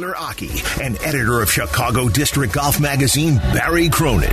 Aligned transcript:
Tyler 0.00 0.16
Aki 0.16 0.62
and 0.82 0.96
editor 1.02 1.42
of 1.42 1.52
Chicago 1.52 2.08
District 2.08 2.54
Golf 2.54 2.80
Magazine, 2.80 3.36
Barry 3.52 3.90
Cronin. 3.90 4.30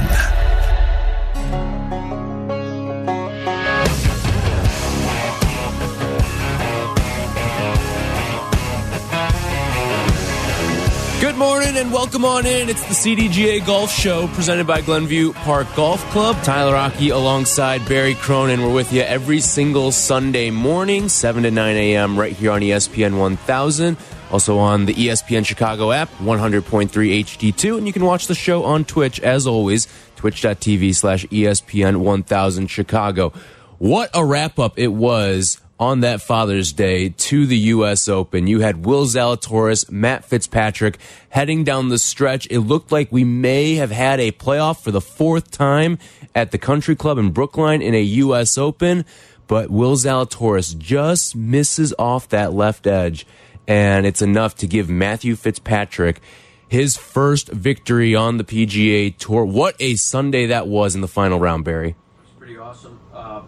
Good 11.20 11.36
morning 11.36 11.76
and 11.76 11.92
welcome 11.92 12.24
on 12.24 12.46
in. 12.46 12.70
It's 12.70 12.84
the 12.84 12.94
CDGA 12.94 13.66
Golf 13.66 13.92
Show 13.92 14.28
presented 14.30 14.68
by 14.68 14.80
Glenview 14.80 15.34
Park 15.34 15.68
Golf 15.76 16.02
Club. 16.12 16.42
Tyler 16.44 16.78
Aki 16.78 17.10
alongside 17.10 17.86
Barry 17.90 18.16
Cronin. 18.16 18.62
We're 18.62 18.74
with 18.74 18.94
you 18.94 19.02
every 19.02 19.42
single 19.42 19.92
Sunday 19.92 20.50
morning, 20.50 21.10
7 21.10 21.44
to 21.44 21.52
9 21.52 21.76
a.m., 21.76 22.18
right 22.18 22.32
here 22.32 22.52
on 22.52 22.62
ESPN 22.62 23.20
1000. 23.20 23.98
Also 24.32 24.57
on 24.57 24.86
the 24.86 24.94
ESPN 24.94 25.46
Chicago 25.46 25.91
app, 25.91 26.10
100.3 26.20 26.89
HD2. 26.89 27.78
And 27.78 27.88
you 27.88 27.93
can 27.93 28.04
watch 28.04 28.28
the 28.28 28.36
show 28.36 28.64
on 28.65 28.83
Twitch, 28.83 29.19
as 29.21 29.47
always, 29.47 29.88
twitch.tv 30.18 30.93
slash 30.96 31.25
ESPN 31.28 31.97
1000 31.97 32.67
Chicago. 32.67 33.31
What 33.77 34.09
a 34.13 34.25
wrap 34.25 34.59
up 34.59 34.77
it 34.77 34.88
was 34.88 35.61
on 35.79 35.99
that 35.99 36.21
Father's 36.21 36.73
Day 36.73 37.09
to 37.09 37.45
the 37.45 37.57
U.S. 37.57 38.07
Open. 38.07 38.47
You 38.47 38.61
had 38.61 38.85
Will 38.85 39.05
Zalatoris, 39.05 39.89
Matt 39.91 40.25
Fitzpatrick 40.25 40.97
heading 41.30 41.63
down 41.63 41.89
the 41.89 41.99
stretch. 41.99 42.47
It 42.49 42.61
looked 42.61 42.91
like 42.91 43.11
we 43.11 43.23
may 43.23 43.75
have 43.75 43.91
had 43.91 44.19
a 44.19 44.31
playoff 44.31 44.81
for 44.81 44.91
the 44.91 45.02
fourth 45.02 45.52
time 45.52 45.99
at 46.33 46.52
the 46.52 46.57
Country 46.57 46.95
Club 46.95 47.17
in 47.17 47.31
Brookline 47.31 47.81
in 47.81 47.94
a 47.94 48.02
U.S. 48.02 48.57
Open, 48.57 49.05
but 49.47 49.69
Will 49.69 49.95
Zalatoris 49.95 50.77
just 50.77 51.35
misses 51.35 51.94
off 51.99 52.30
that 52.30 52.53
left 52.53 52.88
edge, 52.88 53.25
and 53.67 54.05
it's 54.05 54.21
enough 54.21 54.55
to 54.55 54.67
give 54.67 54.89
Matthew 54.89 55.35
Fitzpatrick 55.35 56.21
his 56.67 56.98
first 56.98 57.49
victory 57.49 58.16
on 58.16 58.38
the 58.38 58.44
PGA 58.44 59.16
Tour. 59.17 59.45
What 59.45 59.75
a 59.80 59.95
Sunday 59.95 60.47
that 60.47 60.67
was 60.67 60.95
in 60.95 61.02
the 61.02 61.08
final 61.08 61.39
round, 61.39 61.66
Barry. 61.66 61.95
Pretty 62.38 62.58
awesome. 62.58 63.00
Uh 63.14 63.41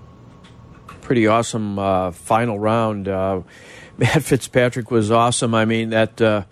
pretty 1.09 1.25
awesome 1.25 1.79
uh, 1.79 2.11
final 2.11 2.59
round. 2.59 3.07
Uh, 3.07 3.41
Matt 3.97 4.21
Fitzpatrick 4.21 4.91
was 4.91 5.09
awesome. 5.09 5.55
I 5.55 5.65
mean 5.65 5.89
that 5.89 6.21
uh, 6.21 6.43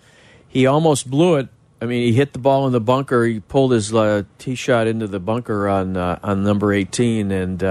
he 0.48 0.66
almost 0.66 1.08
blew 1.08 1.36
it. 1.36 1.48
I 1.80 1.86
mean 1.86 2.02
he 2.02 2.12
hit 2.12 2.32
the 2.32 2.40
ball 2.40 2.66
in 2.66 2.72
the 2.72 2.80
bunker. 2.80 3.24
He 3.24 3.38
pulled 3.38 3.70
his 3.70 3.94
uh, 3.94 4.24
tee 4.38 4.56
shot 4.56 4.88
into 4.88 5.06
the 5.06 5.20
bunker 5.20 5.68
on 5.68 5.96
uh, 5.96 6.18
on 6.24 6.42
number 6.42 6.72
eighteen, 6.72 7.30
and 7.30 7.62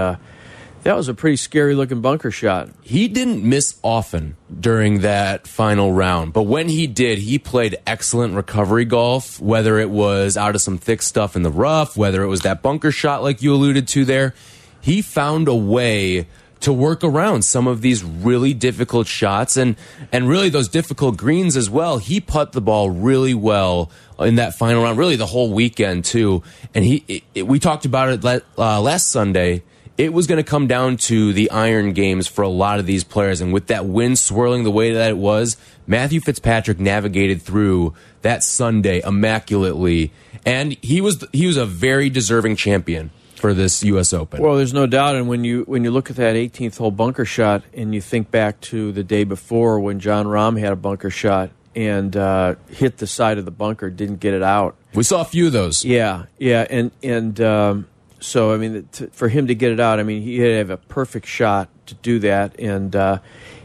that 0.84 0.96
was 0.96 1.08
a 1.08 1.14
pretty 1.14 1.36
scary 1.36 1.74
looking 1.74 2.00
bunker 2.00 2.30
shot. 2.30 2.70
He 2.82 3.08
didn't 3.08 3.42
miss 3.42 3.78
often 3.82 4.36
during 4.60 5.00
that 5.00 5.46
final 5.46 5.92
round, 5.92 6.32
but 6.32 6.42
when 6.42 6.68
he 6.68 6.86
did, 6.86 7.18
he 7.18 7.38
played 7.38 7.76
excellent 7.86 8.34
recovery 8.34 8.84
golf. 8.84 9.40
Whether 9.40 9.78
it 9.78 9.90
was 9.90 10.36
out 10.36 10.54
of 10.54 10.62
some 10.62 10.78
thick 10.78 11.02
stuff 11.02 11.36
in 11.36 11.42
the 11.42 11.50
rough, 11.50 11.96
whether 11.96 12.22
it 12.22 12.28
was 12.28 12.40
that 12.40 12.62
bunker 12.62 12.90
shot 12.90 13.22
like 13.22 13.42
you 13.42 13.54
alluded 13.54 13.88
to 13.88 14.04
there, 14.04 14.34
he 14.80 15.02
found 15.02 15.48
a 15.48 15.54
way 15.54 16.26
to 16.60 16.72
work 16.72 17.04
around 17.04 17.42
some 17.42 17.66
of 17.66 17.80
these 17.80 18.02
really 18.02 18.52
difficult 18.54 19.06
shots 19.06 19.56
and 19.56 19.76
and 20.12 20.28
really 20.28 20.48
those 20.48 20.68
difficult 20.68 21.16
greens 21.16 21.56
as 21.56 21.70
well. 21.70 21.98
He 21.98 22.20
put 22.20 22.52
the 22.52 22.60
ball 22.60 22.90
really 22.90 23.34
well 23.34 23.90
in 24.18 24.36
that 24.36 24.54
final 24.54 24.82
round, 24.82 24.98
really 24.98 25.16
the 25.16 25.26
whole 25.26 25.52
weekend 25.52 26.04
too. 26.04 26.42
And 26.74 26.84
he 26.84 27.24
it, 27.34 27.46
we 27.46 27.58
talked 27.58 27.84
about 27.84 28.24
it 28.24 28.44
uh, 28.58 28.80
last 28.80 29.10
Sunday. 29.10 29.62
It 29.98 30.12
was 30.12 30.28
going 30.28 30.36
to 30.36 30.48
come 30.48 30.68
down 30.68 30.96
to 30.98 31.32
the 31.32 31.50
iron 31.50 31.92
games 31.92 32.28
for 32.28 32.42
a 32.42 32.48
lot 32.48 32.78
of 32.78 32.86
these 32.86 33.02
players, 33.02 33.40
and 33.40 33.52
with 33.52 33.66
that 33.66 33.84
wind 33.84 34.18
swirling 34.18 34.62
the 34.62 34.70
way 34.70 34.92
that 34.92 35.10
it 35.10 35.16
was, 35.16 35.56
Matthew 35.88 36.20
Fitzpatrick 36.20 36.78
navigated 36.78 37.42
through 37.42 37.94
that 38.22 38.44
Sunday 38.44 39.02
immaculately, 39.04 40.12
and 40.46 40.76
he 40.82 41.00
was 41.00 41.24
he 41.32 41.48
was 41.48 41.56
a 41.56 41.66
very 41.66 42.08
deserving 42.10 42.54
champion 42.54 43.10
for 43.34 43.54
this 43.54 43.82
U.S. 43.84 44.12
Open. 44.12 44.40
Well, 44.42 44.56
there's 44.56 44.74
no 44.74 44.86
doubt, 44.86 45.16
and 45.16 45.28
when 45.28 45.42
you 45.42 45.64
when 45.64 45.82
you 45.82 45.90
look 45.90 46.10
at 46.10 46.16
that 46.16 46.36
18th 46.36 46.78
hole 46.78 46.90
bunker 46.90 47.24
shot, 47.24 47.64
and 47.74 47.94
you 47.94 48.00
think 48.00 48.30
back 48.30 48.60
to 48.62 48.92
the 48.92 49.02
day 49.02 49.24
before 49.24 49.80
when 49.80 49.98
Jon 49.98 50.26
Rahm 50.26 50.60
had 50.60 50.72
a 50.72 50.76
bunker 50.76 51.10
shot 51.10 51.50
and 51.74 52.16
uh, 52.16 52.54
hit 52.70 52.98
the 52.98 53.06
side 53.06 53.38
of 53.38 53.44
the 53.44 53.50
bunker, 53.50 53.90
didn't 53.90 54.20
get 54.20 54.34
it 54.34 54.42
out. 54.42 54.76
We 54.94 55.02
saw 55.02 55.20
a 55.22 55.24
few 55.24 55.46
of 55.46 55.52
those. 55.52 55.84
Yeah, 55.84 56.26
yeah, 56.38 56.66
and 56.68 56.90
and 57.02 57.40
um, 57.40 57.86
so 58.20 58.52
I 58.52 58.56
mean, 58.56 58.88
for 59.12 59.28
him 59.28 59.46
to 59.46 59.54
get 59.54 59.72
it 59.72 59.80
out, 59.80 60.00
I 60.00 60.02
mean, 60.02 60.22
he 60.22 60.38
had 60.38 60.48
to 60.48 60.56
have 60.56 60.70
a 60.70 60.76
perfect 60.76 61.26
shot 61.26 61.68
to 61.86 61.94
do 61.94 62.18
that, 62.20 62.58
and 62.58 62.94
uh, 62.94 63.18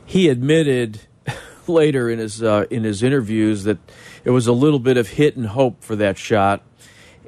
he 0.06 0.30
admitted 0.30 1.02
later 1.68 2.10
in 2.10 2.20
his 2.20 2.44
uh, 2.44 2.66
in 2.70 2.84
his 2.84 3.04
interviews 3.04 3.64
that 3.64 3.78
it 4.24 4.30
was 4.30 4.48
a 4.48 4.54
little 4.54 4.80
bit 4.80 4.98
of 4.98 5.10
hit 5.10 5.36
and 5.36 5.48
hope 5.48 5.84
for 5.84 5.96
that 5.96 6.18
shot, 6.18 6.62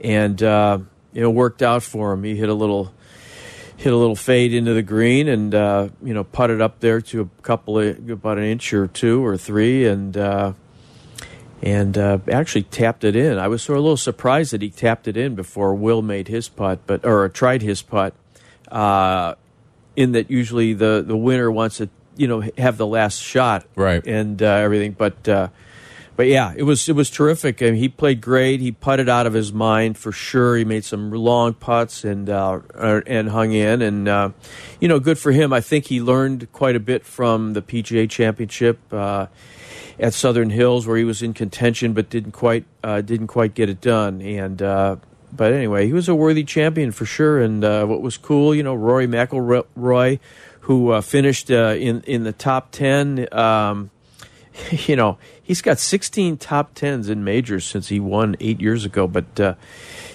and 0.03 0.41
uh, 0.43 0.79
worked 1.13 1.61
out 1.61 1.83
for 1.83 2.13
him. 2.13 2.23
He 2.23 2.35
hit 2.35 2.49
a 2.49 2.53
little 2.53 2.93
hit 3.77 3.91
a 3.91 3.97
little 3.97 4.15
fade 4.15 4.53
into 4.53 4.73
the 4.73 4.81
green 4.81 5.27
and 5.27 5.53
uh, 5.53 5.89
you 6.01 6.13
know 6.13 6.23
putted 6.23 6.61
up 6.61 6.79
there 6.79 7.01
to 7.01 7.21
a 7.21 7.41
couple 7.41 7.77
of 7.77 8.09
about 8.09 8.37
an 8.37 8.45
inch 8.45 8.73
or 8.73 8.87
two 8.87 9.25
or 9.25 9.37
three. 9.37 9.85
And 9.85 10.15
uh, 10.15 10.53
and 11.61 11.97
uh, 11.97 12.19
actually 12.31 12.63
tapped 12.63 13.03
it 13.03 13.15
in. 13.15 13.37
I 13.37 13.47
was 13.47 13.63
sort 13.63 13.77
of 13.77 13.81
a 13.81 13.83
little 13.83 13.97
surprised 13.97 14.51
that 14.53 14.61
he 14.61 14.69
tapped 14.69 15.07
it 15.07 15.17
in 15.17 15.35
before 15.35 15.73
Will 15.73 16.01
made 16.01 16.27
his 16.27 16.49
putt, 16.49 16.79
but 16.85 17.05
or 17.05 17.27
tried 17.29 17.61
his 17.61 17.81
putt. 17.81 18.13
Uh, 18.71 19.35
in 19.95 20.11
that 20.11 20.29
usually 20.29 20.73
the 20.73 21.03
the 21.05 21.15
winner 21.15 21.49
wants 21.49 21.77
to 21.77 21.89
you 22.17 22.27
know 22.27 22.43
have 22.57 22.77
the 22.77 22.87
last 22.87 23.21
shot 23.21 23.65
right 23.75 24.05
and 24.05 24.41
uh, 24.41 24.45
everything, 24.45 24.91
but 24.91 25.27
uh, 25.27 25.47
but 26.15 26.27
yeah, 26.27 26.53
it 26.55 26.63
was 26.63 26.87
it 26.87 26.95
was 26.95 27.09
terrific. 27.09 27.61
I 27.61 27.65
mean, 27.65 27.75
he 27.75 27.89
played 27.89 28.21
great. 28.21 28.61
He 28.61 28.71
putted 28.71 29.09
out 29.09 29.27
of 29.27 29.33
his 29.33 29.51
mind 29.51 29.97
for 29.97 30.11
sure. 30.11 30.55
He 30.55 30.63
made 30.63 30.85
some 30.85 31.11
long 31.11 31.53
putts 31.53 32.05
and 32.05 32.29
uh, 32.29 32.61
and 32.75 33.29
hung 33.29 33.51
in, 33.51 33.81
and 33.81 34.07
uh, 34.07 34.29
you 34.79 34.87
know, 34.87 34.99
good 34.99 35.19
for 35.19 35.31
him. 35.31 35.51
I 35.51 35.61
think 35.61 35.85
he 35.85 36.01
learned 36.01 36.51
quite 36.53 36.75
a 36.75 36.79
bit 36.79 37.05
from 37.05 37.53
the 37.53 37.61
PGA 37.61 38.09
Championship 38.09 38.79
uh, 38.93 39.27
at 39.99 40.13
Southern 40.13 40.49
Hills, 40.49 40.87
where 40.87 40.97
he 40.97 41.03
was 41.03 41.21
in 41.21 41.33
contention 41.33 41.93
but 41.93 42.09
didn't 42.09 42.31
quite 42.31 42.65
uh, 42.83 43.01
didn't 43.01 43.27
quite 43.27 43.53
get 43.53 43.69
it 43.69 43.81
done. 43.81 44.21
And 44.21 44.61
uh, 44.61 44.97
but 45.31 45.53
anyway, 45.53 45.87
he 45.87 45.93
was 45.93 46.07
a 46.09 46.15
worthy 46.15 46.43
champion 46.43 46.91
for 46.91 47.05
sure. 47.05 47.41
And 47.41 47.63
uh, 47.63 47.85
what 47.85 48.01
was 48.01 48.17
cool, 48.17 48.53
you 48.55 48.63
know, 48.63 48.75
Rory 48.75 49.07
McIlroy, 49.07 50.19
who 50.61 51.01
finished 51.01 51.49
in 51.49 52.01
in 52.01 52.23
the 52.23 52.33
top 52.33 52.71
ten. 52.71 53.27
Um, 53.33 53.91
you 54.71 54.95
know, 54.95 55.17
he's 55.45 55.61
got 55.61 55.79
16 55.79 56.37
top 56.37 56.73
tens 56.73 57.07
in 57.07 57.23
majors 57.23 57.63
since 57.65 57.87
he 57.87 57.99
won 57.99 58.35
eight 58.39 58.59
years 58.59 58.83
ago. 58.83 59.07
But 59.07 59.39
uh, 59.39 59.55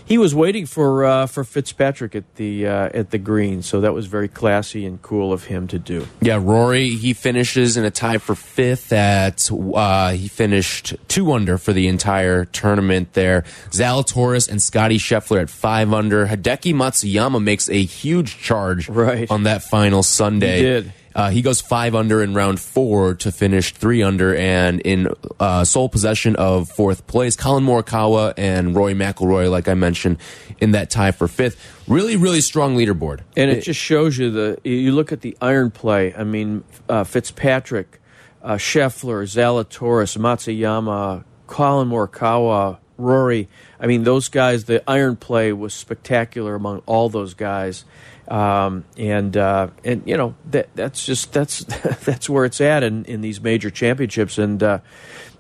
he 0.04 0.18
was 0.18 0.34
waiting 0.34 0.66
for 0.66 1.04
uh, 1.04 1.26
for 1.26 1.44
Fitzpatrick 1.44 2.14
at 2.14 2.34
the 2.34 2.66
uh, 2.66 2.90
at 2.92 3.10
the 3.10 3.18
green, 3.18 3.62
so 3.62 3.80
that 3.80 3.94
was 3.94 4.06
very 4.06 4.28
classy 4.28 4.84
and 4.84 5.00
cool 5.00 5.32
of 5.32 5.44
him 5.44 5.68
to 5.68 5.78
do. 5.78 6.06
Yeah, 6.20 6.40
Rory 6.42 6.90
he 6.90 7.14
finishes 7.14 7.76
in 7.76 7.84
a 7.84 7.90
tie 7.90 8.18
for 8.18 8.34
fifth. 8.34 8.92
At 8.92 9.48
uh, 9.50 10.10
he 10.12 10.28
finished 10.28 10.96
two 11.08 11.32
under 11.32 11.56
for 11.58 11.72
the 11.72 11.86
entire 11.86 12.44
tournament. 12.44 13.12
There, 13.12 13.42
Zalatoris 13.70 14.50
and 14.50 14.60
Scotty 14.60 14.98
Scheffler 14.98 15.42
at 15.42 15.48
five 15.48 15.92
under. 15.92 16.26
Hideki 16.26 16.74
Matsuyama 16.74 17.42
makes 17.42 17.68
a 17.68 17.82
huge 17.82 18.38
charge 18.38 18.88
right. 18.88 19.30
on 19.30 19.44
that 19.44 19.62
final 19.62 20.02
Sunday. 20.02 20.56
He 20.56 20.62
did. 20.62 20.92
Uh, 21.14 21.30
he 21.30 21.42
goes 21.42 21.60
five 21.60 21.94
under 21.94 22.22
in 22.22 22.34
round 22.34 22.60
four 22.60 23.14
to 23.14 23.32
finish 23.32 23.72
three 23.72 24.02
under 24.02 24.34
and 24.34 24.80
in 24.80 25.12
uh, 25.38 25.64
sole 25.64 25.88
possession 25.88 26.36
of 26.36 26.68
fourth 26.68 27.06
place. 27.06 27.36
Collin 27.36 27.64
Morikawa 27.64 28.34
and 28.36 28.74
Roy 28.74 28.94
McIlroy, 28.94 29.50
like 29.50 29.68
I 29.68 29.74
mentioned, 29.74 30.18
in 30.60 30.72
that 30.72 30.90
tie 30.90 31.10
for 31.12 31.28
fifth. 31.28 31.82
Really, 31.88 32.16
really 32.16 32.40
strong 32.40 32.76
leaderboard. 32.76 33.20
And 33.36 33.50
it, 33.50 33.58
it 33.58 33.60
just 33.62 33.80
shows 33.80 34.18
you 34.18 34.30
the. 34.30 34.58
You 34.62 34.92
look 34.92 35.12
at 35.12 35.22
the 35.22 35.36
iron 35.40 35.70
play. 35.70 36.14
I 36.14 36.24
mean, 36.24 36.62
uh, 36.88 37.04
Fitzpatrick, 37.04 38.00
uh, 38.42 38.54
Scheffler, 38.54 39.24
Zalatoris, 39.24 40.16
Matsuyama, 40.16 41.24
Collin 41.46 41.88
Morikawa, 41.88 42.78
Rory. 43.00 43.48
I 43.78 43.86
mean, 43.86 44.04
those 44.04 44.28
guys. 44.28 44.64
The 44.64 44.82
iron 44.88 45.16
play 45.16 45.52
was 45.52 45.74
spectacular 45.74 46.54
among 46.54 46.82
all 46.86 47.08
those 47.08 47.34
guys. 47.34 47.84
Um, 48.28 48.84
and 48.96 49.36
uh, 49.36 49.68
and 49.84 50.02
you 50.06 50.16
know 50.16 50.36
that 50.50 50.68
that's 50.76 51.04
just 51.04 51.32
that's 51.32 51.64
that's 52.04 52.28
where 52.28 52.44
it's 52.44 52.60
at 52.60 52.82
in, 52.84 53.04
in 53.06 53.20
these 53.20 53.40
major 53.40 53.70
championships. 53.70 54.38
And 54.38 54.62
uh, 54.62 54.78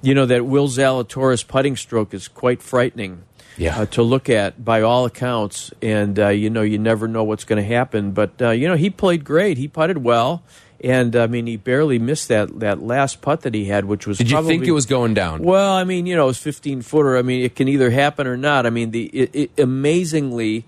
you 0.02 0.14
know 0.14 0.26
that 0.26 0.44
Will 0.44 0.68
Zalatoris 0.68 1.46
putting 1.46 1.76
stroke 1.76 2.12
is 2.12 2.28
quite 2.28 2.62
frightening. 2.62 3.24
Yeah. 3.56 3.80
Uh, 3.80 3.86
to 3.86 4.02
look 4.02 4.30
at 4.30 4.64
by 4.64 4.80
all 4.80 5.04
accounts, 5.04 5.72
and 5.82 6.18
uh, 6.18 6.28
you 6.28 6.50
know 6.50 6.62
you 6.62 6.78
never 6.78 7.06
know 7.06 7.24
what's 7.24 7.44
going 7.44 7.62
to 7.62 7.68
happen. 7.68 8.12
But 8.12 8.40
uh, 8.40 8.50
you 8.50 8.66
know 8.66 8.76
he 8.76 8.90
played 8.90 9.24
great. 9.24 9.58
He 9.58 9.68
putted 9.68 9.98
well. 9.98 10.42
And 10.82 11.14
I 11.14 11.26
mean, 11.26 11.46
he 11.46 11.56
barely 11.56 11.98
missed 11.98 12.28
that, 12.28 12.60
that 12.60 12.82
last 12.82 13.20
putt 13.20 13.42
that 13.42 13.52
he 13.54 13.66
had, 13.66 13.84
which 13.84 14.06
was. 14.06 14.18
Did 14.18 14.30
probably, 14.30 14.54
you 14.54 14.60
think 14.60 14.68
it 14.68 14.72
was 14.72 14.86
going 14.86 15.12
down? 15.12 15.42
Well, 15.42 15.72
I 15.72 15.84
mean, 15.84 16.06
you 16.06 16.16
know, 16.16 16.24
it 16.24 16.28
was 16.28 16.38
fifteen 16.38 16.80
footer. 16.80 17.18
I 17.18 17.22
mean, 17.22 17.44
it 17.44 17.54
can 17.54 17.68
either 17.68 17.90
happen 17.90 18.26
or 18.26 18.36
not. 18.36 18.64
I 18.66 18.70
mean, 18.70 18.90
the 18.90 19.06
it, 19.08 19.30
it, 19.34 19.60
amazingly, 19.60 20.64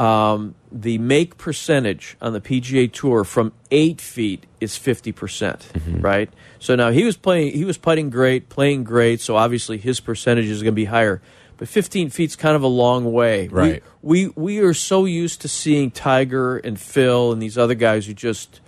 um, 0.00 0.56
the 0.72 0.98
make 0.98 1.38
percentage 1.38 2.16
on 2.20 2.32
the 2.32 2.40
PGA 2.40 2.92
Tour 2.92 3.22
from 3.22 3.52
eight 3.70 4.00
feet 4.00 4.46
is 4.60 4.76
fifty 4.76 5.12
percent, 5.12 5.70
right? 6.00 6.28
So 6.58 6.74
now 6.74 6.90
he 6.90 7.04
was 7.04 7.16
playing, 7.16 7.52
he 7.52 7.64
was 7.64 7.78
putting 7.78 8.10
great, 8.10 8.48
playing 8.48 8.82
great. 8.82 9.20
So 9.20 9.36
obviously 9.36 9.78
his 9.78 10.00
percentage 10.00 10.46
is 10.46 10.62
going 10.62 10.72
to 10.72 10.76
be 10.76 10.86
higher. 10.86 11.22
But 11.56 11.68
fifteen 11.68 12.10
feet's 12.10 12.34
kind 12.34 12.56
of 12.56 12.62
a 12.62 12.68
long 12.68 13.12
way, 13.12 13.46
Right. 13.46 13.84
We, 14.00 14.26
we 14.26 14.32
we 14.34 14.58
are 14.66 14.74
so 14.74 15.04
used 15.04 15.42
to 15.42 15.48
seeing 15.48 15.92
Tiger 15.92 16.56
and 16.56 16.80
Phil 16.80 17.30
and 17.30 17.40
these 17.40 17.56
other 17.56 17.74
guys 17.74 18.06
who 18.06 18.14
just, 18.14 18.60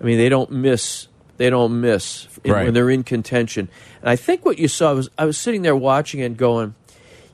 I 0.00 0.04
mean, 0.04 0.18
they 0.18 0.28
don't 0.28 0.50
miss, 0.52 1.08
they 1.36 1.50
don't 1.50 1.80
miss 1.80 2.28
in- 2.44 2.52
Right. 2.52 2.64
when 2.64 2.74
they're 2.74 2.90
in 2.90 3.02
contention. 3.04 3.68
And 4.00 4.08
I 4.10 4.16
think 4.16 4.44
what 4.44 4.58
you 4.58 4.68
saw 4.68 4.94
was 4.94 5.08
I 5.18 5.24
was 5.24 5.36
sitting 5.36 5.62
there 5.62 5.76
watching 5.76 6.22
and 6.22 6.36
going, 6.36 6.74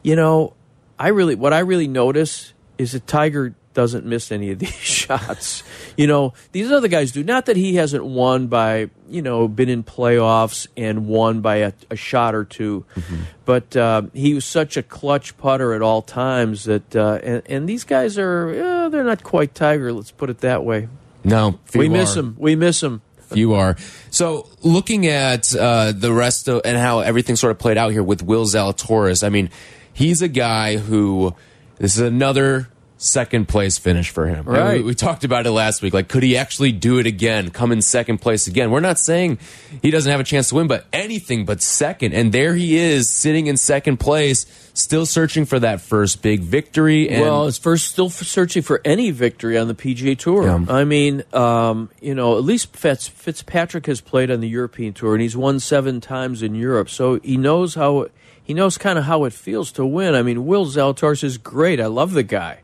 you 0.02 0.16
know, 0.16 0.54
I 0.98 1.08
really 1.08 1.34
what 1.34 1.52
I 1.52 1.58
really 1.60 1.88
notice 1.88 2.52
is 2.78 2.92
that 2.92 3.06
Tiger 3.06 3.54
doesn't 3.74 4.06
miss 4.06 4.30
any 4.30 4.50
of 4.52 4.58
these 4.60 4.70
shots. 4.72 5.62
You 5.96 6.06
know, 6.06 6.32
these 6.52 6.70
other 6.70 6.86
guys 6.88 7.10
do. 7.12 7.24
Not 7.24 7.46
that 7.46 7.56
he 7.56 7.74
hasn't 7.74 8.04
won 8.04 8.46
by, 8.46 8.88
you 9.08 9.20
know, 9.20 9.48
been 9.48 9.68
in 9.68 9.82
playoffs 9.82 10.68
and 10.76 11.06
won 11.08 11.40
by 11.40 11.56
a, 11.56 11.72
a 11.90 11.96
shot 11.96 12.34
or 12.34 12.44
2 12.44 12.84
but 13.44 13.76
uh, 13.76 14.02
he 14.14 14.32
was 14.32 14.44
such 14.44 14.76
a 14.78 14.82
clutch 14.82 15.36
putter 15.36 15.74
at 15.74 15.82
all 15.82 16.00
times 16.02 16.64
that, 16.64 16.96
uh, 16.96 17.18
and, 17.22 17.42
and 17.46 17.68
these 17.68 17.84
guys 17.84 18.16
are, 18.16 18.48
uh, 18.84 18.88
they're 18.88 19.04
not 19.04 19.22
quite 19.22 19.54
Tiger. 19.54 19.92
Let's 19.92 20.10
put 20.12 20.30
it 20.30 20.38
that 20.38 20.64
way. 20.64 20.88
No, 21.24 21.58
we 21.74 21.86
few 21.86 21.90
miss 21.90 22.14
him. 22.14 22.36
We 22.38 22.54
miss 22.54 22.82
him. 22.82 23.02
You 23.32 23.54
are. 23.54 23.76
So 24.10 24.48
looking 24.62 25.06
at 25.06 25.54
uh, 25.54 25.92
the 25.92 26.12
rest 26.12 26.48
of 26.48 26.62
and 26.64 26.76
how 26.76 27.00
everything 27.00 27.36
sort 27.36 27.50
of 27.50 27.58
played 27.58 27.78
out 27.78 27.90
here 27.92 28.02
with 28.02 28.22
Will 28.22 28.44
Zalatoris, 28.44 29.24
I 29.24 29.30
mean, 29.30 29.50
he's 29.92 30.22
a 30.22 30.28
guy 30.28 30.76
who 30.76 31.34
this 31.78 31.96
is 31.96 32.02
another 32.02 32.68
second 32.96 33.48
place 33.48 33.78
finish 33.78 34.10
for 34.10 34.26
him. 34.26 34.44
Right. 34.44 34.78
We, 34.78 34.82
we 34.82 34.94
talked 34.94 35.24
about 35.24 35.46
it 35.46 35.50
last 35.50 35.82
week. 35.82 35.92
Like, 35.94 36.08
could 36.08 36.22
he 36.22 36.36
actually 36.36 36.72
do 36.72 36.98
it 36.98 37.06
again? 37.06 37.50
Come 37.50 37.72
in 37.72 37.82
second 37.82 38.18
place 38.18 38.46
again? 38.46 38.70
We're 38.70 38.80
not 38.80 38.98
saying 38.98 39.38
he 39.82 39.90
doesn't 39.90 40.10
have 40.10 40.20
a 40.20 40.24
chance 40.24 40.48
to 40.50 40.54
win, 40.54 40.66
but 40.66 40.86
anything 40.92 41.44
but 41.44 41.62
second. 41.62 42.14
And 42.14 42.32
there 42.32 42.54
he 42.54 42.76
is, 42.76 43.08
sitting 43.08 43.46
in 43.46 43.56
second 43.56 43.98
place, 43.98 44.46
still 44.74 45.06
searching 45.06 45.44
for 45.44 45.58
that 45.60 45.80
first 45.80 46.22
big 46.22 46.40
victory. 46.40 47.08
And 47.08 47.22
well, 47.22 47.46
it's 47.46 47.58
first 47.58 47.88
still 47.88 48.10
searching 48.10 48.62
for 48.62 48.80
any 48.84 49.10
victory 49.10 49.58
on 49.58 49.68
the 49.68 49.74
PGA 49.74 50.18
Tour. 50.18 50.44
Yeah. 50.44 50.64
I 50.68 50.84
mean, 50.84 51.24
um, 51.32 51.90
you 52.00 52.14
know, 52.14 52.38
at 52.38 52.44
least 52.44 52.76
Fitz, 52.76 53.08
Fitzpatrick 53.08 53.86
has 53.86 54.00
played 54.00 54.30
on 54.30 54.40
the 54.40 54.48
European 54.48 54.92
Tour, 54.92 55.14
and 55.14 55.22
he's 55.22 55.36
won 55.36 55.60
seven 55.60 56.00
times 56.00 56.42
in 56.42 56.54
Europe, 56.54 56.88
so 56.88 57.18
he 57.20 57.36
knows 57.36 57.74
how 57.74 58.08
he 58.42 58.52
knows 58.52 58.76
kind 58.76 58.98
of 58.98 59.04
how 59.04 59.24
it 59.24 59.32
feels 59.32 59.72
to 59.72 59.86
win. 59.86 60.14
I 60.14 60.22
mean, 60.22 60.44
Will 60.44 60.66
Zalatoris 60.66 61.24
is 61.24 61.38
great. 61.38 61.80
I 61.80 61.86
love 61.86 62.12
the 62.12 62.22
guy, 62.22 62.60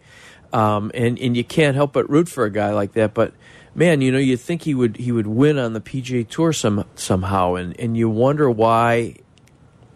um, 0.53 0.91
and 0.95 1.19
and 1.19 1.37
you 1.37 1.45
can't 1.45 1.75
help 1.75 1.93
but 1.93 2.09
root 2.11 2.29
for 2.29 2.45
a 2.45 2.51
guy 2.51 2.73
like 2.73 2.93
that. 2.93 3.15
But 3.15 3.33
man, 3.75 4.01
you 4.01 4.13
know, 4.13 4.19
you 4.19 4.37
think 4.37 4.63
he 4.63 4.75
would 4.75 4.97
he 4.97 5.13
would 5.13 5.27
win 5.27 5.59
on 5.59 5.73
the 5.73 5.81
PGA 5.81 6.29
Tour 6.29 6.53
some 6.53 6.85
somehow, 6.95 7.55
and 7.55 7.79
and 7.79 7.97
you 7.97 8.09
wonder 8.09 8.51
why 8.51 9.17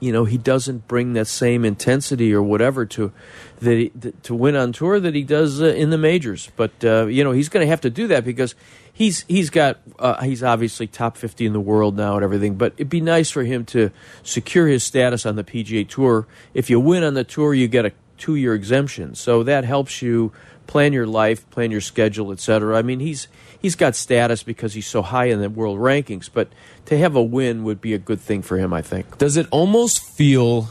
you 0.00 0.12
know 0.12 0.24
he 0.24 0.38
doesn't 0.38 0.86
bring 0.88 1.14
that 1.14 1.26
same 1.26 1.64
intensity 1.64 2.32
or 2.34 2.42
whatever 2.42 2.84
to 2.84 3.12
that 3.60 3.78
he, 3.78 3.92
to 4.22 4.34
win 4.34 4.56
on 4.56 4.72
tour 4.72 5.00
that 5.00 5.14
he 5.14 5.22
does 5.22 5.62
uh, 5.62 5.66
in 5.66 5.90
the 5.90 5.98
majors. 5.98 6.50
But 6.56 6.72
uh, 6.84 7.06
you 7.06 7.24
know 7.24 7.32
he's 7.32 7.48
going 7.48 7.64
to 7.64 7.70
have 7.70 7.80
to 7.82 7.90
do 7.90 8.06
that 8.08 8.24
because 8.24 8.54
he's 8.92 9.24
he's 9.28 9.50
got 9.50 9.80
uh, 9.98 10.22
he's 10.22 10.42
obviously 10.42 10.86
top 10.86 11.16
fifty 11.16 11.46
in 11.46 11.52
the 11.52 11.60
world 11.60 11.96
now 11.96 12.14
and 12.14 12.24
everything. 12.24 12.56
But 12.56 12.74
it'd 12.76 12.88
be 12.88 13.00
nice 13.00 13.30
for 13.30 13.44
him 13.44 13.64
to 13.66 13.90
secure 14.22 14.66
his 14.66 14.84
status 14.84 15.26
on 15.26 15.36
the 15.36 15.44
PGA 15.44 15.88
Tour. 15.88 16.26
If 16.52 16.70
you 16.70 16.80
win 16.80 17.02
on 17.02 17.14
the 17.14 17.24
tour, 17.24 17.54
you 17.54 17.68
get 17.68 17.86
a 17.86 17.92
two 18.18 18.36
year 18.36 18.54
exemption, 18.54 19.14
so 19.14 19.42
that 19.42 19.64
helps 19.64 20.02
you 20.02 20.32
plan 20.66 20.92
your 20.92 21.06
life, 21.06 21.48
plan 21.50 21.70
your 21.70 21.80
schedule, 21.80 22.32
etc. 22.32 22.76
I 22.76 22.82
mean 22.82 23.00
he's. 23.00 23.28
He's 23.60 23.76
got 23.76 23.96
status 23.96 24.42
because 24.42 24.74
he's 24.74 24.86
so 24.86 25.00
high 25.00 25.24
in 25.24 25.40
the 25.40 25.48
world 25.48 25.78
rankings, 25.78 26.28
but 26.30 26.48
to 26.84 26.98
have 26.98 27.16
a 27.16 27.22
win 27.22 27.64
would 27.64 27.80
be 27.80 27.94
a 27.94 27.98
good 27.98 28.20
thing 28.20 28.42
for 28.42 28.58
him, 28.58 28.74
I 28.74 28.82
think. 28.82 29.16
Does 29.16 29.38
it 29.38 29.46
almost 29.50 30.04
feel 30.04 30.68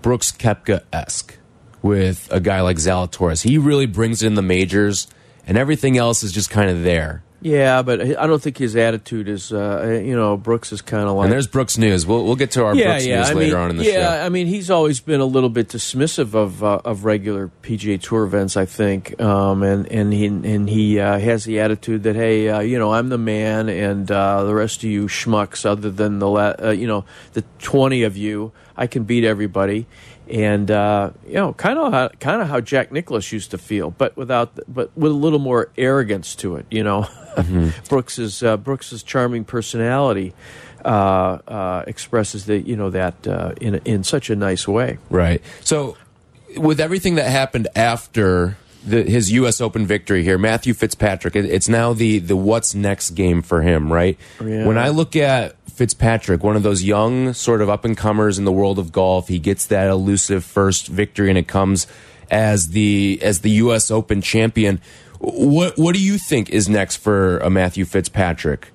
Brooks 0.00 0.32
Koepka 0.32 0.84
esque 0.90 1.36
with 1.82 2.28
a 2.32 2.40
guy 2.40 2.62
like 2.62 2.78
Zalatoris? 2.78 3.42
He 3.42 3.58
really 3.58 3.84
brings 3.84 4.22
in 4.22 4.36
the 4.36 4.40
majors, 4.40 5.06
and 5.46 5.58
everything 5.58 5.96
else 5.96 6.22
is 6.22 6.32
just 6.32 6.50
kind 6.50 6.70
of 6.70 6.82
there. 6.82 7.22
Yeah, 7.42 7.82
but 7.82 8.00
I 8.00 8.26
don't 8.28 8.40
think 8.40 8.56
his 8.56 8.76
attitude 8.76 9.28
is, 9.28 9.52
uh, 9.52 10.00
you 10.04 10.14
know, 10.14 10.36
Brooks 10.36 10.72
is 10.72 10.80
kind 10.80 11.08
of 11.08 11.16
like. 11.16 11.24
And 11.24 11.32
there's 11.32 11.48
Brooks 11.48 11.76
News. 11.76 12.06
We'll 12.06 12.24
we'll 12.24 12.36
get 12.36 12.52
to 12.52 12.64
our 12.64 12.74
yeah, 12.74 12.84
Brooks 12.84 13.06
yeah. 13.06 13.16
News 13.18 13.30
I 13.30 13.32
later 13.34 13.54
mean, 13.56 13.64
on 13.64 13.70
in 13.70 13.76
the 13.78 13.84
yeah, 13.84 13.90
show. 13.90 13.98
Yeah, 13.98 14.24
I 14.24 14.28
mean, 14.28 14.46
he's 14.46 14.70
always 14.70 15.00
been 15.00 15.20
a 15.20 15.26
little 15.26 15.48
bit 15.48 15.68
dismissive 15.68 16.34
of 16.34 16.62
uh, 16.62 16.80
of 16.84 17.04
regular 17.04 17.50
PGA 17.62 18.00
Tour 18.00 18.24
events, 18.24 18.56
I 18.56 18.64
think, 18.64 19.20
um, 19.20 19.64
and 19.64 19.90
and 19.90 20.12
he 20.12 20.26
and 20.26 20.68
he 20.68 21.00
uh, 21.00 21.18
has 21.18 21.44
the 21.44 21.58
attitude 21.58 22.04
that 22.04 22.14
hey, 22.14 22.48
uh, 22.48 22.60
you 22.60 22.78
know, 22.78 22.92
I'm 22.92 23.08
the 23.08 23.18
man, 23.18 23.68
and 23.68 24.08
uh, 24.08 24.44
the 24.44 24.54
rest 24.54 24.78
of 24.78 24.90
you 24.90 25.06
schmucks, 25.06 25.66
other 25.66 25.90
than 25.90 26.20
the 26.20 26.28
la- 26.28 26.54
uh, 26.62 26.70
you 26.70 26.86
know 26.86 27.04
the 27.32 27.42
twenty 27.58 28.04
of 28.04 28.16
you, 28.16 28.52
I 28.76 28.86
can 28.86 29.02
beat 29.02 29.24
everybody. 29.24 29.86
And 30.28 30.70
uh, 30.70 31.10
you 31.26 31.34
know, 31.34 31.52
kind 31.52 31.78
of 31.78 31.92
how, 31.92 32.08
kind 32.20 32.40
of 32.40 32.48
how 32.48 32.60
Jack 32.60 32.92
Nicklaus 32.92 33.32
used 33.32 33.50
to 33.50 33.58
feel, 33.58 33.90
but 33.90 34.16
without, 34.16 34.58
but 34.68 34.96
with 34.96 35.12
a 35.12 35.14
little 35.14 35.38
more 35.38 35.70
arrogance 35.76 36.34
to 36.36 36.56
it. 36.56 36.66
You 36.70 36.84
know, 36.84 37.08
Brooks's 37.88 38.42
uh, 38.42 38.56
Brooks's 38.56 39.02
charming 39.02 39.44
personality 39.44 40.32
uh, 40.84 41.38
uh, 41.46 41.84
expresses 41.86 42.46
that 42.46 42.66
you 42.66 42.76
know 42.76 42.90
that 42.90 43.26
uh, 43.26 43.52
in 43.60 43.76
in 43.84 44.04
such 44.04 44.30
a 44.30 44.36
nice 44.36 44.66
way. 44.66 44.98
Right. 45.10 45.42
So, 45.60 45.96
with 46.56 46.80
everything 46.80 47.16
that 47.16 47.30
happened 47.30 47.68
after 47.74 48.56
the, 48.84 49.02
his 49.04 49.30
U.S. 49.32 49.60
Open 49.60 49.86
victory 49.86 50.24
here, 50.24 50.38
Matthew 50.38 50.74
Fitzpatrick, 50.74 51.36
it, 51.36 51.44
it's 51.44 51.68
now 51.68 51.92
the 51.92 52.18
the 52.18 52.36
what's 52.36 52.74
next 52.74 53.10
game 53.10 53.42
for 53.42 53.62
him, 53.62 53.92
right? 53.92 54.18
Yeah. 54.40 54.66
When 54.66 54.78
I 54.78 54.88
look 54.88 55.14
at 55.16 55.56
Fitzpatrick, 55.72 56.42
one 56.42 56.56
of 56.56 56.62
those 56.62 56.82
young 56.82 57.32
sort 57.32 57.60
of 57.60 57.68
up 57.68 57.84
and 57.84 57.96
comers 57.96 58.38
in 58.38 58.44
the 58.44 58.52
world 58.52 58.78
of 58.78 58.92
golf, 58.92 59.28
he 59.28 59.38
gets 59.38 59.66
that 59.66 59.88
elusive 59.88 60.44
first 60.44 60.88
victory, 60.88 61.28
and 61.28 61.38
it 61.38 61.48
comes 61.48 61.86
as 62.30 62.68
the 62.68 63.18
as 63.22 63.40
the 63.40 63.50
U.S. 63.50 63.90
Open 63.90 64.20
champion. 64.22 64.80
What 65.18 65.78
what 65.78 65.94
do 65.94 66.02
you 66.02 66.18
think 66.18 66.50
is 66.50 66.68
next 66.68 66.96
for 66.96 67.38
a 67.38 67.50
Matthew 67.50 67.84
Fitzpatrick? 67.84 68.68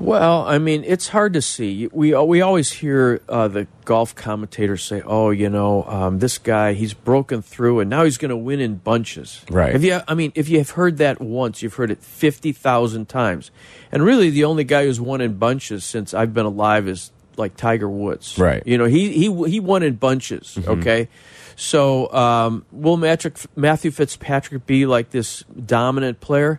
Well, 0.00 0.44
I 0.46 0.58
mean, 0.58 0.84
it's 0.84 1.08
hard 1.08 1.32
to 1.34 1.42
see. 1.42 1.88
We 1.92 2.14
we 2.14 2.40
always 2.40 2.72
hear 2.72 3.20
uh, 3.28 3.48
the 3.48 3.66
golf 3.84 4.14
commentators 4.14 4.82
say, 4.82 5.02
"Oh, 5.04 5.30
you 5.30 5.48
know, 5.48 5.84
um, 5.84 6.18
this 6.18 6.38
guy 6.38 6.72
he's 6.72 6.94
broken 6.94 7.42
through, 7.42 7.80
and 7.80 7.88
now 7.88 8.04
he's 8.04 8.18
going 8.18 8.30
to 8.30 8.36
win 8.36 8.60
in 8.60 8.76
bunches." 8.76 9.42
Right. 9.50 9.74
If 9.74 9.82
you, 9.84 10.00
I 10.06 10.14
mean, 10.14 10.32
if 10.34 10.48
you 10.48 10.58
have 10.58 10.70
heard 10.70 10.98
that 10.98 11.20
once, 11.20 11.62
you've 11.62 11.74
heard 11.74 11.90
it 11.90 12.02
fifty 12.02 12.52
thousand 12.52 13.08
times, 13.08 13.50
and 13.92 14.02
really, 14.02 14.30
the 14.30 14.44
only 14.44 14.64
guy 14.64 14.84
who's 14.84 15.00
won 15.00 15.20
in 15.20 15.34
bunches 15.34 15.84
since 15.84 16.12
I've 16.12 16.34
been 16.34 16.46
alive 16.46 16.88
is 16.88 17.10
like 17.36 17.56
Tiger 17.56 17.88
Woods. 17.88 18.38
Right. 18.38 18.62
You 18.66 18.78
know, 18.78 18.86
he 18.86 19.12
he 19.12 19.48
he 19.48 19.60
won 19.60 19.82
in 19.82 19.94
bunches. 19.94 20.58
Okay. 20.66 21.08
So, 21.56 22.12
um, 22.12 22.66
will 22.72 22.96
Matrick, 22.96 23.38
Matthew 23.54 23.92
Fitzpatrick 23.92 24.66
be 24.66 24.86
like 24.86 25.10
this 25.10 25.44
dominant 25.64 26.20
player? 26.20 26.58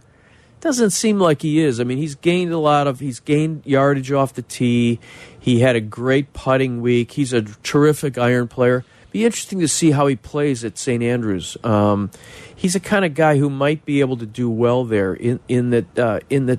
Doesn't 0.66 0.90
seem 0.90 1.20
like 1.20 1.44
he 1.44 1.60
is. 1.60 1.80
I 1.80 1.84
mean, 1.84 2.00
he's 2.00 2.16
gained 2.16 2.52
a 2.52 2.58
lot 2.58 2.88
of 2.88 3.00
he's 3.00 3.20
gained 3.20 3.62
yardage 3.68 4.12
off 4.12 4.34
the 4.34 4.42
tee. 4.42 5.00
He 5.40 5.60
had 5.60 5.76
a 5.76 5.80
great 5.80 6.34
putting 6.34 6.82
week. 6.82 7.12
He's 7.12 7.34
a 7.34 7.44
terrific 7.44 8.18
iron 8.18 8.48
player. 8.48 8.84
Be 9.12 9.26
interesting 9.26 9.60
to 9.60 9.68
see 9.68 9.92
how 9.92 10.08
he 10.08 10.16
plays 10.16 10.66
at 10.66 10.80
St 10.80 11.04
Andrews. 11.04 11.56
Um, 11.64 12.10
he's 12.56 12.76
a 12.76 12.80
kind 12.80 13.06
of 13.06 13.14
guy 13.14 13.38
who 13.38 13.52
might 13.52 13.86
be 13.86 14.00
able 14.00 14.18
to 14.18 14.26
do 14.26 14.50
well 14.50 14.86
there. 14.86 15.14
In 15.14 15.40
in 15.48 15.70
that 15.70 16.00
uh, 16.00 16.22
in 16.32 16.48
the 16.48 16.58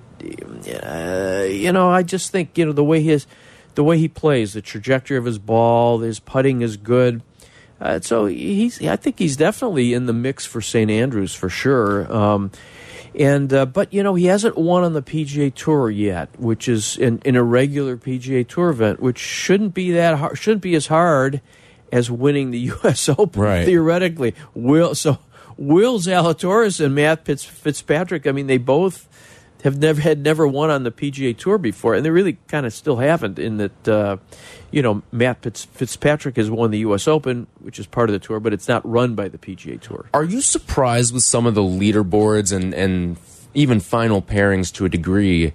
uh, 0.85 1.43
you 1.43 1.73
know, 1.73 1.91
I 1.91 2.05
just 2.05 2.31
think 2.31 2.57
you 2.57 2.65
know 2.65 2.73
the 2.73 2.85
way 2.85 3.03
his 3.03 3.27
the 3.75 3.83
way 3.83 3.99
he 3.99 4.07
plays, 4.07 4.53
the 4.53 4.63
trajectory 4.63 5.17
of 5.17 5.25
his 5.25 5.41
ball, 5.41 5.99
his 5.99 6.21
putting 6.21 6.63
is 6.63 6.77
good. 6.77 7.23
Uh, 7.81 7.99
so 7.99 8.27
he's, 8.27 8.81
I 8.87 8.95
think 8.95 9.19
he's 9.19 9.37
definitely 9.37 9.95
in 9.95 10.07
the 10.07 10.13
mix 10.13 10.47
for 10.47 10.61
St. 10.61 10.91
Andrews 10.91 11.35
for 11.35 11.49
sure. 11.49 12.11
Um, 12.11 12.53
and 13.17 13.53
uh, 13.53 13.67
but 13.67 13.93
you 13.93 14.03
know 14.03 14.15
he 14.15 14.27
hasn't 14.27 14.57
won 14.57 14.85
on 14.85 14.93
the 14.93 15.03
PGA 15.03 15.53
Tour 15.55 15.91
yet, 15.91 16.29
which 16.39 16.69
is 16.69 16.97
in, 16.97 17.21
in 17.25 17.35
a 17.37 17.43
regular 17.43 17.97
PGA 17.97 18.47
Tour 18.47 18.69
event, 18.71 19.01
which 19.01 19.19
shouldn't 19.19 19.75
be 19.75 19.91
that 19.93 20.19
hard, 20.19 20.39
shouldn't 20.39 20.63
be 20.63 20.75
as 20.75 20.87
hard 20.89 21.41
as 21.93 22.11
winning 22.11 22.51
the 22.51 22.59
U.S. 22.83 23.09
Open 23.09 23.41
Right. 23.43 23.65
theoretically. 23.65 24.35
Will 24.55 24.95
so 24.95 25.19
Will 25.57 25.99
Zalatoris 25.99 26.85
and 26.85 26.95
Matt 26.95 27.25
Fitz, 27.25 27.45
Fitzpatrick. 27.45 28.27
I 28.27 28.33
mean, 28.33 28.47
they 28.47 28.59
both 28.59 29.09
have 29.67 29.79
never 29.79 30.01
had 30.01 30.21
never 30.21 30.47
won 30.47 30.71
on 30.71 30.85
the 30.85 30.93
PGA 30.93 31.37
Tour 31.37 31.59
before, 31.59 31.95
and 31.95 32.07
they 32.07 32.11
really 32.11 32.39
kind 32.47 32.65
of 32.67 32.73
still 32.73 32.99
haven't. 32.99 33.37
In 33.37 33.57
that, 33.57 33.89
uh, 33.89 34.17
you 34.71 34.81
know, 34.81 35.03
Matt 35.11 35.43
Fitz, 35.43 35.65
Fitzpatrick 35.65 36.37
has 36.37 36.49
won 36.49 36.71
the 36.71 36.79
U.S. 36.79 37.09
Open, 37.09 37.49
which 37.59 37.81
is 37.81 37.87
part 37.87 38.09
of 38.09 38.13
the 38.13 38.21
tour, 38.21 38.39
but 38.39 38.53
it's 38.53 38.69
not 38.69 38.89
run 38.89 39.17
by 39.17 39.27
the 39.27 39.39
PGA 39.39 39.81
Tour. 39.81 40.09
Are 40.15 40.23
you 40.23 40.41
surprised 40.41 41.13
with 41.13 41.25
some 41.25 41.47
of 41.47 41.57
the 41.57 41.63
leaderboards 41.63 42.55
and, 42.55 42.73
and 42.75 43.17
even 43.55 43.81
final 43.81 44.23
pairings 44.23 44.73
to 44.75 44.85
a 44.85 44.89
degree 44.89 45.53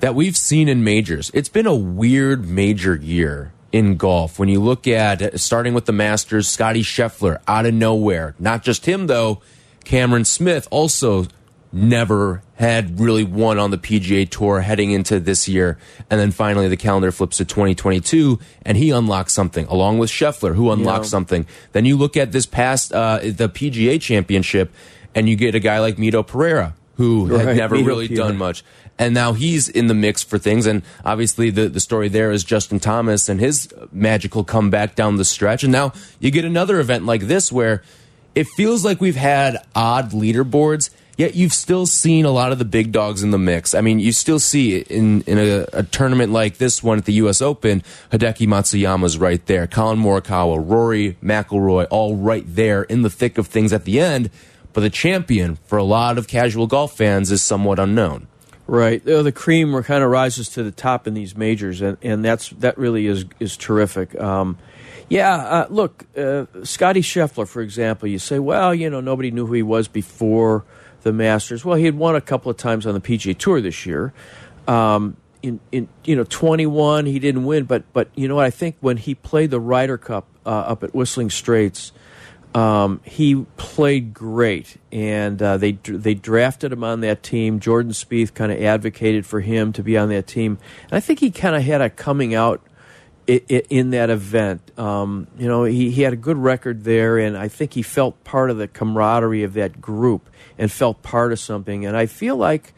that 0.00 0.14
we've 0.14 0.36
seen 0.36 0.66
in 0.66 0.82
majors? 0.82 1.30
It's 1.34 1.50
been 1.50 1.66
a 1.66 1.76
weird 1.76 2.48
major 2.48 2.96
year 2.96 3.52
in 3.70 3.98
golf. 3.98 4.38
When 4.38 4.48
you 4.48 4.62
look 4.62 4.88
at 4.88 5.38
starting 5.38 5.74
with 5.74 5.84
the 5.84 5.92
Masters, 5.92 6.48
Scotty 6.48 6.82
Scheffler 6.82 7.42
out 7.46 7.66
of 7.66 7.74
nowhere. 7.74 8.34
Not 8.38 8.62
just 8.62 8.86
him 8.86 9.08
though. 9.08 9.42
Cameron 9.84 10.24
Smith 10.24 10.66
also 10.70 11.26
never 11.72 12.42
had 12.56 12.98
really 12.98 13.24
won 13.24 13.58
on 13.58 13.70
the 13.70 13.78
PGA 13.78 14.28
Tour 14.28 14.60
heading 14.60 14.90
into 14.90 15.20
this 15.20 15.46
year. 15.46 15.78
And 16.10 16.18
then 16.18 16.30
finally 16.30 16.68
the 16.68 16.76
calendar 16.76 17.12
flips 17.12 17.36
to 17.38 17.44
2022 17.44 18.38
and 18.62 18.78
he 18.78 18.90
unlocks 18.90 19.32
something 19.32 19.66
along 19.66 19.98
with 19.98 20.10
Scheffler 20.10 20.54
who 20.54 20.70
unlocks 20.70 21.06
yeah. 21.06 21.10
something. 21.10 21.46
Then 21.72 21.84
you 21.84 21.96
look 21.96 22.16
at 22.16 22.32
this 22.32 22.46
past 22.46 22.92
uh, 22.92 23.18
the 23.18 23.48
PGA 23.48 24.00
championship 24.00 24.72
and 25.14 25.28
you 25.28 25.36
get 25.36 25.54
a 25.54 25.60
guy 25.60 25.80
like 25.80 25.96
Mito 25.96 26.26
Pereira 26.26 26.74
who 26.96 27.26
right. 27.26 27.46
had 27.46 27.56
never 27.56 27.76
Mito 27.76 27.86
really 27.86 28.08
Pereira. 28.08 28.28
done 28.28 28.38
much. 28.38 28.64
And 28.98 29.12
now 29.12 29.34
he's 29.34 29.68
in 29.68 29.88
the 29.88 29.94
mix 29.94 30.22
for 30.22 30.38
things. 30.38 30.64
And 30.64 30.82
obviously 31.04 31.50
the, 31.50 31.68
the 31.68 31.80
story 31.80 32.08
there 32.08 32.32
is 32.32 32.42
Justin 32.42 32.80
Thomas 32.80 33.28
and 33.28 33.38
his 33.38 33.68
magical 33.92 34.44
comeback 34.44 34.94
down 34.94 35.16
the 35.16 35.24
stretch. 35.24 35.62
And 35.62 35.72
now 35.72 35.92
you 36.18 36.30
get 36.30 36.46
another 36.46 36.80
event 36.80 37.04
like 37.04 37.22
this 37.22 37.52
where 37.52 37.82
it 38.34 38.46
feels 38.56 38.84
like 38.84 39.00
we've 39.00 39.16
had 39.16 39.58
odd 39.74 40.12
leaderboards 40.12 40.90
Yet 41.16 41.34
you've 41.34 41.54
still 41.54 41.86
seen 41.86 42.26
a 42.26 42.30
lot 42.30 42.52
of 42.52 42.58
the 42.58 42.66
big 42.66 42.92
dogs 42.92 43.22
in 43.22 43.30
the 43.30 43.38
mix. 43.38 43.74
I 43.74 43.80
mean, 43.80 43.98
you 43.98 44.12
still 44.12 44.38
see 44.38 44.78
in 44.78 45.22
in 45.22 45.38
a, 45.38 45.66
a 45.72 45.82
tournament 45.82 46.30
like 46.30 46.58
this 46.58 46.82
one 46.82 46.98
at 46.98 47.06
the 47.06 47.14
U.S. 47.14 47.40
Open, 47.40 47.82
Hideki 48.12 48.46
Matsuyama's 48.46 49.16
right 49.16 49.44
there, 49.46 49.66
Collin 49.66 49.98
Morikawa, 49.98 50.62
Rory 50.62 51.16
McIlroy, 51.22 51.86
all 51.90 52.16
right 52.16 52.44
there 52.46 52.82
in 52.82 53.00
the 53.00 53.10
thick 53.10 53.38
of 53.38 53.46
things 53.46 53.72
at 53.72 53.84
the 53.84 53.98
end. 53.98 54.30
But 54.74 54.82
the 54.82 54.90
champion, 54.90 55.56
for 55.64 55.78
a 55.78 55.84
lot 55.84 56.18
of 56.18 56.28
casual 56.28 56.66
golf 56.66 56.94
fans, 56.94 57.32
is 57.32 57.42
somewhat 57.42 57.78
unknown. 57.78 58.28
Right, 58.66 59.02
the 59.02 59.32
cream 59.32 59.80
kind 59.84 60.02
of 60.02 60.10
rises 60.10 60.48
to 60.50 60.64
the 60.64 60.72
top 60.72 61.06
in 61.06 61.14
these 61.14 61.36
majors, 61.36 61.80
and, 61.80 61.96
and 62.02 62.24
that's 62.24 62.50
that 62.50 62.76
really 62.76 63.06
is 63.06 63.24
is 63.40 63.56
terrific. 63.56 64.18
Um, 64.20 64.58
yeah, 65.08 65.36
uh, 65.36 65.66
look, 65.70 66.04
uh, 66.18 66.46
Scotty 66.64 67.00
Scheffler, 67.00 67.46
for 67.46 67.62
example, 67.62 68.08
you 68.08 68.18
say, 68.18 68.40
well, 68.40 68.74
you 68.74 68.90
know, 68.90 69.00
nobody 69.00 69.30
knew 69.30 69.46
who 69.46 69.52
he 69.52 69.62
was 69.62 69.86
before 69.86 70.64
the 71.06 71.12
Masters. 71.12 71.64
Well, 71.64 71.76
he 71.76 71.84
had 71.84 71.96
won 71.96 72.16
a 72.16 72.20
couple 72.20 72.50
of 72.50 72.56
times 72.56 72.84
on 72.84 72.92
the 72.92 73.00
PGA 73.00 73.38
Tour 73.38 73.60
this 73.60 73.86
year. 73.86 74.12
Um, 74.66 75.16
in, 75.40 75.60
in 75.70 75.88
you 76.04 76.16
know 76.16 76.24
21 76.24 77.06
he 77.06 77.20
didn't 77.20 77.44
win 77.44 77.66
but 77.66 77.84
but 77.92 78.08
you 78.16 78.26
know 78.26 78.34
what 78.34 78.46
I 78.46 78.50
think 78.50 78.76
when 78.80 78.96
he 78.96 79.14
played 79.14 79.50
the 79.50 79.60
Ryder 79.60 79.96
Cup 79.96 80.26
uh, 80.44 80.48
up 80.48 80.82
at 80.82 80.92
Whistling 80.92 81.30
Straits 81.30 81.92
um, 82.52 83.00
he 83.04 83.46
played 83.56 84.12
great 84.12 84.76
and 84.90 85.40
uh, 85.40 85.56
they 85.56 85.72
they 85.72 86.14
drafted 86.14 86.72
him 86.72 86.82
on 86.82 87.02
that 87.02 87.22
team 87.22 87.60
Jordan 87.60 87.92
Spieth 87.92 88.34
kind 88.34 88.50
of 88.50 88.60
advocated 88.60 89.24
for 89.24 89.40
him 89.40 89.72
to 89.74 89.84
be 89.84 89.96
on 89.96 90.08
that 90.08 90.26
team 90.26 90.58
and 90.84 90.94
I 90.94 91.00
think 91.00 91.20
he 91.20 91.30
kind 91.30 91.54
of 91.54 91.62
had 91.62 91.80
a 91.80 91.90
coming 91.90 92.34
out 92.34 92.66
in 93.26 93.90
that 93.90 94.10
event. 94.10 94.78
Um, 94.78 95.26
you 95.36 95.48
know, 95.48 95.64
he, 95.64 95.90
he 95.90 96.02
had 96.02 96.12
a 96.12 96.16
good 96.16 96.36
record 96.36 96.84
there, 96.84 97.18
and 97.18 97.36
I 97.36 97.48
think 97.48 97.74
he 97.74 97.82
felt 97.82 98.22
part 98.24 98.50
of 98.50 98.56
the 98.56 98.68
camaraderie 98.68 99.42
of 99.42 99.54
that 99.54 99.80
group 99.80 100.30
and 100.58 100.70
felt 100.70 101.02
part 101.02 101.32
of 101.32 101.38
something. 101.38 101.86
And 101.86 101.96
I 101.96 102.06
feel 102.06 102.36
like, 102.36 102.74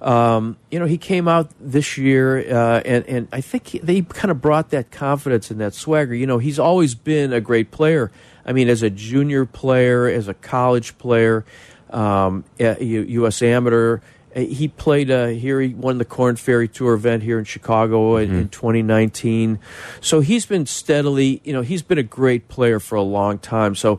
um, 0.00 0.56
you 0.70 0.78
know, 0.78 0.86
he 0.86 0.98
came 0.98 1.28
out 1.28 1.50
this 1.60 1.98
year, 1.98 2.38
uh, 2.38 2.80
and, 2.84 3.06
and 3.06 3.28
I 3.32 3.40
think 3.40 3.68
he, 3.68 3.78
they 3.78 4.02
kind 4.02 4.30
of 4.30 4.40
brought 4.40 4.70
that 4.70 4.90
confidence 4.90 5.50
and 5.50 5.60
that 5.60 5.74
swagger. 5.74 6.14
You 6.14 6.26
know, 6.26 6.38
he's 6.38 6.58
always 6.58 6.94
been 6.94 7.32
a 7.32 7.40
great 7.40 7.70
player. 7.70 8.10
I 8.44 8.52
mean, 8.52 8.68
as 8.68 8.82
a 8.82 8.90
junior 8.90 9.44
player, 9.44 10.06
as 10.06 10.28
a 10.28 10.34
college 10.34 10.96
player, 10.98 11.44
um, 11.90 12.44
U.S. 12.58 13.42
amateur 13.42 14.00
uh, 14.34 14.40
he 14.40 14.68
played 14.68 15.10
uh, 15.10 15.26
here. 15.26 15.60
He 15.60 15.74
won 15.74 15.98
the 15.98 16.04
Korn 16.04 16.36
Ferry 16.36 16.68
Tour 16.68 16.94
event 16.94 17.22
here 17.22 17.38
in 17.38 17.44
Chicago 17.44 18.16
in, 18.16 18.28
mm-hmm. 18.28 18.38
in, 18.38 18.48
2019. 18.48 19.58
So 20.00 20.20
he's 20.20 20.46
been 20.46 20.66
steadily, 20.66 21.40
you 21.44 21.52
know, 21.52 21.62
he's 21.62 21.82
been 21.82 21.98
a 21.98 22.04
great 22.04 22.48
player 22.48 22.78
for 22.78 22.94
a 22.94 23.02
long 23.02 23.38
time. 23.38 23.74
So, 23.74 23.98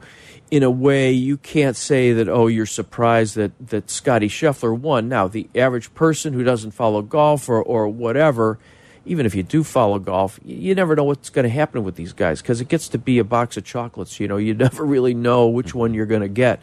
in 0.52 0.64
a 0.64 0.70
way, 0.70 1.14
you 1.14 1.38
can't 1.38 1.78
say 1.78 2.12
that 2.12 2.28
oh, 2.28 2.48
you're 2.48 2.66
surprised 2.66 3.36
that 3.36 3.52
that 3.70 3.90
Scotty 3.90 4.28
Scheffler 4.28 4.78
won. 4.78 5.08
Now, 5.08 5.28
the 5.28 5.50
average 5.56 5.94
person 5.96 6.34
who 6.34 6.44
doesn't 6.44 6.72
follow 6.72 7.02
golf 7.02 7.48
or 7.48 7.64
or 7.64 7.88
whatever, 7.88 8.60
even 9.06 9.26
if 9.26 9.34
you 9.34 9.44
do 9.44 9.64
follow 9.64 9.98
golf, 9.98 10.40
you 10.44 10.76
never 10.76 10.96
know 10.96 11.06
what's 11.06 11.30
going 11.30 11.44
to 11.44 11.50
happen 11.50 11.86
with 11.86 11.96
these 11.96 12.12
guys 12.12 12.42
because 12.42 12.60
it 12.60 12.68
gets 12.68 12.90
to 12.90 12.98
be 12.98 13.18
a 13.18 13.24
box 13.24 13.56
of 13.56 13.64
chocolates. 13.64 14.20
You 14.20 14.28
know, 14.28 14.38
you 14.38 14.54
never 14.68 14.86
really 14.86 15.14
know 15.14 15.48
which 15.48 15.74
one 15.74 15.94
you're 15.94 16.06
going 16.06 16.22
to 16.22 16.28
get. 16.28 16.62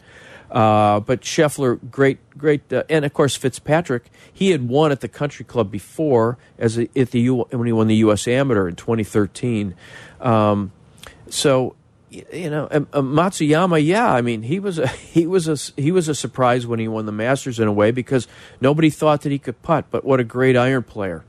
Uh, 0.51 0.99
but 0.99 1.21
Scheffler, 1.21 1.79
great, 1.91 2.17
great, 2.37 2.71
uh, 2.73 2.83
and 2.89 3.05
of 3.05 3.13
course 3.13 3.35
Fitzpatrick. 3.35 4.09
He 4.31 4.49
had 4.49 4.67
won 4.67 4.91
at 4.91 5.01
the 5.01 5.07
Country 5.07 5.45
Club 5.45 5.69
before 5.69 6.37
as 6.57 6.77
a, 6.77 6.89
at 6.97 7.11
the 7.11 7.19
U, 7.21 7.45
when 7.51 7.67
he 7.67 7.71
won 7.71 7.87
the 7.87 7.97
U.S. 7.97 8.27
Amateur 8.27 8.67
in 8.67 8.75
2013. 8.75 9.75
Um, 10.19 10.71
so 11.29 11.75
you 12.09 12.49
know 12.49 12.67
um, 12.71 12.87
um, 12.93 13.13
Matsuyama, 13.13 13.83
yeah, 13.83 14.11
I 14.11 14.21
mean 14.21 14.41
he 14.41 14.59
was 14.59 14.79
a 14.79 14.87
he 15.13 15.27
was 15.27 15.47
a 15.47 15.81
he 15.81 15.91
was 15.91 16.07
a 16.07 16.15
surprise 16.15 16.65
when 16.65 16.79
he 16.79 16.87
won 16.87 17.05
the 17.05 17.11
Masters 17.11 17.59
in 17.59 17.67
a 17.67 17.73
way 17.73 17.91
because 17.91 18.27
nobody 18.61 18.89
thought 18.89 19.21
that 19.21 19.31
he 19.31 19.39
could 19.39 19.61
putt. 19.61 19.85
But 19.91 20.03
what 20.03 20.19
a 20.19 20.23
great 20.23 20.57
iron 20.57 20.83
player, 20.83 21.23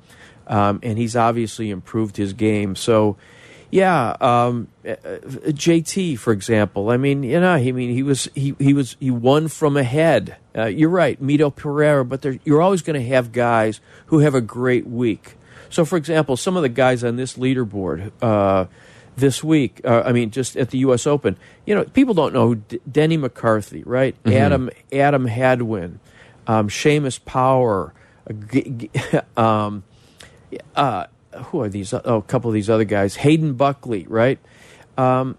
um, 0.47 0.81
and 0.83 0.99
he's 0.99 1.17
obviously 1.17 1.71
improved 1.71 2.17
his 2.17 2.33
game. 2.33 2.77
So 2.77 3.17
yeah, 3.71 4.17
um, 4.21 4.69
uh, 4.85 4.95
JT, 4.95 6.19
for 6.19 6.33
example. 6.33 6.91
I 6.91 6.97
mean, 6.97 7.23
you 7.23 7.39
know, 7.39 7.53
I 7.53 7.71
mean, 7.71 7.91
he 7.91 8.03
was 8.03 8.29
he 8.35 8.57
he 8.59 8.75
was 8.75 8.97
he 8.99 9.11
won 9.11 9.49
from 9.49 9.77
ahead. 9.77 10.37
Uh, 10.57 10.67
you're 10.67 10.91
right, 10.91 11.23
Mito 11.23 11.55
Pereira, 11.55 12.05
but 12.05 12.23
there, 12.23 12.39
you're 12.45 12.61
always 12.61 12.83
going 12.83 13.01
to 13.01 13.09
have 13.09 13.31
guys 13.31 13.81
who 14.07 14.19
have 14.21 14.35
a 14.35 14.41
great 14.41 14.87
week. 14.87 15.37
So, 15.69 15.85
for 15.85 15.97
example, 15.97 16.37
some 16.37 16.57
of 16.57 16.63
the 16.63 16.69
guys 16.69 17.05
on 17.05 17.15
this 17.15 17.37
leaderboard 17.37 18.11
uh, 18.21 18.67
this 19.21 19.45
week, 19.45 19.81
uh, 19.85 20.03
I 20.05 20.12
mean, 20.12 20.31
just 20.31 20.57
at 20.57 20.71
the 20.71 20.79
U.S. 20.79 21.07
Open, 21.07 21.37
you 21.67 21.75
know, 21.75 21.85
people 21.85 22.15
don't 22.15 22.33
know 22.33 22.55
D- 22.55 22.81
Denny 22.91 23.17
McCarthy, 23.17 23.83
right? 23.85 24.17
Mm-hmm. 24.25 24.37
Adam 24.37 24.71
Adam 24.93 25.27
Hadwin, 25.27 26.00
um, 26.47 26.69
Seamus 26.69 27.25
Power. 27.25 27.95
Uh, 28.29 29.21
um, 29.41 29.85
uh, 30.75 31.07
who 31.45 31.61
are 31.62 31.69
these? 31.69 31.93
Oh, 31.93 32.17
a 32.17 32.23
couple 32.23 32.50
of 32.50 32.55
these 32.55 32.69
other 32.69 32.85
guys. 32.85 33.17
Hayden 33.17 33.55
Buckley, 33.55 34.07
right? 34.09 34.39
Um, 34.99 35.37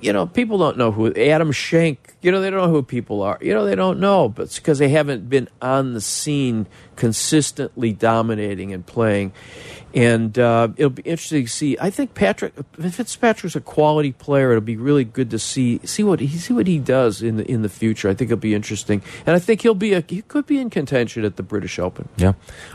you 0.00 0.12
know, 0.12 0.26
people 0.26 0.58
don't 0.58 0.78
know 0.78 0.90
who 0.90 1.14
Adam 1.14 1.52
Schenk. 1.52 2.14
You 2.22 2.32
know, 2.32 2.40
they 2.40 2.50
don't 2.50 2.60
know 2.60 2.70
who 2.70 2.82
people 2.82 3.22
are. 3.22 3.38
You 3.40 3.54
know, 3.54 3.64
they 3.64 3.74
don't 3.74 4.00
know, 4.00 4.28
but 4.28 4.42
it's 4.44 4.58
because 4.58 4.78
they 4.78 4.88
haven't 4.88 5.28
been 5.28 5.48
on 5.60 5.94
the 5.94 6.00
scene 6.00 6.66
consistently 6.96 7.92
dominating 7.92 8.72
and 8.72 8.84
playing. 8.84 9.32
And 9.92 10.38
uh, 10.38 10.68
it'll 10.76 10.90
be 10.90 11.02
interesting 11.02 11.46
to 11.46 11.50
see. 11.50 11.76
I 11.80 11.90
think 11.90 12.14
Patrick 12.14 12.52
if 12.78 12.94
Fitzpatrick's 12.94 13.56
a 13.56 13.60
quality 13.60 14.12
player. 14.12 14.50
It'll 14.52 14.60
be 14.60 14.76
really 14.76 15.02
good 15.02 15.30
to 15.30 15.38
see 15.38 15.80
see 15.84 16.04
what 16.04 16.20
he 16.20 16.28
see 16.28 16.54
what 16.54 16.68
he 16.68 16.78
does 16.78 17.22
in 17.22 17.38
the 17.38 17.50
in 17.50 17.62
the 17.62 17.68
future. 17.68 18.08
I 18.08 18.14
think 18.14 18.30
it'll 18.30 18.40
be 18.40 18.54
interesting, 18.54 19.02
and 19.26 19.34
I 19.34 19.40
think 19.40 19.62
he'll 19.62 19.74
be 19.74 19.94
a, 19.94 20.04
he 20.06 20.22
could 20.22 20.46
be 20.46 20.60
in 20.60 20.70
contention 20.70 21.24
at 21.24 21.34
the 21.34 21.42
British 21.42 21.80
Open. 21.80 22.08
Yeah. 22.16 22.34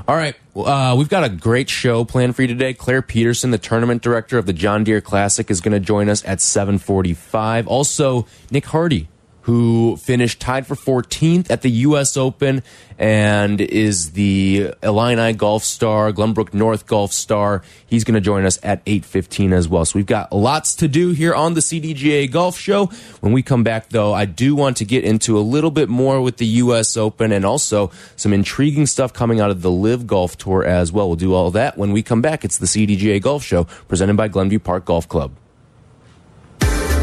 All 0.10 0.16
right. 0.16 0.36
Uh, 0.58 0.96
we've 0.98 1.10
got 1.10 1.24
a 1.24 1.30
great 1.30 1.70
show 1.70 2.04
planned 2.04 2.36
for 2.36 2.42
you 2.42 2.50
today. 2.50 2.74
Claire 2.74 3.02
Peterson, 3.02 3.52
the 3.52 3.58
tournament 3.58 4.02
director 4.02 4.38
of 4.38 4.46
the 4.46 4.54
John 4.54 4.84
Deere 4.84 5.02
Classic, 5.02 5.50
is 5.50 5.62
going 5.62 5.74
to 5.74 5.80
join 5.80 6.10
us 6.10 6.24
at 6.26 6.42
seven 6.42 6.75
forty 6.78 7.14
five. 7.14 7.68
Also, 7.68 8.28
Nick 8.52 8.66
Hardy 8.66 9.08
who 9.46 9.96
finished 9.98 10.40
tied 10.40 10.66
for 10.66 10.74
14th 10.74 11.52
at 11.52 11.62
the 11.62 11.70
U.S. 11.70 12.18
Open 12.18 12.64
and 12.98 13.62
is 13.62 14.14
the 14.14 14.74
Illini 14.82 15.34
Golf 15.34 15.64
Star, 15.64 16.12
Glenbrook 16.12 16.52
North 16.56 16.88
Golf 16.88 17.14
Star. 17.14 17.62
He's 17.86 18.04
going 18.04 18.16
to 18.16 18.22
join 18.22 18.44
us 18.44 18.58
at 18.64 18.84
8.15 18.86 19.54
as 19.54 19.70
well. 19.70 19.86
So 19.86 20.00
we've 20.00 20.06
got 20.08 20.34
lots 20.34 20.74
to 20.78 20.88
do 20.88 21.12
here 21.12 21.36
on 21.36 21.54
the 21.54 21.60
CDGA 21.60 22.32
Golf 22.32 22.58
Show. 22.58 22.88
When 23.22 23.34
we 23.34 23.44
come 23.44 23.64
back, 23.64 23.90
though, 23.90 24.14
I 24.14 24.26
do 24.26 24.56
want 24.56 24.78
to 24.78 24.86
get 24.86 25.04
into 25.04 25.38
a 25.38 25.42
little 25.42 25.72
bit 25.72 25.90
more 25.90 26.22
with 26.22 26.38
the 26.38 26.48
U.S. 26.48 26.98
Open 26.98 27.32
and 27.32 27.46
also 27.46 27.92
some 28.16 28.34
intriguing 28.34 28.88
stuff 28.88 29.14
coming 29.14 29.40
out 29.40 29.52
of 29.52 29.62
the 29.62 29.70
Live 29.72 30.08
Golf 30.08 30.40
Tour 30.40 30.64
as 30.64 30.92
well. 30.92 31.08
We'll 31.08 31.18
do 31.18 31.36
all 31.36 31.52
that 31.52 31.78
when 31.78 31.92
we 31.92 32.02
come 32.02 32.24
back. 32.24 32.44
It's 32.44 32.58
the 32.58 32.66
CDGA 32.66 33.22
Golf 33.22 33.44
Show 33.44 33.66
presented 33.88 34.18
by 34.18 34.28
Glenview 34.28 34.58
Park 34.58 34.86
Golf 34.86 35.08
Club. 35.08 35.34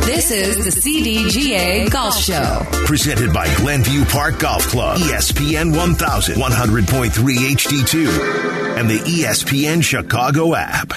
This 0.05 0.33
is 0.33 0.57
the 0.57 0.81
CDGA 0.81 1.89
Golf 1.89 2.17
Show. 2.17 2.67
Presented 2.87 3.33
by 3.33 3.47
Glenview 3.55 4.05
Park 4.07 4.41
Golf 4.41 4.67
Club, 4.67 4.99
ESPN 4.99 5.71
1100, 5.71 6.37
100.3 6.37 7.11
HD2, 7.11 8.79
and 8.79 8.91
the 8.91 8.99
ESPN 8.99 9.81
Chicago 9.83 10.57
app. 10.57 10.93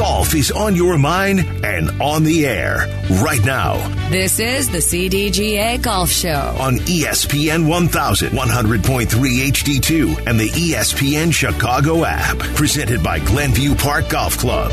Golf 0.00 0.34
is 0.34 0.50
on 0.50 0.74
your 0.74 0.96
mind 0.96 1.40
and 1.62 1.90
on 2.00 2.24
the 2.24 2.46
air 2.46 2.86
right 3.22 3.44
now. 3.44 3.76
This 4.08 4.40
is 4.40 4.70
the 4.70 4.78
CDGA 4.78 5.82
Golf 5.82 6.08
Show 6.08 6.56
on 6.58 6.76
ESPN 6.88 7.68
1100, 7.68 8.32
100.3 8.32 9.06
HD2, 9.06 10.26
and 10.26 10.40
the 10.40 10.48
ESPN 10.48 11.30
Chicago 11.34 12.06
app. 12.06 12.38
Presented 12.56 13.02
by 13.02 13.18
Glenview 13.18 13.74
Park 13.74 14.08
Golf 14.08 14.38
Club. 14.38 14.72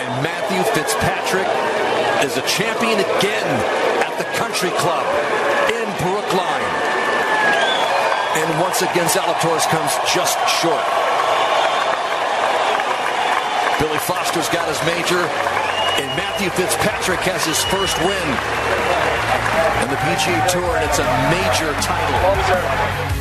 And 0.00 0.22
Matthew 0.24 0.62
Fitzpatrick 0.72 1.46
is 2.24 2.38
a 2.38 2.42
champion 2.48 3.00
again 3.00 4.00
at 4.00 4.16
the 4.16 4.24
Country 4.38 4.70
Club 4.70 5.04
in 5.70 5.86
Brookline. 5.98 6.70
And 8.50 8.60
once 8.60 8.82
again, 8.82 9.06
Zalatoris 9.06 9.64
comes 9.70 9.94
just 10.12 10.34
short. 10.50 10.82
Billy 13.78 13.98
Foster's 13.98 14.48
got 14.48 14.66
his 14.66 14.82
major, 14.82 15.22
and 15.22 16.10
Matthew 16.18 16.50
Fitzpatrick 16.50 17.20
has 17.20 17.46
his 17.46 17.62
first 17.70 17.96
win 18.02 18.26
in 19.84 19.88
the 19.88 19.94
PGA 20.02 20.50
Tour, 20.50 20.76
and 20.76 20.84
it's 20.84 20.98
a 20.98 21.06
major 21.30 21.72
title. 21.80 23.19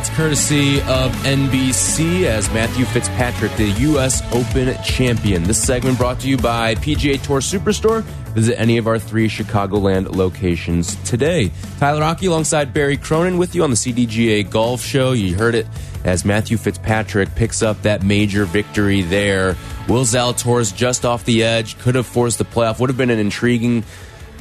Highlights 0.00 0.16
courtesy 0.16 0.80
of 0.82 1.12
NBC 1.26 2.22
as 2.22 2.50
Matthew 2.54 2.86
Fitzpatrick, 2.86 3.54
the 3.56 3.68
U.S. 3.82 4.22
Open 4.32 4.74
champion. 4.82 5.42
This 5.44 5.62
segment 5.62 5.98
brought 5.98 6.18
to 6.20 6.28
you 6.28 6.38
by 6.38 6.74
PGA 6.76 7.22
Tour 7.22 7.40
Superstore. 7.40 8.02
Visit 8.32 8.58
any 8.58 8.78
of 8.78 8.86
our 8.86 8.98
three 8.98 9.28
Chicagoland 9.28 10.16
locations 10.16 10.96
today. 11.06 11.50
Tyler 11.78 12.00
Rocky 12.00 12.26
alongside 12.26 12.72
Barry 12.72 12.96
Cronin 12.96 13.36
with 13.36 13.54
you 13.54 13.62
on 13.62 13.68
the 13.68 13.76
CDGA 13.76 14.48
Golf 14.48 14.80
Show. 14.80 15.12
You 15.12 15.36
heard 15.36 15.54
it 15.54 15.66
as 16.04 16.24
Matthew 16.24 16.56
Fitzpatrick 16.56 17.34
picks 17.34 17.62
up 17.62 17.82
that 17.82 18.02
major 18.02 18.46
victory 18.46 19.02
there. 19.02 19.54
Will 19.86 20.04
Zalatoris 20.04 20.74
just 20.74 21.04
off 21.04 21.26
the 21.26 21.44
edge, 21.44 21.78
could 21.78 21.94
have 21.94 22.06
forced 22.06 22.38
the 22.38 22.44
playoff, 22.46 22.80
would 22.80 22.88
have 22.88 22.96
been 22.96 23.10
an 23.10 23.18
intriguing 23.18 23.84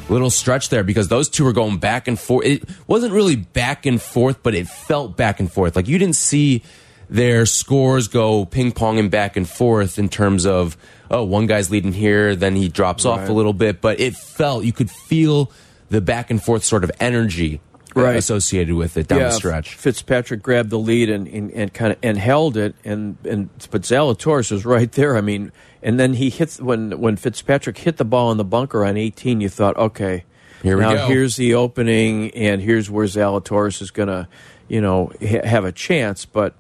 little 0.09 0.29
stretch 0.29 0.69
there 0.69 0.83
because 0.83 1.07
those 1.07 1.29
two 1.29 1.43
were 1.43 1.53
going 1.53 1.77
back 1.77 2.07
and 2.07 2.19
forth. 2.19 2.45
It 2.45 2.63
wasn't 2.87 3.13
really 3.13 3.35
back 3.35 3.85
and 3.85 4.01
forth, 4.01 4.41
but 4.43 4.55
it 4.55 4.67
felt 4.67 5.15
back 5.15 5.39
and 5.39 5.51
forth. 5.51 5.75
Like 5.75 5.87
you 5.87 5.97
didn't 5.97 6.15
see 6.15 6.63
their 7.09 7.45
scores 7.45 8.07
go 8.07 8.45
ping 8.45 8.71
ponging 8.71 9.09
back 9.09 9.35
and 9.35 9.49
forth 9.49 9.97
in 9.97 10.09
terms 10.09 10.45
of, 10.45 10.77
oh, 11.09 11.23
one 11.23 11.47
guy's 11.47 11.71
leading 11.71 11.93
here, 11.93 12.35
then 12.35 12.55
he 12.55 12.69
drops 12.69 13.05
right. 13.05 13.19
off 13.19 13.29
a 13.29 13.33
little 13.33 13.53
bit. 13.53 13.81
But 13.81 13.99
it 13.99 14.15
felt, 14.15 14.63
you 14.63 14.73
could 14.73 14.91
feel 14.91 15.51
the 15.89 16.01
back 16.01 16.29
and 16.29 16.41
forth 16.41 16.63
sort 16.63 16.83
of 16.83 16.91
energy 16.99 17.61
right. 17.95 18.15
associated 18.15 18.75
with 18.75 18.97
it 18.97 19.07
down 19.07 19.19
yeah, 19.19 19.25
the 19.25 19.31
stretch. 19.31 19.75
Fitzpatrick 19.75 20.41
grabbed 20.41 20.69
the 20.69 20.79
lead 20.79 21.09
and, 21.09 21.27
and, 21.27 21.51
and 21.51 21.73
kind 21.73 21.93
of 21.93 21.99
and 22.03 22.17
held 22.17 22.57
it, 22.57 22.75
and 22.83 23.17
and 23.23 23.49
but 23.71 23.83
Zalatoris 23.83 24.51
was 24.51 24.65
right 24.65 24.91
there. 24.91 25.17
I 25.17 25.21
mean, 25.21 25.51
and 25.81 25.99
then 25.99 26.13
he 26.13 26.29
hits 26.29 26.59
when 26.59 26.99
when 26.99 27.15
Fitzpatrick 27.15 27.77
hit 27.77 27.97
the 27.97 28.05
ball 28.05 28.31
in 28.31 28.37
the 28.37 28.43
bunker 28.43 28.85
on 28.85 28.97
18. 28.97 29.41
You 29.41 29.49
thought, 29.49 29.77
okay, 29.77 30.23
here 30.61 30.77
we 30.77 30.83
now 30.83 30.93
go. 30.93 31.07
here's 31.07 31.35
the 31.35 31.53
opening, 31.55 32.31
and 32.31 32.61
here's 32.61 32.89
where 32.89 33.05
Zalatoris 33.05 33.81
is 33.81 33.91
going 33.91 34.09
to, 34.09 34.27
you 34.67 34.81
know, 34.81 35.11
ha 35.21 35.39
have 35.43 35.65
a 35.65 35.71
chance. 35.71 36.25
But 36.25 36.53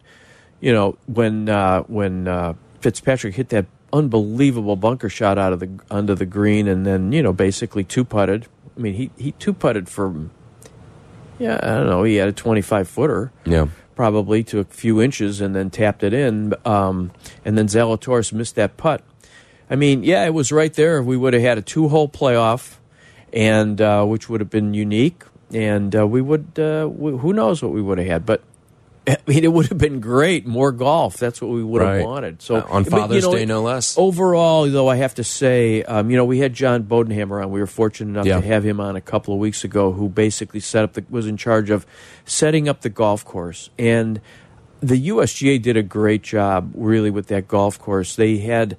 you 0.59 0.71
know, 0.71 0.97
when 1.05 1.49
uh, 1.49 1.83
when 1.83 2.27
uh, 2.27 2.53
Fitzpatrick 2.81 3.35
hit 3.35 3.49
that 3.49 3.65
unbelievable 3.91 4.75
bunker 4.75 5.09
shot 5.09 5.37
out 5.37 5.53
of 5.53 5.59
the 5.59 5.69
under 5.89 6.15
the 6.15 6.25
green, 6.25 6.67
and 6.67 6.85
then 6.85 7.11
you 7.11 7.21
know 7.21 7.33
basically 7.33 7.83
two 7.83 8.03
putted. 8.03 8.47
I 8.77 8.81
mean, 8.81 8.93
he 8.93 9.11
he 9.17 9.33
two 9.33 9.53
putted 9.53 9.89
for 9.89 10.29
yeah, 11.39 11.59
I 11.61 11.67
don't 11.77 11.87
know. 11.87 12.03
He 12.03 12.15
had 12.15 12.27
a 12.27 12.33
25 12.33 12.87
footer. 12.87 13.31
Yeah. 13.45 13.67
Probably 13.95 14.43
to 14.45 14.59
a 14.59 14.63
few 14.63 15.01
inches 15.01 15.41
and 15.41 15.55
then 15.55 15.69
tapped 15.69 16.03
it 16.03 16.13
in. 16.13 16.53
Um, 16.63 17.11
and 17.43 17.57
then 17.57 17.67
Zalatoris 17.67 18.31
missed 18.31 18.55
that 18.55 18.77
putt. 18.77 19.03
I 19.69 19.75
mean, 19.75 20.03
yeah, 20.03 20.25
it 20.25 20.33
was 20.33 20.51
right 20.51 20.73
there. 20.73 21.01
We 21.01 21.17
would 21.17 21.33
have 21.33 21.41
had 21.41 21.57
a 21.57 21.61
two 21.61 21.89
hole 21.89 22.07
playoff, 22.07 22.77
and 23.33 23.79
uh, 23.79 24.05
which 24.05 24.29
would 24.29 24.41
have 24.41 24.49
been 24.49 24.73
unique. 24.73 25.23
And 25.53 25.95
uh, 25.95 26.07
we 26.07 26.21
would, 26.21 26.57
uh, 26.57 26.87
who 26.87 27.33
knows 27.33 27.61
what 27.61 27.71
we 27.71 27.81
would 27.81 27.97
have 27.97 28.07
had. 28.07 28.25
But 28.25 28.43
I 29.07 29.17
mean, 29.27 29.43
it 29.43 29.51
would 29.51 29.67
have 29.67 29.77
been 29.77 29.99
great. 29.99 30.45
More 30.45 30.71
golf. 30.71 31.17
That's 31.17 31.41
what 31.41 31.51
we 31.51 31.63
would 31.63 31.81
right. 31.81 31.97
have 31.97 32.05
wanted. 32.05 32.41
So 32.41 32.57
uh, 32.57 32.67
on 32.69 32.85
Father's 32.85 33.25
but, 33.25 33.31
you 33.31 33.33
know, 33.33 33.39
Day, 33.39 33.45
no 33.45 33.61
less. 33.61 33.97
Overall, 33.97 34.69
though, 34.69 34.87
I 34.87 34.97
have 34.97 35.15
to 35.15 35.23
say, 35.23 35.83
um, 35.83 36.09
you 36.11 36.17
know, 36.17 36.25
we 36.25 36.39
had 36.39 36.53
John 36.53 36.83
Bodenhamer 36.83 37.43
on. 37.43 37.51
We 37.51 37.59
were 37.59 37.67
fortunate 37.67 38.11
enough 38.11 38.25
yeah. 38.25 38.39
to 38.39 38.45
have 38.45 38.63
him 38.63 38.79
on 38.79 38.95
a 38.95 39.01
couple 39.01 39.33
of 39.33 39.39
weeks 39.39 39.63
ago, 39.63 39.91
who 39.91 40.09
basically 40.09 40.59
set 40.59 40.83
up 40.83 40.93
the 40.93 41.05
was 41.09 41.27
in 41.27 41.37
charge 41.37 41.69
of 41.69 41.85
setting 42.25 42.69
up 42.69 42.81
the 42.81 42.89
golf 42.89 43.25
course 43.25 43.69
and. 43.77 44.21
The 44.81 45.09
USGA 45.09 45.61
did 45.61 45.75
a 45.75 45.83
great 45.83 46.21
job, 46.21 46.71
really, 46.73 47.09
with 47.09 47.27
that 47.27 47.49
golf 47.49 47.77
course. 47.77 48.15
They 48.15 48.37
had, 48.37 48.77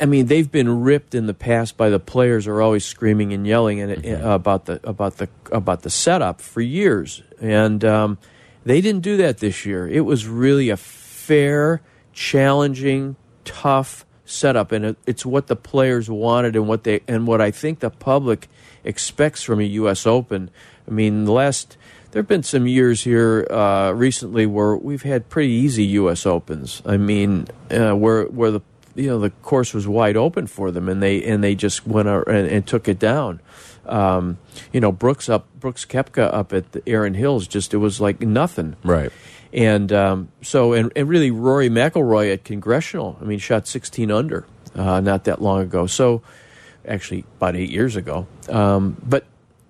I 0.00 0.06
mean, 0.06 0.26
they've 0.26 0.50
been 0.50 0.80
ripped 0.80 1.14
in 1.14 1.26
the 1.26 1.34
past 1.34 1.76
by 1.76 1.88
the 1.88 2.00
players 2.00 2.48
are 2.48 2.60
always 2.60 2.84
screaming 2.84 3.32
and 3.32 3.46
yelling 3.46 3.80
and 3.80 4.02
mm-hmm. 4.02 4.26
about 4.26 4.64
the 4.64 4.80
about 4.82 5.18
the 5.18 5.28
about 5.52 5.82
the 5.82 5.90
setup 5.90 6.40
for 6.40 6.60
years, 6.60 7.22
and 7.40 7.84
um, 7.84 8.18
they 8.64 8.80
didn't 8.80 9.02
do 9.02 9.16
that 9.18 9.38
this 9.38 9.64
year. 9.64 9.88
It 9.88 10.00
was 10.00 10.26
really 10.26 10.70
a 10.70 10.76
fair, 10.76 11.82
challenging, 12.12 13.16
tough 13.44 14.04
setup, 14.24 14.72
and 14.72 14.96
it's 15.06 15.24
what 15.24 15.46
the 15.46 15.56
players 15.56 16.10
wanted 16.10 16.54
and 16.56 16.68
what 16.68 16.84
they 16.84 17.00
and 17.08 17.26
what 17.26 17.40
I 17.40 17.50
think 17.50 17.80
the 17.80 17.90
public 17.90 18.48
expects 18.84 19.42
from 19.42 19.60
a 19.60 19.64
U.S. 19.64 20.06
Open. 20.06 20.50
I 20.86 20.90
mean, 20.90 21.24
the 21.24 21.32
last 21.32 21.76
there 22.10 22.20
have 22.20 22.28
been 22.28 22.42
some 22.42 22.66
years 22.66 23.04
here 23.04 23.46
uh, 23.50 23.92
recently 23.92 24.46
where 24.46 24.76
we've 24.76 25.02
had 25.02 25.28
pretty 25.28 25.52
easy 25.52 25.84
U.S. 25.84 26.24
Opens. 26.26 26.82
I 26.86 26.96
mean, 26.96 27.48
uh, 27.70 27.94
where 27.94 28.24
where 28.24 28.50
the 28.50 28.60
you 28.94 29.08
know 29.08 29.18
the 29.18 29.30
course 29.30 29.74
was 29.74 29.86
wide 29.86 30.16
open 30.16 30.46
for 30.46 30.70
them, 30.70 30.88
and 30.88 31.02
they 31.02 31.22
and 31.22 31.42
they 31.42 31.54
just 31.54 31.86
went 31.86 32.08
and, 32.08 32.48
and 32.48 32.66
took 32.66 32.88
it 32.88 32.98
down. 32.98 33.40
Um, 33.88 34.38
you 34.72 34.80
know, 34.80 34.92
Brooks 34.92 35.28
up 35.28 35.46
Brooks 35.58 35.84
Koepka 35.84 36.32
up 36.32 36.52
at 36.52 36.72
the 36.72 36.82
Erin 36.86 37.14
Hills, 37.14 37.46
just 37.46 37.74
it 37.74 37.78
was 37.78 38.00
like 38.00 38.20
nothing. 38.20 38.76
Right. 38.82 39.12
And 39.52 39.92
um, 39.92 40.28
so, 40.42 40.74
and, 40.74 40.92
and 40.94 41.08
really, 41.08 41.30
Rory 41.30 41.70
McIlroy 41.70 42.32
at 42.32 42.44
Congressional, 42.44 43.16
I 43.20 43.24
mean, 43.24 43.38
shot 43.38 43.66
16 43.66 44.10
under 44.10 44.46
uh, 44.74 45.00
not 45.00 45.24
that 45.24 45.40
long 45.40 45.62
ago. 45.62 45.86
So, 45.86 46.22
actually, 46.86 47.24
about 47.36 47.56
eight 47.56 47.70
years 47.70 47.96
ago. 47.96 48.26
Um, 48.48 49.00
but 49.02 49.24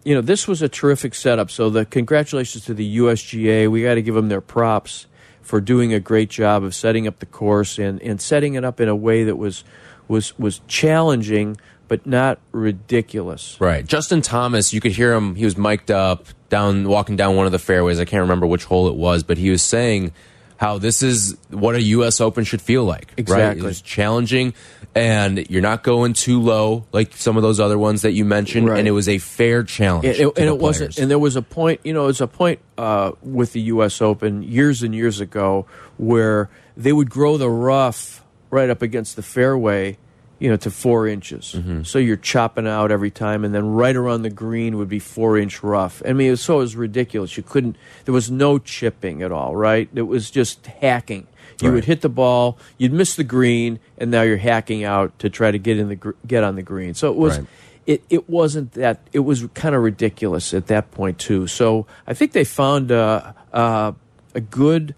you 0.04 0.14
know, 0.14 0.20
this 0.20 0.48
was 0.48 0.62
a 0.62 0.68
terrific 0.68 1.14
setup. 1.14 1.50
So 1.50 1.70
the 1.70 1.84
congratulations 1.84 2.64
to 2.64 2.74
the 2.74 2.98
USGA. 2.98 3.70
We 3.70 3.82
got 3.82 3.94
to 3.94 4.02
give 4.02 4.14
them 4.14 4.28
their 4.28 4.40
props 4.40 5.06
for 5.42 5.60
doing 5.60 5.92
a 5.92 6.00
great 6.00 6.30
job 6.30 6.64
of 6.64 6.74
setting 6.74 7.06
up 7.06 7.18
the 7.18 7.26
course 7.26 7.78
and, 7.78 8.00
and 8.02 8.20
setting 8.20 8.54
it 8.54 8.64
up 8.64 8.80
in 8.80 8.88
a 8.88 8.96
way 8.96 9.24
that 9.24 9.36
was 9.36 9.64
was 10.06 10.38
was 10.38 10.60
challenging 10.66 11.58
but 11.88 12.06
not 12.06 12.38
ridiculous. 12.52 13.56
Right. 13.58 13.84
Justin 13.84 14.22
Thomas, 14.22 14.72
you 14.72 14.80
could 14.80 14.92
hear 14.92 15.12
him. 15.12 15.34
He 15.34 15.44
was 15.44 15.56
mic'd 15.56 15.90
up 15.90 16.26
down 16.50 16.88
walking 16.88 17.16
down 17.16 17.36
one 17.36 17.46
of 17.46 17.52
the 17.52 17.58
fairways. 17.58 17.98
I 17.98 18.04
can't 18.04 18.22
remember 18.22 18.46
which 18.46 18.64
hole 18.64 18.88
it 18.88 18.94
was, 18.94 19.22
but 19.22 19.38
he 19.38 19.50
was 19.50 19.62
saying 19.62 20.12
how 20.58 20.78
this 20.78 21.02
is 21.02 21.36
what 21.50 21.74
a 21.76 21.82
U.S. 21.82 22.20
Open 22.20 22.44
should 22.44 22.60
feel 22.60 22.84
like. 22.84 23.12
Exactly. 23.16 23.62
Right? 23.62 23.70
It's 23.70 23.80
challenging, 23.80 24.54
and 24.94 25.48
you're 25.48 25.62
not 25.62 25.82
going 25.82 26.12
too 26.12 26.40
low 26.40 26.84
like 26.92 27.16
some 27.16 27.36
of 27.36 27.42
those 27.42 27.60
other 27.60 27.78
ones 27.78 28.02
that 28.02 28.12
you 28.12 28.24
mentioned. 28.24 28.68
Right. 28.68 28.78
And 28.78 28.88
it 28.88 28.92
was 28.92 29.08
a 29.08 29.18
fair 29.18 29.62
challenge. 29.62 30.04
It, 30.04 30.20
it, 30.20 30.26
and 30.36 30.46
it 30.46 30.58
wasn't. 30.58 30.98
And 30.98 31.10
there 31.10 31.18
was 31.18 31.36
a 31.36 31.42
point. 31.42 31.80
You 31.84 31.92
know, 31.92 32.04
it 32.04 32.08
was 32.08 32.20
a 32.20 32.26
point 32.26 32.60
uh, 32.76 33.12
with 33.22 33.52
the 33.52 33.60
U.S. 33.62 34.02
Open 34.02 34.42
years 34.42 34.82
and 34.82 34.94
years 34.94 35.20
ago 35.20 35.66
where 35.96 36.50
they 36.76 36.92
would 36.92 37.08
grow 37.08 37.36
the 37.36 37.50
rough 37.50 38.24
right 38.50 38.68
up 38.68 38.82
against 38.82 39.16
the 39.16 39.22
fairway 39.22 39.96
you 40.38 40.48
know, 40.48 40.56
to 40.56 40.70
four 40.70 41.08
inches. 41.08 41.54
Mm 41.54 41.62
-hmm. 41.62 41.84
So 41.84 41.98
you're 41.98 42.20
chopping 42.22 42.66
out 42.66 42.90
every 42.90 43.10
time, 43.10 43.44
and 43.44 43.54
then 43.54 43.76
right 43.76 43.96
around 43.96 44.22
the 44.22 44.34
green 44.34 44.74
would 44.74 44.88
be 44.88 45.00
four 45.00 45.38
inch 45.38 45.62
rough. 45.62 46.02
I 46.04 46.12
mean, 46.12 46.28
it 46.28 46.30
was, 46.30 46.40
so 46.40 46.54
it 46.54 46.62
was 46.62 46.76
ridiculous. 46.76 47.36
You 47.36 47.46
couldn't. 47.46 47.76
There 48.04 48.14
was 48.14 48.30
no 48.30 48.58
chipping 48.58 49.22
at 49.22 49.32
all. 49.32 49.56
Right? 49.56 49.88
It 49.94 50.06
was 50.06 50.30
just 50.30 50.66
hacking. 50.80 51.26
You 51.60 51.68
Right. 51.68 51.74
would 51.74 51.84
hit 51.84 52.00
the 52.00 52.08
ball, 52.08 52.56
you'd 52.78 52.92
miss 52.92 53.14
the 53.14 53.24
green, 53.24 53.78
and 53.98 54.10
now 54.10 54.22
you're 54.22 54.52
hacking 54.52 54.84
out 54.84 55.18
to 55.18 55.28
try 55.28 55.50
to 55.50 55.58
get 55.58 55.76
in 55.78 55.88
the 55.88 56.14
get 56.26 56.44
on 56.44 56.54
the 56.54 56.62
green. 56.62 56.94
So 56.94 57.10
it 57.10 57.16
was. 57.16 57.38
Right. 57.38 57.46
It, 57.86 58.02
it 58.10 58.28
wasn't 58.28 58.72
that 58.72 58.98
it 59.12 59.24
was 59.24 59.46
kind 59.54 59.74
of 59.74 59.82
ridiculous 59.82 60.54
at 60.54 60.66
that 60.66 60.90
point 60.90 61.18
too. 61.18 61.46
So 61.46 61.86
I 62.10 62.14
think 62.14 62.32
they 62.32 62.44
found 62.44 62.92
uh, 62.92 63.32
uh, 63.50 63.92
a 64.34 64.40
good 64.40 64.94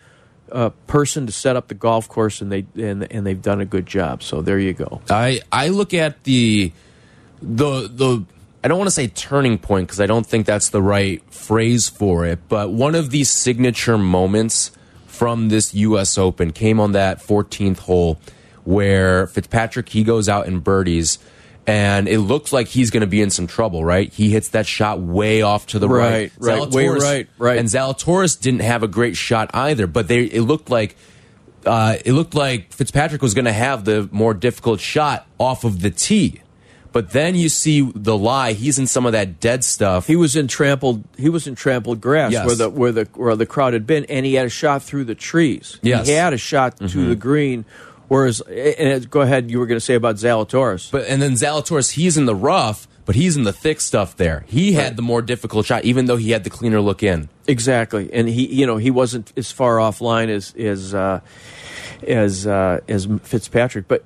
uh, 0.53 0.71
person 0.87 1.27
to 1.27 1.33
set 1.33 1.57
up 1.57 1.69
the 1.69 1.75
golf 1.75 2.09
course, 2.09 2.41
and 2.41 2.51
they 2.51 2.67
and 2.77 3.11
and 3.11 3.27
they've 3.27 3.41
done 3.41 3.61
a 3.61 3.65
good 3.65 3.87
job. 3.87 4.23
So 4.23 4.43
there 4.43 4.59
you 4.59 4.73
go. 4.73 5.01
I 5.09 5.41
I 5.51 5.69
look 5.69 5.95
at 5.95 6.25
the 6.25 6.73
the 7.43 7.89
the 7.89 8.25
I 8.63 8.69
don't 8.69 8.79
want 8.79 8.89
to 8.89 8.93
say 8.93 9.07
turning 9.09 9.59
point 9.59 9.89
because 9.89 10.01
I 10.01 10.07
don't 10.07 10.27
think 10.27 10.47
that's 10.47 10.69
the 10.69 10.83
right 10.83 11.23
phrase 11.33 11.89
for 11.89 12.27
it, 12.27 12.41
but 12.49 12.71
one 12.71 12.95
of 12.95 13.11
these 13.11 13.31
signature 13.31 13.97
moments 13.97 14.73
from 15.07 15.49
this 15.49 15.75
U.S. 15.75 16.19
Open 16.19 16.53
came 16.53 16.81
on 16.81 16.93
that 16.93 17.21
14th 17.21 17.81
hole 17.81 18.19
where 18.65 19.27
Fitzpatrick 19.27 19.89
he 19.89 20.05
goes 20.05 20.29
out 20.29 20.47
and 20.47 20.63
birdies. 20.63 21.19
And 21.67 22.09
it 22.09 22.19
looks 22.21 22.53
like 22.53 22.67
he's 22.69 22.91
going 22.91 23.03
to 23.03 23.07
be 23.07 23.21
in 23.21 23.31
some 23.31 23.47
trouble, 23.47 23.85
right? 23.85 24.13
He 24.13 24.31
hits 24.31 24.49
that 24.49 24.67
shot 24.67 24.99
way 25.01 25.43
off 25.43 25.67
to 25.69 25.79
the 25.79 25.89
right, 25.89 26.33
right, 26.39 26.59
right, 26.61 26.71
way 26.71 26.89
right, 26.89 27.29
right. 27.39 27.59
And 27.59 27.69
Zalatoris 27.69 28.41
didn't 28.41 28.61
have 28.63 28.83
a 28.83 28.89
great 28.89 29.17
shot 29.17 29.51
either, 29.55 29.87
but 29.87 30.09
they 30.09 30.25
it 30.25 30.43
looked 30.43 30.71
like 30.71 30.97
uh, 31.67 31.97
it 32.05 32.13
looked 32.13 32.35
like 32.35 32.73
Fitzpatrick 32.73 33.21
was 33.23 33.35
going 33.35 33.45
to 33.45 33.53
have 33.53 33.85
the 33.85 34.09
more 34.11 34.33
difficult 34.35 34.81
shot 34.81 35.27
off 35.39 35.63
of 35.65 35.81
the 35.83 35.91
tee. 35.91 36.41
But 36.93 37.11
then 37.13 37.37
you 37.37 37.49
see 37.49 37.83
the 37.95 38.17
lie. 38.19 38.53
He's 38.55 38.77
in 38.79 38.89
some 38.89 39.07
of 39.07 39.13
that 39.13 39.39
dead 39.39 39.63
stuff. 39.63 40.09
He 40.09 40.17
was 40.17 40.35
in 40.35 40.49
trampled. 40.49 41.05
He 41.17 41.29
was 41.29 41.47
in 41.47 41.55
trampled 41.55 42.01
grass 42.01 42.33
Yes. 42.33 42.47
where 42.47 42.57
the 42.57 42.69
where 42.71 42.91
the 42.91 43.09
where 43.15 43.37
the 43.37 43.47
crowd 43.47 43.75
had 43.75 43.87
been, 43.87 44.07
and 44.07 44.27
he 44.27 44.35
had 44.35 44.47
a 44.47 44.51
shot 44.51 44.83
through 44.83 45.05
the 45.05 45.15
trees. 45.15 45.79
Yes. 45.83 46.09
He 46.09 46.15
had 46.15 46.33
a 46.33 46.39
shot 46.39 46.79
to 46.79 46.85
Mhm. 46.87 47.09
the 47.11 47.15
green 47.17 47.65
Whereas, 48.11 48.41
and 48.41 49.09
go 49.09 49.21
ahead, 49.21 49.53
you 49.53 49.61
were 49.61 49.67
going 49.67 49.79
to 49.79 49.85
say 49.85 49.95
about 49.95 50.17
Zalatoris. 50.17 50.91
But 50.91 51.07
and 51.07 51.23
then 51.23 51.35
Zalatoris, 51.35 51.93
he's 51.93 52.17
in 52.17 52.25
the 52.27 52.35
rough, 52.35 52.89
but 53.05 53.15
he's 53.15 53.37
in 53.37 53.45
the 53.45 53.53
thick 53.53 53.81
stuff 53.81 54.17
there. 54.17 54.45
He 54.49 54.73
had 54.73 54.97
the 54.97 55.03
more 55.03 55.23
difficult 55.23 55.65
shot, 55.65 55.85
even 55.85 56.07
though 56.07 56.17
he 56.17 56.33
had 56.33 56.43
the 56.43 56.51
cleaner 56.51 56.81
look 56.81 57.05
in. 57.05 57.29
Exactly, 57.47 58.13
and 58.13 58.29
he, 58.29 58.53
you 58.53 58.67
know, 58.67 58.79
he 58.79 58.91
wasn't 58.91 59.33
as 59.37 59.53
far 59.53 59.77
offline 59.77 60.29
as 60.29 60.53
as 60.57 60.93
uh, 60.93 61.21
as 62.03 62.49
uh, 62.49 62.81
as 62.89 63.07
Fitzpatrick, 63.23 63.87
but 63.87 64.05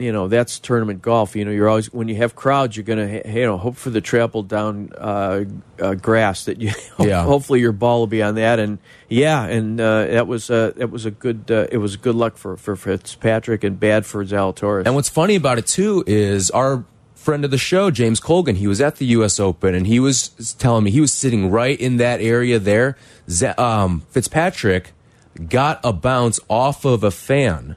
you 0.00 0.12
know 0.12 0.28
that's 0.28 0.58
tournament 0.58 1.02
golf. 1.02 1.36
You 1.36 1.44
know, 1.44 1.50
you're 1.50 1.68
always 1.68 1.92
when 1.92 2.08
you 2.08 2.16
have 2.16 2.34
crowds, 2.34 2.76
you're 2.76 2.84
going 2.84 3.22
to 3.22 3.28
you 3.30 3.42
know 3.44 3.56
hope 3.56 3.76
for 3.76 3.90
the 3.90 4.00
trampled 4.00 4.48
down 4.48 4.90
uh, 4.96 5.44
uh, 5.78 5.94
grass 5.94 6.44
that 6.46 6.60
you. 6.60 6.72
Yeah. 7.00 7.22
hopefully 7.24 7.60
your 7.60 7.72
ball 7.72 8.00
will 8.00 8.06
be 8.06 8.22
on 8.22 8.34
that, 8.34 8.58
and 8.58 8.78
yeah, 9.08 9.44
and 9.44 9.80
uh, 9.80 10.04
that 10.06 10.26
was 10.26 10.50
uh, 10.50 10.72
that 10.76 10.90
was 10.90 11.06
a 11.06 11.10
good 11.10 11.50
uh, 11.50 11.66
it 11.72 11.78
was 11.78 11.96
good 11.96 12.14
luck 12.14 12.36
for 12.36 12.56
for 12.56 12.76
Fitzpatrick 12.76 13.64
and 13.64 13.80
bad 13.80 14.04
for 14.04 14.24
Zalatoris. 14.24 14.84
And 14.84 14.94
what's 14.94 15.08
funny 15.08 15.34
about 15.34 15.58
it 15.58 15.66
too 15.66 16.04
is 16.06 16.50
our 16.50 16.84
friend 17.14 17.44
of 17.44 17.50
the 17.50 17.58
show, 17.58 17.90
James 17.90 18.18
Colgan, 18.20 18.56
he 18.56 18.66
was 18.66 18.80
at 18.80 18.96
the 18.96 19.06
U.S. 19.06 19.38
Open 19.38 19.74
and 19.74 19.86
he 19.86 20.00
was 20.00 20.54
telling 20.58 20.84
me 20.84 20.90
he 20.90 21.00
was 21.00 21.12
sitting 21.12 21.50
right 21.50 21.78
in 21.78 21.98
that 21.98 22.20
area 22.20 22.58
there. 22.58 22.96
Z 23.28 23.48
um, 23.58 24.00
Fitzpatrick 24.10 24.92
got 25.48 25.80
a 25.84 25.92
bounce 25.92 26.40
off 26.48 26.84
of 26.84 27.04
a 27.04 27.10
fan 27.10 27.76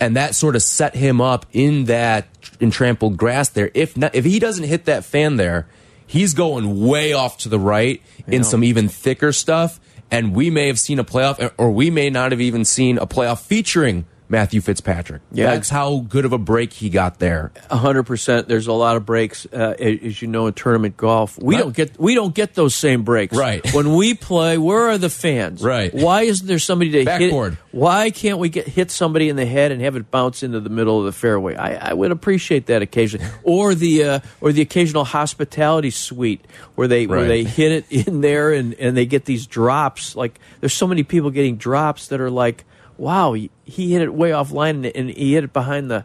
and 0.00 0.16
that 0.16 0.34
sort 0.34 0.56
of 0.56 0.62
set 0.62 0.96
him 0.96 1.20
up 1.20 1.46
in 1.52 1.84
that 1.84 2.26
entrampled 2.58 3.16
grass 3.16 3.50
there. 3.50 3.70
If 3.74 3.96
not, 3.96 4.14
if 4.14 4.24
he 4.24 4.38
doesn't 4.38 4.64
hit 4.64 4.86
that 4.86 5.04
fan 5.04 5.36
there, 5.36 5.68
he's 6.06 6.34
going 6.34 6.86
way 6.86 7.12
off 7.12 7.38
to 7.38 7.48
the 7.48 7.58
right 7.58 8.02
in 8.26 8.42
some 8.42 8.64
even 8.64 8.88
thicker 8.88 9.32
stuff, 9.32 9.78
and 10.10 10.34
we 10.34 10.50
may 10.50 10.66
have 10.66 10.78
seen 10.78 10.98
a 10.98 11.04
playoff, 11.04 11.52
or 11.58 11.70
we 11.70 11.90
may 11.90 12.10
not 12.10 12.32
have 12.32 12.40
even 12.40 12.64
seen 12.64 12.98
a 12.98 13.06
playoff 13.06 13.40
featuring 13.42 14.06
Matthew 14.30 14.60
Fitzpatrick. 14.60 15.20
Yeah. 15.32 15.46
that's 15.54 15.68
how 15.68 15.98
good 16.08 16.24
of 16.24 16.32
a 16.32 16.38
break 16.38 16.72
he 16.72 16.88
got 16.88 17.18
there. 17.18 17.50
A 17.68 17.76
hundred 17.76 18.04
percent. 18.04 18.46
There's 18.48 18.68
a 18.68 18.72
lot 18.72 18.96
of 18.96 19.04
breaks, 19.04 19.44
uh, 19.52 19.74
as 19.78 20.22
you 20.22 20.28
know, 20.28 20.46
in 20.46 20.54
tournament 20.54 20.96
golf. 20.96 21.36
We 21.36 21.56
Right. 21.56 21.62
don't 21.64 21.76
get 21.76 21.98
we 22.00 22.14
don't 22.14 22.34
get 22.34 22.54
those 22.54 22.74
same 22.74 23.02
breaks. 23.02 23.36
Right. 23.36 23.60
When 23.74 23.94
we 23.94 24.14
play, 24.14 24.56
where 24.56 24.88
are 24.90 24.98
the 24.98 25.10
fans? 25.10 25.62
Right. 25.62 25.92
Why 25.92 26.22
isn't 26.22 26.46
there 26.46 26.60
somebody 26.60 26.92
to 26.92 27.04
Backboard. 27.04 27.50
hit? 27.54 27.58
Why 27.72 28.10
can't 28.10 28.38
we 28.38 28.48
get 28.48 28.66
hit 28.68 28.90
somebody 28.90 29.28
in 29.28 29.36
the 29.36 29.46
head 29.46 29.72
and 29.72 29.82
have 29.82 29.96
it 29.96 30.10
bounce 30.10 30.42
into 30.42 30.60
the 30.60 30.70
middle 30.70 30.98
of 31.00 31.04
the 31.06 31.12
fairway? 31.12 31.56
I, 31.56 31.90
I 31.90 31.92
would 31.92 32.12
appreciate 32.12 32.66
that 32.66 32.82
occasionally. 32.82 33.26
or 33.42 33.74
the 33.74 34.04
uh, 34.04 34.20
or 34.40 34.52
the 34.52 34.62
occasional 34.62 35.04
hospitality 35.04 35.90
suite 35.90 36.44
where 36.76 36.86
they 36.88 37.06
where 37.08 37.26
they 37.26 37.42
hit 37.44 37.72
it 37.90 38.06
in 38.06 38.20
there 38.20 38.52
and 38.52 38.74
and 38.74 38.96
they 38.96 39.06
get 39.06 39.24
these 39.24 39.46
drops. 39.48 40.14
Like 40.14 40.38
there's 40.60 40.72
so 40.72 40.86
many 40.86 41.02
people 41.02 41.30
getting 41.30 41.56
drops 41.56 42.08
that 42.08 42.20
are 42.20 42.30
like, 42.30 42.64
wow, 43.00 43.32
he 43.32 43.50
hit 43.64 44.02
it 44.02 44.12
way 44.12 44.30
offline 44.30 44.90
and 44.94 45.10
he 45.10 45.32
hit 45.32 45.44
it 45.44 45.52
behind 45.52 45.90
the 45.90 46.04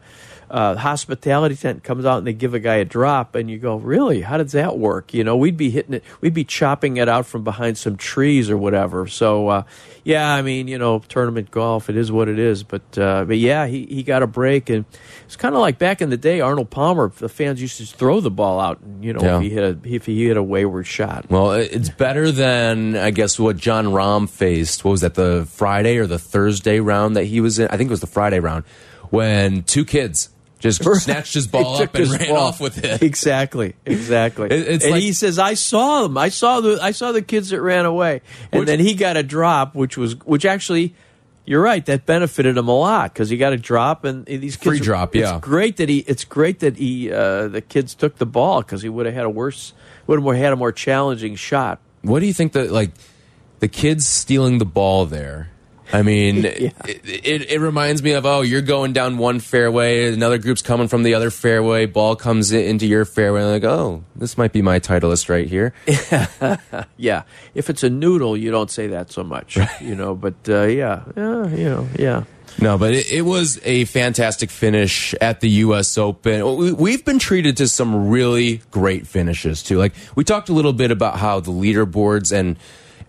uh, 0.49 0.75
hospitality 0.75 1.55
tent. 1.55 1.83
Comes 1.83 2.05
out 2.05 2.19
and 2.19 2.27
they 2.27 2.33
give 2.33 2.53
a 2.53 2.59
guy 2.59 2.75
a 2.75 2.85
drop, 2.85 3.35
and 3.35 3.49
you 3.49 3.57
go, 3.57 3.75
really? 3.77 4.21
How 4.21 4.37
does 4.37 4.51
that 4.53 4.77
work? 4.77 5.13
You 5.13 5.23
know, 5.23 5.35
we'd 5.37 5.57
be 5.57 5.69
hitting 5.69 5.93
it, 5.95 6.03
we'd 6.21 6.33
be 6.33 6.43
chopping 6.43 6.97
it 6.97 7.09
out 7.09 7.25
from 7.25 7.43
behind 7.43 7.77
some 7.77 7.95
trees 7.97 8.49
or 8.49 8.57
whatever. 8.57 9.07
So, 9.07 9.47
uh, 9.49 9.63
yeah, 10.03 10.33
I 10.33 10.41
mean, 10.41 10.67
you 10.67 10.77
know, 10.77 10.99
tournament 10.99 11.49
golf, 11.51 11.89
it 11.89 11.97
is 11.97 12.11
what 12.11 12.27
it 12.27 12.37
is. 12.39 12.63
But 12.63 12.97
uh, 12.97 13.25
but 13.25 13.37
yeah, 13.37 13.65
he 13.67 13.85
he 13.85 14.03
got 14.03 14.21
a 14.23 14.27
break, 14.27 14.69
and 14.69 14.85
it's 15.25 15.35
kind 15.35 15.55
of 15.55 15.61
like 15.61 15.79
back 15.79 16.01
in 16.01 16.09
the 16.09 16.17
day, 16.17 16.41
Arnold 16.41 16.69
Palmer. 16.69 17.09
The 17.09 17.29
fans 17.29 17.61
used 17.61 17.77
to 17.77 17.83
just 17.83 17.95
throw 17.95 18.19
the 18.21 18.31
ball 18.31 18.59
out, 18.59 18.79
and 18.81 19.03
you 19.03 19.13
know, 19.13 19.21
Yeah. 19.21 19.37
if 19.37 19.41
he 19.41 19.49
hit 19.49 19.63
a 19.63 19.77
if 19.83 20.05
he 20.05 20.25
hit 20.27 20.37
a 20.37 20.43
wayward 20.43 20.85
shot. 20.85 21.25
Well, 21.29 21.53
it's 21.53 21.89
better 21.89 22.31
than 22.31 22.95
I 22.95 23.09
guess 23.11 23.39
what 23.39 23.57
Jon 23.57 23.85
Rahm 23.87 24.29
faced. 24.29 24.85
What 24.85 24.91
was 24.91 25.01
that? 25.01 25.15
The 25.15 25.47
Friday 25.49 25.97
or 25.97 26.05
the 26.07 26.19
Thursday 26.19 26.79
round 26.79 27.15
that 27.15 27.23
he 27.23 27.41
was 27.41 27.57
in? 27.57 27.67
I 27.69 27.77
think 27.77 27.87
it 27.87 27.91
was 27.91 28.01
the 28.01 28.07
Friday 28.07 28.39
round 28.39 28.63
when 29.09 29.63
two 29.63 29.85
kids 29.85 30.29
just 30.65 30.83
snatched 31.03 31.33
his 31.33 31.47
ball 31.47 31.81
up 31.81 31.95
and 31.95 32.09
ran 32.11 32.29
ball. 32.29 32.37
off 32.37 32.59
with 32.59 32.83
it. 32.83 33.01
Exactly, 33.01 33.75
exactly. 33.85 34.47
It- 34.51 34.83
and 34.83 34.91
like- 34.91 35.01
he 35.01 35.13
says, 35.13 35.39
"I 35.39 35.53
saw 35.53 36.03
them. 36.03 36.17
I 36.17 36.29
saw 36.29 36.61
the. 36.61 36.79
I 36.81 36.91
saw 36.91 37.11
the 37.11 37.21
kids 37.21 37.49
that 37.49 37.61
ran 37.61 37.85
away." 37.85 38.21
And 38.51 38.59
Which- 38.61 38.67
then 38.67 38.79
he 38.79 38.93
got 38.95 39.17
a 39.17 39.23
drop, 39.23 39.75
which 39.75 39.97
was, 39.97 40.15
which 40.25 40.45
actually, 40.45 40.93
you're 41.45 41.61
right. 41.61 41.85
That 41.85 42.05
benefited 42.05 42.57
him 42.57 42.67
a 42.67 42.77
lot 42.77 43.13
because 43.13 43.29
he 43.29 43.37
got 43.37 43.53
a 43.53 43.57
drop, 43.57 44.03
and 44.03 44.25
these 44.25 44.55
kids 44.55 44.77
Free 44.77 44.79
drop, 44.79 45.15
yeah. 45.15 45.35
It's 45.37 45.45
great 45.45 45.77
that 45.77 45.89
he. 45.89 45.99
It's 45.99 46.25
great 46.25 46.59
that 46.59 46.77
he. 46.77 47.11
Uh, 47.11 47.47
the 47.47 47.61
kids 47.61 47.93
took 47.95 48.17
the 48.17 48.25
ball 48.25 48.61
because 48.61 48.81
he 48.81 48.89
would 48.89 49.05
have 49.05 49.15
had 49.15 49.25
a 49.25 49.29
worse. 49.29 49.73
Would 50.07 50.23
have 50.23 50.35
had 50.37 50.53
a 50.53 50.55
more 50.55 50.71
challenging 50.71 51.35
shot. 51.35 51.79
What 52.01 52.19
do 52.19 52.25
you 52.27 52.33
think 52.33 52.51
that 52.53 52.71
like 52.71 52.91
the 53.59 53.67
kids 53.67 54.07
stealing 54.07 54.59
the 54.59 54.65
ball 54.65 55.05
there? 55.05 55.49
I 55.93 56.01
mean, 56.01 56.45
it, 56.45 56.73
it, 56.85 57.51
it 57.51 57.59
reminds 57.59 58.01
me 58.01 58.13
of 58.13 58.25
oh, 58.25 58.41
you're 58.41 58.61
going 58.61 58.93
down 58.93 59.17
one 59.17 59.39
fairway, 59.39 60.11
another 60.11 60.37
group's 60.37 60.61
coming 60.61 60.87
from 60.87 61.03
the 61.03 61.13
other 61.13 61.29
fairway, 61.29 61.85
ball 61.85 62.15
comes 62.15 62.51
into 62.51 62.85
your 62.87 63.05
fairway, 63.05 63.41
and 63.41 63.51
like 63.51 63.63
oh, 63.63 64.03
this 64.15 64.37
might 64.37 64.51
be 64.51 64.61
my 64.61 64.79
titleist 64.79 65.29
right 65.29 65.47
here. 65.47 65.73
Yeah, 66.97 67.23
if 67.53 67.69
it's 67.69 67.83
a 67.83 67.89
noodle, 67.89 68.37
you 68.37 68.51
don't 68.51 68.71
say 68.71 68.87
that 68.87 69.11
so 69.11 69.23
much, 69.23 69.57
you 69.81 69.95
know. 69.95 70.15
But 70.15 70.35
uh, 70.47 70.63
yeah, 70.63 71.03
yeah, 71.15 71.47
you 71.47 71.65
know, 71.65 71.87
yeah. 71.97 72.23
No, 72.59 72.77
but 72.77 72.93
it, 72.93 73.11
it 73.11 73.21
was 73.23 73.59
a 73.63 73.85
fantastic 73.85 74.49
finish 74.49 75.13
at 75.15 75.41
the 75.41 75.49
U.S. 75.49 75.97
Open. 75.97 76.57
We, 76.57 76.71
we've 76.71 77.03
been 77.03 77.19
treated 77.19 77.57
to 77.57 77.67
some 77.67 78.09
really 78.09 78.61
great 78.71 79.07
finishes 79.07 79.61
too. 79.61 79.77
Like 79.77 79.93
we 80.15 80.23
talked 80.23 80.49
a 80.49 80.53
little 80.53 80.73
bit 80.73 80.91
about 80.91 81.19
how 81.19 81.39
the 81.39 81.51
leaderboards 81.51 82.31
and 82.31 82.57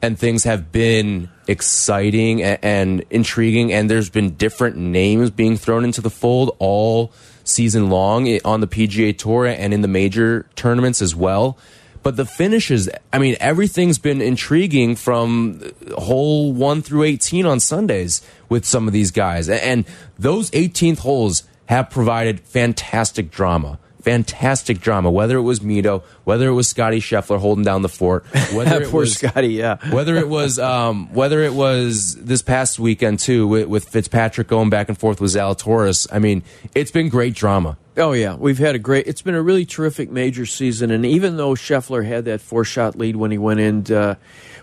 and 0.03 0.19
things 0.19 0.45
have 0.45 0.73
been 0.73 1.31
exciting 1.47 2.43
and, 2.43 2.59
and 2.63 3.05
intriguing, 3.11 3.73
and 3.73 3.91
there's 3.91 4.11
been 4.11 4.35
different 4.35 4.77
names 4.77 5.31
being 5.31 5.57
thrown 5.57 5.85
into 5.85 6.01
the 6.01 6.11
fold 6.11 6.57
all 6.59 7.13
season 7.45 7.91
long 7.91 8.29
on 8.45 8.61
the 8.61 8.67
PGA 8.67 9.17
Tour 9.17 9.47
and 9.47 9.73
in 9.73 9.83
the 9.83 9.89
major 9.89 10.47
tournaments 10.57 11.01
as 11.01 11.15
well. 11.15 11.57
But 12.03 12.17
the 12.17 12.25
finishes, 12.25 12.89
I 13.13 13.19
mean, 13.19 13.37
everything's 13.41 13.99
been 13.99 14.23
intriguing 14.23 14.95
from 14.95 15.61
hole 15.99 16.53
one 16.53 16.81
through 16.81 17.03
18 17.03 17.47
on 17.47 17.59
Sundays 17.59 18.23
with 18.49 18.65
some 18.65 18.87
of 18.87 18.93
these 18.93 19.11
guys. 19.11 19.49
And 19.49 19.85
those 20.17 20.51
18th 20.53 20.99
holes 21.01 21.43
have 21.67 21.91
provided 21.91 22.41
fantastic 22.41 23.33
drama. 23.33 23.81
Fantastic 24.07 24.79
drama, 24.79 25.11
whether 25.11 25.37
it 25.37 25.43
was 25.43 25.59
Mito, 25.59 26.05
whether 26.23 26.47
it 26.47 26.53
was 26.53 26.69
Scotty 26.69 27.01
Scheffler 27.01 27.41
holding 27.41 27.65
down 27.65 27.83
the 27.83 27.89
fort, 27.89 28.25
whether 28.53 28.81
it 28.83 28.91
Poor 28.91 29.01
was 29.01 29.15
Scotty. 29.15 29.49
Yeah. 29.49 29.79
whether 29.91 30.15
it 30.17 30.29
was 30.29 30.61
um, 30.61 31.13
whether 31.13 31.43
it 31.43 31.53
was 31.53 32.15
this 32.15 32.41
past 32.41 32.79
weekend 32.79 33.19
too 33.19 33.49
with, 33.49 33.67
with 33.67 33.89
Fitzpatrick 33.89 34.47
going 34.47 34.71
back 34.71 34.89
and 34.89 34.97
forth 34.97 35.21
with 35.21 35.33
Zalatoris. 35.33 36.07
I 36.13 36.21
mean, 36.21 36.45
it's 36.73 36.93
been 36.93 37.09
great 37.09 37.35
drama. 37.35 37.79
Oh 37.97 38.13
yeah, 38.13 38.37
we've 38.37 38.59
had 38.59 38.77
a 38.77 38.79
great. 38.79 39.09
It's 39.09 39.23
been 39.23 39.35
a 39.35 39.43
really 39.43 39.67
terrific 39.67 40.09
major 40.09 40.47
season, 40.47 40.93
and 40.93 41.05
even 41.05 41.37
though 41.37 41.55
Scheffler 41.55 42.07
had 42.07 42.27
that 42.27 42.41
four 42.41 42.63
shot 42.63 42.97
lead 42.97 43.17
when 43.17 43.33
he 43.33 43.39
went 43.39 43.59
into 43.59 44.17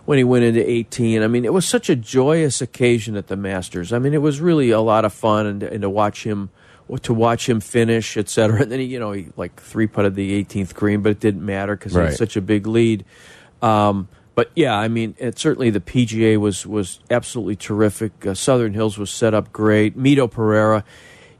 when 0.05 0.17
he 0.19 0.23
went 0.23 0.45
into 0.45 0.65
eighteen, 0.69 1.21
I 1.21 1.27
mean, 1.27 1.43
it 1.43 1.51
was 1.51 1.67
such 1.67 1.89
a 1.89 1.97
joyous 1.97 2.61
occasion 2.61 3.17
at 3.17 3.27
the 3.27 3.35
Masters. 3.35 3.91
I 3.91 3.99
mean, 3.99 4.13
it 4.13 4.21
was 4.21 4.39
really 4.39 4.69
a 4.69 4.79
lot 4.79 5.03
of 5.03 5.11
fun, 5.11 5.47
and, 5.47 5.63
and 5.63 5.81
to 5.81 5.89
watch 5.89 6.23
him 6.23 6.49
to 7.01 7.13
watch 7.13 7.47
him 7.47 7.59
finish, 7.59 8.17
et 8.17 8.29
cetera. 8.29 8.61
And 8.61 8.71
then 8.71 8.79
he, 8.79 8.85
you 8.85 8.99
know, 8.99 9.11
he 9.11 9.27
like 9.35 9.61
three 9.61 9.87
putted 9.87 10.15
the 10.15 10.43
18th 10.43 10.73
green, 10.73 11.01
but 11.01 11.11
it 11.11 11.19
didn't 11.19 11.45
matter 11.45 11.75
because 11.75 11.93
he 11.93 11.99
had 11.99 12.15
such 12.15 12.35
a 12.35 12.41
big 12.41 12.67
lead. 12.67 13.05
Um, 13.61 14.07
but 14.35 14.51
yeah, 14.55 14.75
I 14.75 14.87
mean, 14.87 15.15
it, 15.19 15.37
certainly 15.37 15.69
the 15.69 15.79
PGA 15.79 16.37
was 16.37 16.65
was 16.65 16.99
absolutely 17.09 17.55
terrific. 17.55 18.25
Uh, 18.25 18.33
Southern 18.33 18.73
Hills 18.73 18.97
was 18.97 19.11
set 19.11 19.33
up 19.33 19.53
great. 19.53 19.97
Mito 19.97 20.29
Pereira, 20.29 20.83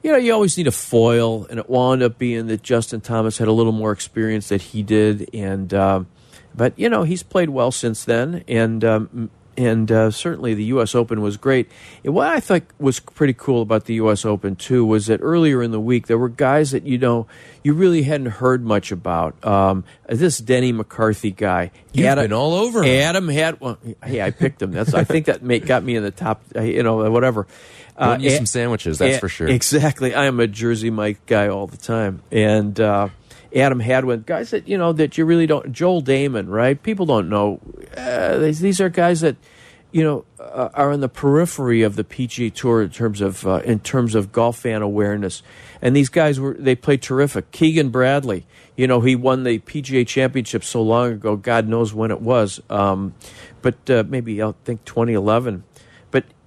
you 0.04 0.12
know, 0.12 0.18
you 0.18 0.34
always 0.34 0.58
need 0.58 0.68
a 0.68 0.72
foil, 0.72 1.46
and 1.50 1.60
it 1.60 1.70
wound 1.70 2.04
up 2.04 2.18
being 2.18 2.48
that 2.48 2.62
Justin 2.62 3.02
Thomas 3.02 3.38
had 3.38 3.48
a 3.48 3.52
little 3.52 3.72
more 3.72 3.92
experience 3.92 4.50
that 4.50 4.62
he 4.62 4.84
did, 4.84 5.30
and 5.34 5.74
um, 5.74 6.08
but 6.54 6.78
you 6.78 6.90
know 6.90 7.04
he's 7.04 7.24
played 7.24 7.50
well 7.50 7.72
since 7.72 8.04
then, 8.04 8.44
and 8.48 8.84
um, 8.84 9.32
and 9.58 9.92
uh, 9.92 10.12
certainly 10.12 10.54
the 10.54 10.64
U.S. 10.66 10.96
Open 10.96 11.22
was 11.22 11.38
great. 11.38 11.70
And 12.04 12.14
what 12.14 12.28
I 12.28 12.40
thought 12.40 12.64
was 12.80 13.00
pretty 13.00 13.34
cool 13.34 13.62
about 13.62 13.86
the 13.86 13.96
U.S. 13.96 14.26
Open 14.26 14.56
too 14.56 14.86
was 14.86 15.06
that 15.08 15.20
earlier 15.22 15.62
in 15.62 15.72
the 15.72 15.80
week 15.80 16.08
there 16.08 16.18
were 16.18 16.30
guys 16.30 16.72
that 16.72 16.84
you 16.84 16.98
know 16.98 17.28
you 17.64 17.74
really 17.74 18.04
hadn't 18.04 18.28
heard 18.28 18.64
much 18.66 18.92
about. 18.92 19.36
Um, 19.46 19.84
this 20.08 20.38
Denny 20.40 20.72
McCarthy 20.72 21.32
guy, 21.32 21.72
You've 21.94 22.16
been 22.16 22.34
all 22.34 22.54
over 22.54 22.84
him. 22.84 22.90
Adam 23.02 23.28
had 23.30 23.60
well, 23.62 23.78
hey, 24.04 24.22
I 24.22 24.32
picked 24.32 24.62
him. 24.62 24.72
That's 24.72 24.94
I 24.94 25.04
think 25.04 25.28
that 25.28 25.44
made, 25.44 25.66
got 25.66 25.84
me 25.84 25.96
in 25.96 26.04
the 26.04 26.12
top. 26.12 26.42
uh, 26.56 26.62
You 26.62 26.84
know, 26.84 27.10
whatever. 27.12 27.48
Won 28.00 28.22
you 28.22 28.32
some 28.32 28.48
sandwiches, 28.48 28.98
that's 28.98 29.18
a- 29.18 29.20
for 29.20 29.30
sure. 29.30 29.48
Exactly. 29.48 30.16
I 30.16 30.26
am 30.26 30.40
a 30.40 30.48
Jersey 30.48 30.90
Mike 30.90 31.26
guy 31.28 31.48
all 31.50 31.68
the 31.68 31.78
time, 31.78 32.24
and 32.32 32.78
uh, 32.80 33.10
Adam 33.56 33.80
Hadwin, 33.80 34.24
guys 34.26 34.52
that 34.52 34.68
you 34.68 34.78
know 34.78 34.94
that 34.94 35.18
you 35.18 35.26
really 35.26 35.46
don't. 35.46 35.72
Joel 35.72 36.02
Dahmen, 36.02 36.50
right? 36.50 36.82
People 36.82 37.06
don't 37.06 37.30
know. 37.30 37.60
Uh, 37.96 38.38
these, 38.40 38.60
these 38.60 38.82
are 38.82 38.90
guys 38.90 39.22
that 39.22 39.36
you 39.92 40.04
know 40.04 40.26
uh, 40.40 40.70
are 40.74 40.92
on 40.92 41.02
the 41.02 41.10
periphery 41.10 41.84
of 41.84 41.96
the 41.96 42.04
PGA 42.04 42.54
Tour 42.54 42.82
in 42.82 42.90
terms 42.90 43.22
of 43.22 43.46
uh, 43.46 43.62
in 43.64 43.80
terms 43.80 44.16
of 44.16 44.32
golf 44.32 44.58
fan 44.60 44.82
awareness. 44.82 45.44
And 45.82 45.96
these 45.96 46.10
guys 46.10 46.40
were 46.40 46.56
they 46.56 46.76
played 46.76 47.02
terrific. 47.02 47.52
Keegan 47.52 47.90
Bradley, 47.90 48.46
you 48.76 48.88
know, 48.88 49.02
he 49.02 49.16
won 49.16 49.44
the 49.44 49.60
PGA 49.60 50.08
Championship 50.08 50.64
so 50.64 50.82
long 50.82 51.12
ago. 51.12 51.36
God 51.36 51.68
knows 51.68 51.94
when 51.94 52.10
it 52.10 52.22
was, 52.22 52.60
um, 52.70 53.14
but 53.62 53.90
uh, 53.90 54.04
maybe 54.08 54.42
I 54.42 54.54
think 54.64 54.84
2011. 54.86 55.64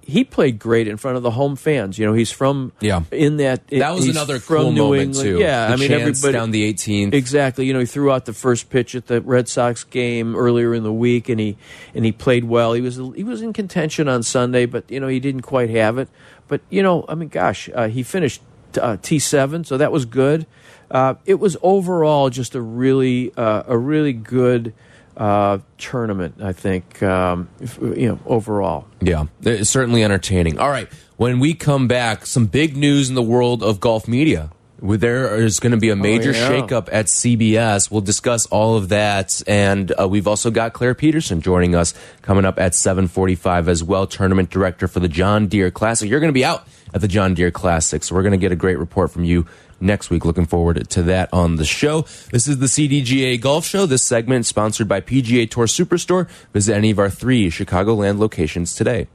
He 0.09 0.23
played 0.23 0.57
great 0.57 0.87
in 0.87 0.95
front 0.95 1.17
of 1.17 1.23
the 1.23 1.31
home 1.31 1.57
fans. 1.57 1.99
You 1.99 2.05
know, 2.05 2.13
he's 2.13 2.31
from 2.31 2.71
Yeah. 2.79 3.01
in 3.11 3.37
that 3.37 3.67
That 3.67 3.93
was 3.93 4.07
another 4.07 4.39
from 4.39 4.57
cool 4.63 4.71
New 4.71 4.81
moment 4.83 5.01
England. 5.01 5.27
too. 5.27 5.39
Yeah, 5.39 5.67
The 5.67 5.73
I 5.73 5.75
mean 5.75 5.91
everybody 5.91 6.31
down 6.31 6.51
the 6.51 6.63
18th. 6.73 7.13
Exactly. 7.13 7.65
You 7.65 7.73
know, 7.73 7.79
he 7.81 7.85
threw 7.85 8.09
out 8.09 8.23
the 8.25 8.31
first 8.31 8.69
pitch 8.69 8.95
at 8.95 9.07
the 9.07 9.19
Red 9.19 9.49
Sox 9.49 9.83
game 9.83 10.33
earlier 10.33 10.73
in 10.73 10.83
the 10.83 10.93
week, 10.93 11.27
and 11.27 11.41
he 11.41 11.57
and 11.93 12.05
he 12.05 12.13
played 12.13 12.45
well. 12.45 12.71
He 12.71 12.79
was 12.79 12.95
he 13.15 13.23
was 13.25 13.41
in 13.41 13.51
contention 13.51 14.07
on 14.07 14.23
Sunday, 14.23 14.65
but 14.65 14.89
you 14.89 15.01
know 15.01 15.07
he 15.09 15.19
didn't 15.19 15.41
quite 15.41 15.69
have 15.71 15.97
it. 15.97 16.07
But 16.47 16.61
you 16.69 16.81
know, 16.81 17.03
I 17.09 17.15
mean, 17.15 17.27
gosh, 17.27 17.69
uh, 17.75 17.89
he 17.89 18.01
finished 18.01 18.41
uh, 18.81 18.95
T 19.01 19.19
seven, 19.19 19.65
so 19.65 19.77
that 19.77 19.91
was 19.91 20.05
good. 20.05 20.45
Uh, 20.89 21.15
it 21.25 21.35
was 21.41 21.57
overall 21.61 22.29
just 22.29 22.55
a 22.55 22.61
really 22.61 23.33
uh, 23.35 23.63
a 23.67 23.77
really 23.77 24.13
good 24.13 24.73
uh, 25.17 25.59
tournament. 25.77 26.35
I 26.41 26.53
think 26.53 27.01
um, 27.03 27.49
you 27.81 28.07
know 28.07 28.19
overall. 28.25 28.87
Yeah, 29.01 29.25
it's 29.41 29.69
certainly 29.69 30.03
entertaining. 30.03 30.59
All 30.59 30.69
right, 30.69 30.87
when 31.17 31.39
we 31.39 31.53
come 31.53 31.87
back, 31.87 32.25
some 32.25 32.45
big 32.45 32.77
news 32.77 33.09
in 33.09 33.15
the 33.15 33.23
world 33.23 33.63
of 33.63 33.79
golf 33.79 34.07
media. 34.07 34.51
Where 34.79 34.97
There 34.99 35.37
is 35.37 35.59
going 35.59 35.71
to 35.71 35.79
be 35.79 35.89
a 35.89 35.95
major 35.95 36.33
yeah. 36.33 36.51
shakeup 36.51 36.87
at 36.91 37.07
CBS. 37.07 37.89
We'll 37.89 38.01
discuss 38.01 38.45
all 38.45 38.75
of 38.75 38.89
that, 38.89 39.41
and 39.47 39.91
uh, 39.99 40.07
we've 40.07 40.27
also 40.27 40.51
got 40.51 40.73
Claire 40.73 40.93
Peterson 40.93 41.41
joining 41.41 41.73
us 41.73 41.95
coming 42.21 42.45
up 42.45 42.59
at 42.59 42.73
7:45 42.73 43.69
as 43.69 43.83
well. 43.83 44.05
Tournament 44.05 44.51
director 44.51 44.87
for 44.87 44.99
the 44.99 45.07
John 45.07 45.47
Deere 45.47 45.71
Classic. 45.71 46.07
You're 46.07 46.19
going 46.19 46.29
to 46.29 46.33
be 46.33 46.45
out 46.45 46.67
at 46.93 47.01
the 47.01 47.07
John 47.07 47.33
Deere 47.33 47.49
Classic, 47.49 48.03
so 48.03 48.13
we're 48.13 48.21
going 48.21 48.33
to 48.33 48.37
get 48.37 48.51
a 48.51 48.55
great 48.55 48.77
report 48.77 49.09
from 49.09 49.23
you 49.23 49.47
next 49.79 50.09
week. 50.09 50.25
Looking 50.25 50.45
forward 50.45 50.89
to 50.89 51.03
that 51.03 51.29
on 51.33 51.55
the 51.55 51.65
show. 51.65 52.01
This 52.31 52.47
is 52.47 52.59
the 52.59 52.65
CDGA 52.67 53.39
Golf 53.39 53.65
Show. 53.65 53.85
This 53.85 54.03
segment 54.03 54.41
is 54.41 54.47
sponsored 54.47 54.87
by 54.87 55.01
PGA 55.01 55.49
Tour 55.49 55.65
Superstore. 55.67 56.29
Visit 56.53 56.75
any 56.75 56.91
of 56.91 56.99
our 56.99 57.09
three 57.09 57.49
Chicagoland 57.49 58.19
locations 58.19 58.75
today. 58.75 59.07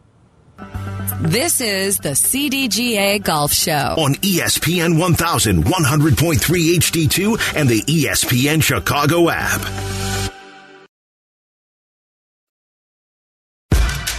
This 1.21 1.61
is 1.61 1.99
the 1.99 2.11
CDGA 2.11 3.23
Golf 3.23 3.53
Show. 3.53 3.95
on 3.99 4.15
E 4.23 4.39
ESPN 4.41 4.99
1100.3 4.99 6.77
HD2 6.77 7.57
and 7.57 7.69
the 7.69 7.83
E 7.87 8.07
ESPN 8.07 8.63
Chicago 8.63 9.29
app. 9.31 9.61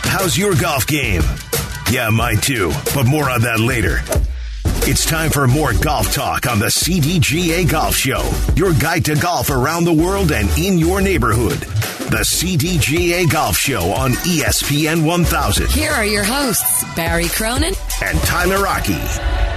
How's 0.05 0.37
your 0.37 0.55
golf 0.55 0.87
game? 0.87 1.21
Yeah, 1.91 2.09
mine 2.09 2.37
too, 2.37 2.71
but 2.93 3.05
more 3.05 3.29
on 3.29 3.41
that 3.41 3.59
later. 3.59 3.99
It's 4.85 5.05
time 5.05 5.31
for 5.31 5.47
more 5.47 5.71
golf 5.71 6.11
talk 6.11 6.45
on 6.45 6.59
the 6.59 6.65
CDGA 6.65 7.69
Golf 7.71 7.95
Show, 7.95 8.29
your 8.57 8.73
guide 8.73 9.05
to 9.05 9.15
golf 9.15 9.49
around 9.49 9.85
the 9.85 9.93
world 9.93 10.33
and 10.33 10.49
in 10.57 10.77
your 10.77 10.99
neighborhood. 10.99 11.59
The 12.11 12.19
CDGA 12.25 13.31
Golf 13.31 13.55
Show 13.55 13.93
on 13.93 14.11
ESPN 14.11 15.05
1000 15.05 15.69
Here 15.69 15.91
are 15.93 16.05
your 16.05 16.25
hosts, 16.25 16.83
Barry 16.95 17.29
Cronin 17.29 17.73
and 18.03 18.19
Tyler 18.23 18.61
Rocky. 18.61 19.52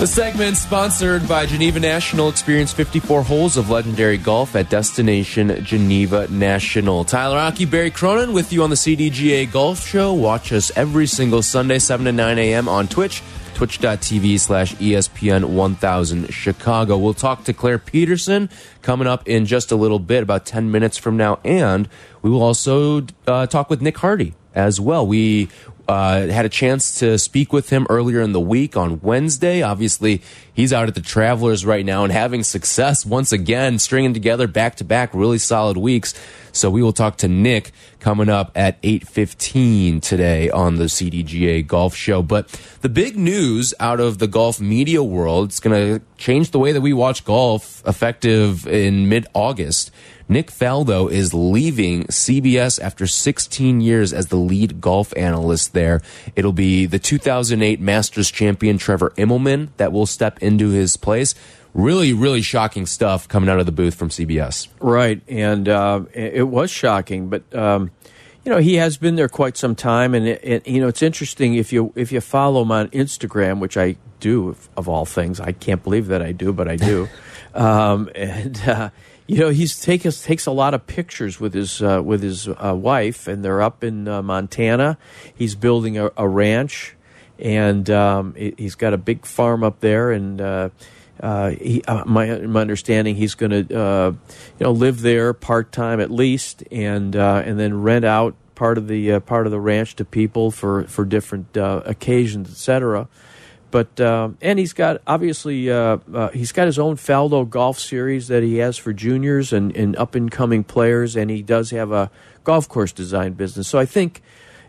The 0.00 0.06
segment 0.06 0.56
sponsored 0.56 1.28
by 1.28 1.44
Geneva 1.44 1.78
National. 1.78 2.30
Experience 2.30 2.72
54 2.72 3.22
holes 3.22 3.58
of 3.58 3.68
legendary 3.68 4.16
golf 4.16 4.56
at 4.56 4.70
Destination 4.70 5.62
Geneva 5.62 6.26
National. 6.28 7.04
Tyler 7.04 7.36
Aki, 7.36 7.66
Barry 7.66 7.90
Cronin 7.90 8.32
with 8.32 8.50
you 8.50 8.62
on 8.62 8.70
the 8.70 8.76
CDGA 8.76 9.52
Golf 9.52 9.86
Show. 9.86 10.14
Watch 10.14 10.54
us 10.54 10.72
every 10.74 11.06
single 11.06 11.42
Sunday, 11.42 11.78
7 11.78 12.06
to 12.06 12.12
9 12.12 12.38
a.m. 12.38 12.66
on 12.66 12.88
Twitch, 12.88 13.22
twitch.tv 13.52 14.40
slash 14.40 14.74
ESPN 14.76 15.50
1000 15.50 16.32
Chicago. 16.32 16.96
We'll 16.96 17.12
talk 17.12 17.44
to 17.44 17.52
Claire 17.52 17.78
Peterson 17.78 18.48
coming 18.80 19.06
up 19.06 19.28
in 19.28 19.44
just 19.44 19.70
a 19.70 19.76
little 19.76 19.98
bit, 19.98 20.22
about 20.22 20.46
10 20.46 20.70
minutes 20.70 20.96
from 20.96 21.18
now. 21.18 21.40
And 21.44 21.90
we 22.22 22.30
will 22.30 22.42
also 22.42 23.04
uh, 23.26 23.46
talk 23.46 23.68
with 23.68 23.82
Nick 23.82 23.98
Hardy 23.98 24.32
as 24.54 24.80
well. 24.80 25.06
We 25.06 25.48
uh, 25.90 26.28
had 26.28 26.46
a 26.46 26.48
chance 26.48 27.00
to 27.00 27.18
speak 27.18 27.52
with 27.52 27.70
him 27.70 27.84
earlier 27.90 28.20
in 28.20 28.30
the 28.30 28.40
week 28.40 28.76
on 28.76 29.00
Wednesday. 29.00 29.60
Obviously, 29.60 30.22
he's 30.52 30.72
out 30.72 30.86
at 30.86 30.94
the 30.94 31.00
Travelers 31.00 31.66
right 31.66 31.84
now 31.84 32.04
and 32.04 32.12
having 32.12 32.44
success 32.44 33.04
once 33.04 33.32
again, 33.32 33.76
stringing 33.80 34.14
together 34.14 34.46
back 34.46 34.76
to 34.76 34.84
back 34.84 35.12
really 35.12 35.38
solid 35.38 35.76
weeks. 35.76 36.14
So 36.52 36.70
we 36.70 36.80
will 36.80 36.92
talk 36.92 37.16
to 37.18 37.28
Nick 37.28 37.72
coming 37.98 38.28
up 38.28 38.52
at 38.54 38.80
8:15 38.82 40.00
today 40.00 40.48
on 40.50 40.76
the 40.76 40.84
CDGA 40.84 41.66
Golf 41.66 41.96
Show. 41.96 42.22
But 42.22 42.48
the 42.82 42.88
big 42.88 43.16
news 43.16 43.74
out 43.80 43.98
of 43.98 44.18
the 44.18 44.28
golf 44.28 44.60
media 44.60 45.02
world, 45.02 45.48
it's 45.48 45.60
going 45.60 45.98
to 45.98 46.04
change 46.18 46.52
the 46.52 46.60
way 46.60 46.70
that 46.70 46.80
we 46.80 46.92
watch 46.92 47.24
golf 47.24 47.82
effective 47.84 48.64
in 48.68 49.08
mid-August. 49.08 49.90
Nick 50.30 50.52
Faldo 50.52 51.10
is 51.10 51.34
leaving 51.34 52.04
CBS 52.04 52.80
after 52.80 53.04
16 53.08 53.80
years 53.80 54.12
as 54.12 54.28
the 54.28 54.36
lead 54.36 54.80
golf 54.80 55.12
analyst 55.16 55.72
there. 55.72 56.00
It'll 56.36 56.52
be 56.52 56.86
the 56.86 57.00
2008 57.00 57.80
Masters 57.80 58.30
champion 58.30 58.78
Trevor 58.78 59.10
Immelman 59.16 59.70
that 59.76 59.92
will 59.92 60.06
step 60.06 60.40
into 60.40 60.68
his 60.68 60.96
place. 60.96 61.34
Really, 61.74 62.12
really 62.12 62.42
shocking 62.42 62.86
stuff 62.86 63.26
coming 63.26 63.50
out 63.50 63.58
of 63.58 63.66
the 63.66 63.72
booth 63.72 63.96
from 63.96 64.08
CBS. 64.08 64.68
Right, 64.78 65.20
and 65.26 65.68
uh, 65.68 66.02
it 66.14 66.46
was 66.46 66.70
shocking, 66.70 67.28
but 67.28 67.52
um, 67.52 67.90
you 68.44 68.52
know 68.52 68.58
he 68.58 68.76
has 68.76 68.98
been 68.98 69.16
there 69.16 69.28
quite 69.28 69.56
some 69.56 69.74
time, 69.74 70.14
and 70.14 70.28
it, 70.28 70.40
it, 70.44 70.68
you 70.68 70.80
know 70.80 70.86
it's 70.86 71.02
interesting 71.02 71.54
if 71.54 71.72
you 71.72 71.92
if 71.96 72.12
you 72.12 72.20
follow 72.20 72.62
him 72.62 72.70
on 72.70 72.88
Instagram, 72.90 73.58
which 73.58 73.76
I 73.76 73.96
do 74.20 74.50
of, 74.50 74.68
of 74.76 74.88
all 74.88 75.06
things. 75.06 75.40
I 75.40 75.50
can't 75.50 75.82
believe 75.82 76.06
that 76.06 76.22
I 76.22 76.30
do, 76.30 76.52
but 76.52 76.68
I 76.68 76.76
do. 76.76 77.08
um, 77.54 78.08
and 78.14 78.60
uh, 78.68 78.90
you 79.30 79.36
know 79.38 79.50
he's 79.50 79.80
takes 79.80 80.24
takes 80.24 80.46
a 80.46 80.50
lot 80.50 80.74
of 80.74 80.88
pictures 80.88 81.38
with 81.38 81.54
his 81.54 81.80
uh, 81.80 82.02
with 82.04 82.20
his 82.20 82.48
uh, 82.48 82.74
wife, 82.76 83.28
and 83.28 83.44
they're 83.44 83.62
up 83.62 83.84
in 83.84 84.08
uh, 84.08 84.22
Montana. 84.22 84.98
He's 85.32 85.54
building 85.54 85.96
a, 85.96 86.10
a 86.16 86.26
ranch, 86.26 86.96
and 87.38 87.88
um, 87.90 88.34
he- 88.34 88.56
he's 88.58 88.74
got 88.74 88.92
a 88.92 88.98
big 88.98 89.24
farm 89.24 89.62
up 89.62 89.78
there, 89.80 90.10
and. 90.10 90.40
Uh, 90.40 90.68
uh, 91.22 91.50
he, 91.50 91.82
uh, 91.82 92.02
my 92.06 92.38
my 92.38 92.62
understanding, 92.62 93.14
he's 93.14 93.34
going 93.34 93.50
to 93.68 93.78
uh, 93.78 94.10
you 94.58 94.64
know 94.64 94.72
live 94.72 95.02
there 95.02 95.34
part 95.34 95.70
time 95.70 96.00
at 96.00 96.10
least, 96.10 96.64
and 96.72 97.14
uh, 97.14 97.42
and 97.44 97.60
then 97.60 97.82
rent 97.82 98.06
out 98.06 98.34
part 98.54 98.78
of 98.78 98.88
the 98.88 99.12
uh, 99.12 99.20
part 99.20 99.44
of 99.44 99.52
the 99.52 99.60
ranch 99.60 99.94
to 99.96 100.04
people 100.06 100.50
for 100.50 100.84
for 100.84 101.04
different 101.04 101.48
occasions, 101.54 102.50
etc. 102.50 103.06
But 103.70 104.00
um, 104.00 104.36
and 104.40 104.58
he's 104.58 104.72
got 104.72 105.00
obviously 105.06 105.70
uh, 105.70 105.98
uh, 106.12 106.28
he's 106.30 106.52
got 106.52 106.66
his 106.66 106.78
own 106.78 106.96
Faldo 106.96 107.48
golf 107.48 107.78
series 107.78 108.28
that 108.28 108.42
he 108.42 108.56
has 108.58 108.76
for 108.76 108.92
juniors 108.92 109.52
and, 109.52 109.74
and 109.76 109.94
up 109.96 110.14
and 110.14 110.30
coming 110.30 110.64
players, 110.64 111.16
and 111.16 111.30
he 111.30 111.42
does 111.42 111.70
have 111.70 111.92
a 111.92 112.10
golf 112.44 112.68
course 112.68 112.90
design 112.92 113.34
business. 113.34 113.68
So 113.68 113.78
I 113.78 113.86
think 113.86 114.22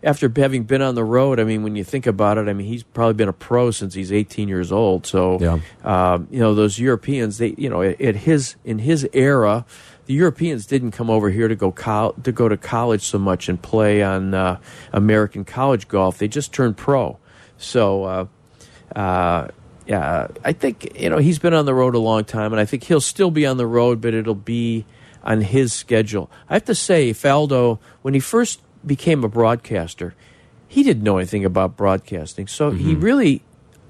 after 0.03 0.31
having 0.35 0.63
been 0.63 0.81
on 0.81 0.95
the 0.95 1.03
road, 1.03 1.39
I 1.39 1.43
mean, 1.43 1.61
when 1.63 1.75
you 1.75 1.83
think 1.83 2.07
about 2.07 2.37
it, 2.39 2.47
I 2.47 2.53
mean, 2.53 2.65
he's 2.67 2.81
probably 2.83 3.13
been 3.13 3.29
a 3.29 3.33
pro 3.33 3.69
since 3.71 3.93
he's 3.93 4.11
18 4.11 4.47
years 4.47 4.71
old. 4.71 5.05
So, 5.05 5.37
Yeah. 5.39 5.59
um, 5.83 6.27
you 6.31 6.39
know, 6.39 6.55
those 6.55 6.79
Europeans, 6.79 7.37
they, 7.37 7.53
you 7.57 7.69
know, 7.69 7.81
at 7.83 8.15
his 8.15 8.55
in 8.65 8.79
his 8.79 9.07
era, 9.13 9.65
the 10.07 10.13
Europeans 10.13 10.65
didn't 10.65 10.91
come 10.91 11.09
over 11.09 11.29
here 11.29 11.47
to 11.47 11.55
go 11.55 11.71
col- 11.71 12.13
to 12.23 12.31
go 12.31 12.49
to 12.49 12.57
college 12.57 13.01
so 13.03 13.17
much 13.19 13.47
and 13.49 13.61
play 13.61 14.01
on 14.03 14.33
uh, 14.33 14.59
American 14.91 15.45
college 15.45 15.87
golf. 15.87 16.17
They 16.17 16.27
just 16.27 16.51
turned 16.53 16.77
pro. 16.77 17.17
So, 17.57 18.03
uh, 18.05 18.25
uh, 18.95 19.47
yeah, 19.85 20.27
I 20.43 20.53
think 20.53 20.99
you 20.99 21.09
know 21.09 21.17
he's 21.17 21.39
been 21.39 21.53
on 21.53 21.65
the 21.65 21.73
road 21.73 21.95
a 21.95 21.99
long 21.99 22.23
time, 22.23 22.53
and 22.53 22.59
I 22.59 22.65
think 22.65 22.83
he'll 22.83 23.01
still 23.01 23.31
be 23.31 23.45
on 23.45 23.57
the 23.57 23.67
road, 23.67 24.01
but 24.01 24.13
it'll 24.13 24.35
be 24.35 24.85
on 25.23 25.41
his 25.41 25.73
schedule. 25.73 26.29
I 26.49 26.53
have 26.53 26.65
to 26.65 26.75
say, 26.75 27.11
Faldo, 27.11 27.79
when 28.01 28.13
he 28.13 28.19
first 28.19 28.61
became 28.85 29.23
a 29.23 29.27
broadcaster, 29.27 30.15
he 30.67 30.83
didn't 30.83 31.03
know 31.03 31.17
anything 31.17 31.45
about 31.45 31.75
broadcasting, 31.75 32.47
so 32.47 32.71
he 32.71 32.95
really, 32.95 33.43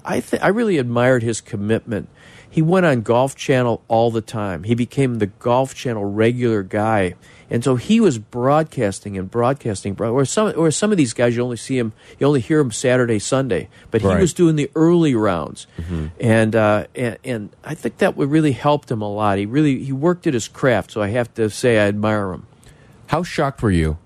I 0.04 0.20
th- 0.20 0.42
I 0.42 0.48
really 0.48 0.78
admired 0.78 1.22
his 1.22 1.40
commitment. 1.40 2.08
He 2.48 2.60
went 2.60 2.84
on 2.84 3.00
Golf 3.00 3.34
Channel 3.34 3.82
all 3.88 4.10
the 4.10 4.20
time. 4.20 4.64
He 4.64 4.74
became 4.74 5.16
the 5.16 5.28
Golf 5.28 5.74
Channel 5.74 6.04
regular 6.04 6.62
guy, 6.62 7.14
and 7.52 7.62
so 7.62 7.76
he 7.76 8.00
was 8.00 8.18
broadcasting 8.18 9.16
and 9.16 9.30
broadcasting. 9.30 9.94
Or 10.00 10.24
some, 10.24 10.52
or 10.56 10.70
some 10.72 10.90
of 10.90 10.96
these 10.98 11.12
guys, 11.12 11.36
you 11.36 11.42
only 11.44 11.56
see 11.58 11.78
him, 11.78 11.92
you 12.18 12.26
only 12.26 12.40
hear 12.40 12.58
him 12.58 12.72
Saturday, 12.72 13.20
Sunday, 13.20 13.68
but 13.92 14.00
he 14.00 14.08
Right. 14.08 14.20
was 14.20 14.32
doing 14.32 14.56
the 14.56 14.68
early 14.74 15.14
rounds, 15.14 15.66
and, 16.18 16.56
uh, 16.56 16.86
and 16.96 17.18
and 17.22 17.50
I 17.62 17.74
think 17.74 17.98
that 17.98 18.16
would 18.16 18.30
really 18.30 18.52
helped 18.52 18.90
him 18.90 19.02
a 19.02 19.08
lot. 19.12 19.38
He 19.38 19.46
really 19.46 19.84
he 19.84 19.92
worked 19.92 20.26
at 20.26 20.34
his 20.34 20.48
craft, 20.48 20.90
so 20.90 21.00
I 21.02 21.08
have 21.08 21.32
to 21.34 21.48
say 21.50 21.78
I 21.78 21.86
admire 21.86 22.32
him. 22.32 22.46
How 23.06 23.22
shocked 23.22 23.62
were 23.62 23.70
you? 23.70 23.98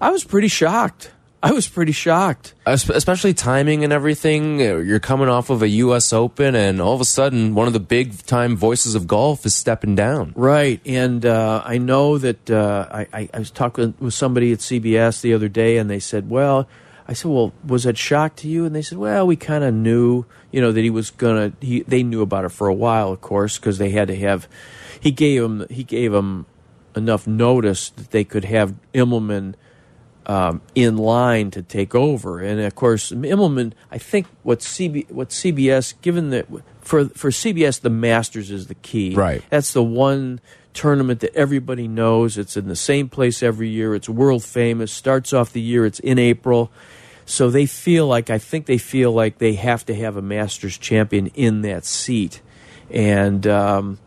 I 0.00 0.10
was 0.10 0.24
pretty 0.24 0.48
shocked. 0.48 1.10
I 1.42 1.52
was 1.52 1.68
pretty 1.68 1.92
shocked. 1.92 2.52
Especially 2.66 3.32
timing 3.32 3.82
and 3.82 3.92
everything. 3.92 4.60
You're 4.60 5.00
coming 5.00 5.28
off 5.28 5.48
of 5.48 5.62
a 5.62 5.68
U.S. 5.68 6.12
Open, 6.12 6.54
and 6.54 6.82
all 6.82 6.94
of 6.94 7.00
a 7.00 7.06
sudden, 7.06 7.54
one 7.54 7.66
of 7.66 7.72
the 7.72 7.80
big 7.80 8.18
time 8.26 8.56
voices 8.56 8.94
of 8.94 9.06
golf 9.06 9.46
is 9.46 9.54
stepping 9.54 9.94
down. 9.94 10.34
Right, 10.36 10.80
and 10.84 11.24
uh, 11.24 11.62
I 11.64 11.78
know 11.78 12.18
that 12.18 12.50
uh, 12.50 12.86
I, 12.90 13.06
I, 13.12 13.28
I 13.32 13.38
was 13.38 13.50
talking 13.50 13.94
with 13.98 14.12
somebody 14.12 14.52
at 14.52 14.58
CBS 14.58 15.22
the 15.22 15.32
other 15.32 15.48
day, 15.48 15.78
and 15.78 15.88
they 15.88 15.98
said, 15.98 16.28
"Well, 16.28 16.68
I 17.08 17.14
said, 17.14 17.30
"Well, 17.30 17.54
was 17.66 17.84
that 17.84 17.96
shock 17.96 18.36
to 18.36 18.48
you?" 18.48 18.66
And 18.66 18.74
they 18.74 18.82
said, 18.82 18.98
"Well, 18.98 19.26
we 19.26 19.36
kind 19.36 19.64
of 19.64 19.72
knew, 19.72 20.26
you 20.52 20.60
know, 20.60 20.72
that 20.72 20.82
he 20.82 20.90
was 20.90 21.10
gonna. 21.10 21.54
He, 21.60 21.80
they 21.82 22.02
knew 22.02 22.20
about 22.20 22.44
it 22.44 22.50
for 22.50 22.68
a 22.68 22.74
while, 22.74 23.12
of 23.12 23.22
course, 23.22 23.58
because 23.58 23.78
they 23.78 23.90
had 23.90 24.08
to 24.08 24.16
have. 24.16 24.46
He 25.00 25.10
gave 25.10 25.42
him. 25.42 25.66
He 25.70 25.84
gave 25.84 26.12
him 26.12 26.44
enough 26.94 27.26
notice 27.26 27.88
that 27.90 28.10
they 28.10 28.24
could 28.24 28.44
have 28.44 28.74
Immelman 28.92 29.54
um, 30.26 30.60
in 30.74 30.96
line 30.96 31.50
to 31.52 31.62
take 31.62 31.94
over. 31.94 32.40
And 32.40 32.60
of 32.60 32.74
course, 32.74 33.10
Immelman. 33.10 33.72
I 33.90 33.98
think 33.98 34.26
what 34.42 34.60
CB, 34.60 35.10
what 35.10 35.30
CBS, 35.30 35.94
given 36.02 36.30
that 36.30 36.46
for 36.80 37.06
for 37.10 37.30
CBS, 37.30 37.80
the 37.80 37.90
Masters 37.90 38.50
is 38.50 38.66
the 38.66 38.74
key. 38.74 39.14
Right. 39.14 39.42
That's 39.50 39.72
the 39.72 39.82
one 39.82 40.40
tournament 40.72 41.20
that 41.20 41.34
everybody 41.34 41.88
knows. 41.88 42.38
It's 42.38 42.56
in 42.56 42.68
the 42.68 42.76
same 42.76 43.08
place 43.08 43.42
every 43.42 43.68
year. 43.68 43.94
It's 43.94 44.08
world 44.08 44.44
famous. 44.44 44.92
Starts 44.92 45.32
off 45.32 45.52
the 45.52 45.60
year. 45.60 45.84
It's 45.84 45.98
in 46.00 46.18
April. 46.18 46.70
So 47.26 47.50
they 47.50 47.66
feel 47.66 48.06
like 48.06 48.28
I 48.28 48.38
think 48.38 48.66
they 48.66 48.78
feel 48.78 49.12
like 49.12 49.38
they 49.38 49.54
have 49.54 49.86
to 49.86 49.94
have 49.94 50.16
a 50.16 50.22
Masters 50.22 50.76
champion 50.76 51.28
in 51.28 51.62
that 51.62 51.84
seat, 51.84 52.40
and 52.90 53.46
um, 53.46 53.98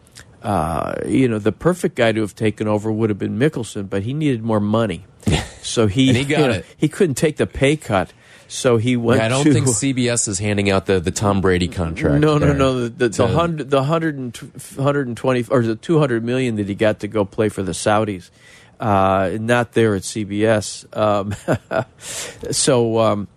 uh, 0.43 0.95
you 1.05 1.27
know 1.27 1.39
the 1.39 1.51
perfect 1.51 1.95
guy 1.95 2.11
to 2.11 2.21
have 2.21 2.35
taken 2.35 2.67
over 2.67 2.91
would 2.91 3.09
have 3.09 3.19
been 3.19 3.39
Mickelson, 3.39 3.89
but 3.89 4.03
he 4.03 4.13
needed 4.13 4.43
more 4.43 4.59
money, 4.59 5.05
so 5.61 5.87
he 5.87 6.13
he 6.13 6.25
got 6.25 6.39
you 6.39 6.47
know, 6.47 6.53
it. 6.53 6.65
He 6.77 6.89
couldn't 6.89 7.15
take 7.15 7.37
the 7.37 7.47
pay 7.47 7.77
cut, 7.77 8.11
so 8.47 8.77
he 8.77 8.97
went. 8.97 9.19
Yeah, 9.19 9.25
I 9.25 9.29
don't 9.29 9.45
to, 9.45 9.53
think 9.53 9.67
CBS 9.67 10.27
is 10.27 10.39
handing 10.39 10.69
out 10.69 10.85
the, 10.85 10.99
the 10.99 11.11
Tom 11.11 11.41
Brady 11.41 11.67
contract. 11.67 12.19
no, 12.19 12.37
no, 12.37 12.53
no. 12.53 12.81
The 12.81 12.89
the, 12.89 13.09
the 13.09 13.09
to- 13.09 13.27
hundred, 13.27 13.69
the 13.69 13.83
hundred 13.83 14.17
and 14.17 14.37
hundred 14.75 15.07
and 15.07 15.17
twenty, 15.17 15.45
or 15.49 15.63
the 15.63 15.75
two 15.75 15.99
hundred 15.99 16.23
million 16.23 16.57
that 16.57 16.67
he 16.67 16.75
got 16.75 16.99
to 16.99 17.07
go 17.07 17.25
play 17.25 17.49
for 17.49 17.63
the 17.63 17.71
Saudis, 17.71 18.29
uh, 18.79 19.37
not 19.39 19.71
there 19.73 19.95
at 19.95 20.01
CBS. 20.01 20.85
Um, 20.95 21.33
so, 22.51 22.99
um, 22.99 23.27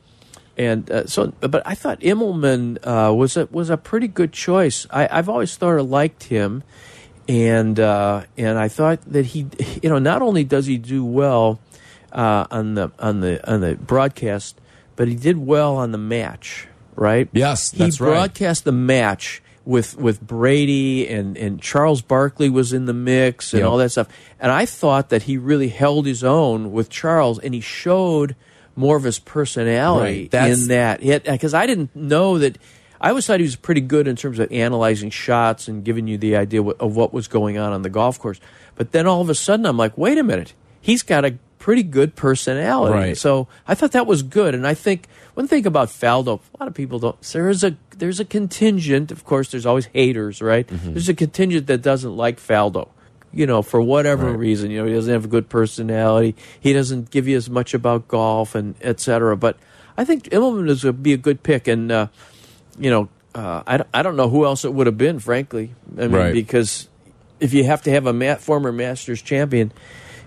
and 0.56 0.90
uh, 0.90 1.06
so, 1.06 1.32
but 1.40 1.62
I 1.66 1.74
thought 1.74 2.00
Immelman 2.00 2.78
uh, 2.82 3.14
was 3.14 3.36
a 3.36 3.46
was 3.46 3.70
a 3.70 3.76
pretty 3.76 4.08
good 4.08 4.32
choice. 4.32 4.86
I, 4.90 5.08
I've 5.10 5.28
always 5.28 5.50
sort 5.50 5.78
of 5.80 5.88
liked 5.88 6.24
him, 6.24 6.62
and 7.28 7.78
uh, 7.80 8.24
and 8.36 8.58
I 8.58 8.68
thought 8.68 9.00
that 9.12 9.26
he, 9.26 9.46
you 9.82 9.88
know, 9.90 9.98
not 9.98 10.22
only 10.22 10.44
does 10.44 10.66
he 10.66 10.78
do 10.78 11.04
well 11.04 11.58
uh, 12.12 12.46
on 12.50 12.74
the 12.74 12.90
on 12.98 13.20
the 13.20 13.50
on 13.50 13.60
the 13.60 13.74
broadcast, 13.76 14.60
but 14.96 15.08
he 15.08 15.14
did 15.14 15.36
well 15.38 15.76
on 15.76 15.92
the 15.92 15.98
match. 15.98 16.68
Right? 16.94 17.28
Yes, 17.32 17.70
that's 17.70 17.98
he 17.98 18.04
right. 18.04 18.10
broadcast 18.10 18.64
the 18.64 18.72
match 18.72 19.42
with 19.64 19.96
with 19.98 20.20
Brady 20.20 21.06
and 21.08 21.36
and 21.36 21.60
Charles 21.60 22.00
Barkley 22.00 22.48
was 22.48 22.72
in 22.72 22.86
the 22.86 22.94
mix 22.94 23.52
and 23.52 23.60
Yep. 23.60 23.68
all 23.70 23.76
that 23.78 23.90
stuff. 23.90 24.08
And 24.40 24.50
I 24.50 24.64
thought 24.66 25.10
that 25.10 25.24
he 25.24 25.36
really 25.36 25.68
held 25.68 26.06
his 26.06 26.24
own 26.24 26.72
with 26.72 26.88
Charles, 26.88 27.38
and 27.38 27.52
he 27.54 27.60
showed 27.60 28.34
more 28.76 28.96
of 28.96 29.02
his 29.04 29.18
personality 29.18 30.28
Right, 30.32 30.50
in 30.50 30.68
that 30.68 31.00
because 31.00 31.54
I 31.54 31.66
didn't 31.66 31.94
know 31.96 32.38
that. 32.38 32.56
I 33.00 33.10
always 33.10 33.26
thought 33.26 33.40
he 33.40 33.44
was 33.44 33.56
pretty 33.56 33.80
good 33.82 34.08
in 34.08 34.16
terms 34.16 34.38
of 34.38 34.50
analyzing 34.52 35.10
shots 35.10 35.68
and 35.68 35.84
giving 35.84 36.06
you 36.06 36.18
the 36.18 36.36
idea 36.36 36.62
of 36.62 36.96
what 36.96 37.12
was 37.12 37.28
going 37.28 37.58
on 37.58 37.72
on 37.72 37.82
the 37.82 37.90
golf 37.90 38.18
course. 38.18 38.40
But 38.74 38.92
then 38.92 39.06
all 39.06 39.20
of 39.20 39.28
a 39.30 39.34
sudden, 39.34 39.66
I'm 39.66 39.76
like, 39.76 39.96
wait 39.98 40.18
a 40.18 40.22
minute, 40.22 40.54
he's 40.80 41.02
got 41.02 41.24
a 41.24 41.38
pretty 41.58 41.82
good 41.82 42.14
personality. 42.14 42.94
Right. 42.94 43.16
So 43.16 43.48
I 43.66 43.74
thought 43.74 43.92
that 43.92 44.06
was 44.06 44.22
good, 44.22 44.54
and 44.54 44.66
I 44.66 44.74
think 44.74 45.06
one 45.34 45.48
thing 45.48 45.66
about 45.66 45.88
Faldo, 45.88 46.40
a 46.54 46.62
lot 46.62 46.68
of 46.68 46.74
people 46.74 46.98
don't. 46.98 47.20
There 47.22 47.48
is 47.48 47.64
a 47.64 47.76
there's 47.96 48.20
a 48.20 48.24
contingent. 48.24 49.10
Of 49.10 49.24
course, 49.24 49.50
there's 49.50 49.66
always 49.66 49.86
haters, 49.86 50.40
right? 50.42 50.66
Mm-hmm. 50.66 50.92
There's 50.92 51.08
a 51.08 51.14
contingent 51.14 51.66
that 51.66 51.82
doesn't 51.82 52.16
like 52.16 52.38
Faldo. 52.38 52.88
You 53.32 53.46
know, 53.46 53.60
for 53.60 53.82
whatever 53.82 54.30
Right. 54.30 54.38
reason, 54.38 54.70
you 54.70 54.78
know, 54.80 54.86
he 54.86 54.94
doesn't 54.94 55.12
have 55.12 55.24
a 55.26 55.28
good 55.28 55.48
personality. 55.50 56.36
He 56.58 56.72
doesn't 56.72 57.10
give 57.10 57.28
you 57.28 57.36
as 57.36 57.50
much 57.50 57.74
about 57.74 58.08
golf 58.08 58.54
and 58.54 58.74
et 58.80 58.98
cetera. 59.00 59.36
But 59.36 59.58
I 59.98 60.04
think 60.06 60.24
Immelman 60.30 60.70
is 60.70 60.84
would 60.84 61.02
be 61.02 61.12
a 61.12 61.18
good 61.18 61.42
pick, 61.42 61.68
and 61.68 61.90
uh, 61.92 62.06
you 62.78 62.90
know, 62.90 63.08
uh, 63.34 63.62
I 63.66 63.76
don't- 63.78 63.88
I 63.94 64.02
don't 64.02 64.16
know 64.16 64.28
who 64.28 64.44
else 64.44 64.64
it 64.64 64.72
would 64.72 64.86
have 64.86 64.98
been, 64.98 65.18
frankly. 65.18 65.72
I 65.96 66.02
mean, 66.02 66.10
Right. 66.12 66.32
because 66.34 66.88
if 67.40 67.52
you 67.52 67.64
have 67.64 67.82
to 67.82 67.90
have 67.90 68.06
a 68.06 68.12
ma- 68.12 68.36
former 68.36 68.72
Masters 68.72 69.20
champion, 69.22 69.72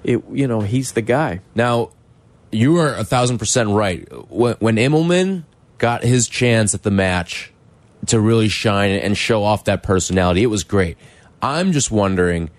it 0.04 0.22
you 0.32 0.48
know 0.48 0.62
he's 0.62 0.92
the 0.94 1.02
guy. 1.02 1.42
Now, 1.56 1.90
you 2.52 2.78
are 2.78 2.94
a 2.94 3.04
thousand 3.04 3.38
percent 3.40 3.70
right. 3.70 4.08
When, 4.32 4.56
when 4.60 4.76
Immelman 4.78 5.44
got 5.78 6.04
his 6.04 6.28
chance 6.28 6.74
at 6.74 6.84
the 6.84 6.92
match 6.92 7.52
to 8.08 8.20
really 8.20 8.48
shine 8.50 8.92
and 8.92 9.18
show 9.18 9.44
off 9.44 9.66
that 9.66 9.84
personality, 9.84 10.44
it 10.44 10.48
was 10.48 10.64
great. 10.64 10.98
I'm 11.42 11.72
just 11.72 11.90
wondering 11.92 12.50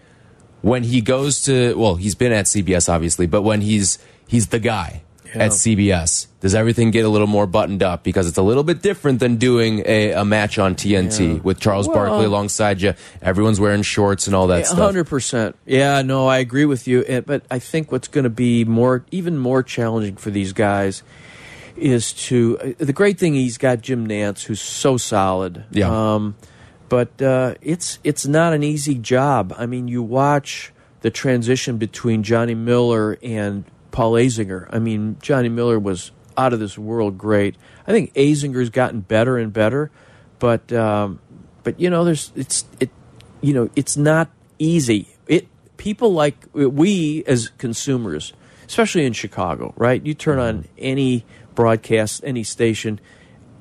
when 0.62 0.83
he 0.85 1.00
goes 1.00 1.42
to 1.44 1.74
well, 1.79 1.94
he's 1.96 2.14
been 2.14 2.33
at 2.33 2.46
CBS 2.46 2.88
obviously, 2.92 3.26
but 3.26 3.42
when 3.42 3.61
he's 3.62 3.98
he's 4.26 4.48
the 4.48 4.59
guy 4.59 5.03
at 5.35 5.51
CBS, 5.53 6.27
does 6.40 6.55
everything 6.55 6.90
get 6.90 7.05
a 7.05 7.09
little 7.09 7.27
more 7.27 7.47
buttoned 7.47 7.83
up 7.83 8.03
because 8.03 8.27
it's 8.27 8.38
a 8.38 8.43
little 8.43 8.64
bit 8.64 8.83
different 8.83 9.21
than 9.21 9.37
doing 9.37 9.83
a, 9.87 10.12
a 10.12 10.25
match 10.25 10.59
on 10.59 10.75
TNT 10.75 11.43
with 11.43 11.61
Charles 11.61 11.87
Well- 11.87 11.97
Barkley 11.97 12.25
alongside 12.27 12.81
you. 12.81 12.95
Everyone's 13.23 13.61
wearing 13.61 13.83
shorts 13.83 14.27
and 14.27 14.35
all 14.37 14.47
that 14.49 14.66
stuff. 14.66 14.79
hundred 14.79 15.05
percent. 15.07 15.57
Yeah, 15.66 16.03
no, 16.03 16.27
I 16.27 16.38
agree 16.38 16.64
with 16.64 16.88
you. 16.88 17.05
But 17.27 17.45
I 17.51 17.59
think 17.59 17.93
what's 17.93 18.09
going 18.09 18.25
to 18.25 18.31
be 18.31 18.64
more, 18.64 19.05
even 19.11 19.38
more 19.38 19.62
challenging 19.62 20.16
for 20.16 20.31
these 20.31 20.53
guys, 20.53 21.03
is 21.77 22.12
to 22.12 22.59
uh, 22.61 22.85
the 22.85 22.93
great 22.93 23.19
thing 23.19 23.35
he's 23.35 23.59
got 23.59 23.81
Jim 23.81 24.07
Nantz, 24.07 24.45
who's 24.45 24.61
so 24.61 24.97
solid. 24.97 25.64
Yeah. 25.71 26.14
Um, 26.14 26.37
but 26.88 27.23
uh, 27.23 27.55
it's 27.62 27.99
it's 28.03 28.27
not 28.27 28.53
an 28.53 28.62
easy 28.62 28.97
job. 28.97 29.55
I 29.57 29.66
mean, 29.66 29.87
you 29.88 30.03
watch 30.03 30.73
the 31.03 31.11
transition 31.11 31.79
between 31.79 32.23
Johnny 32.23 32.55
Miller 32.55 33.16
and 33.23 33.64
Paul 33.90 34.12
Azinger. 34.12 34.68
I 34.70 34.79
mean, 34.79 35.16
Johnny 35.20 35.48
Miller 35.48 35.79
was 35.79 36.12
out 36.37 36.53
of 36.53 36.61
this 36.61 36.79
world 36.79 37.18
great. 37.18 37.57
I 37.87 37.92
think 37.92 38.14
Azinger's 38.14 38.70
gotten 38.70 39.00
better 39.00 39.38
and 39.38 39.53
better, 39.53 39.90
but 40.38 40.72
um, 40.72 41.20
but 41.62 41.79
you 41.81 41.90
know, 41.90 42.05
there's 42.05 42.33
it's 42.35 42.64
it 42.79 42.90
you 43.40 43.53
know 43.53 43.70
it's 43.76 43.96
not 43.96 44.31
easy. 44.59 45.09
It 45.26 45.48
people 45.76 46.12
like 46.12 46.37
we 46.53 47.24
as 47.26 47.48
consumers, 47.59 48.33
especially 48.66 49.05
in 49.05 49.12
Chicago, 49.12 49.74
right? 49.76 50.05
You 50.05 50.14
turn 50.14 50.38
on 50.38 50.66
any 50.79 51.24
broadcast, 51.55 52.22
any 52.24 52.42
station, 52.42 53.00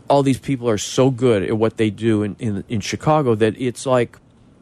all 0.10 0.24
these 0.24 0.40
people 0.40 0.70
are 0.70 0.78
so 0.78 1.12
good 1.12 1.44
at 1.44 1.58
what 1.58 1.78
they 1.78 1.90
do 1.90 2.24
in, 2.24 2.36
in, 2.40 2.64
in 2.68 2.80
Chicago 2.80 3.36
that 3.36 3.60
it's 3.60 3.86
like 3.86 4.18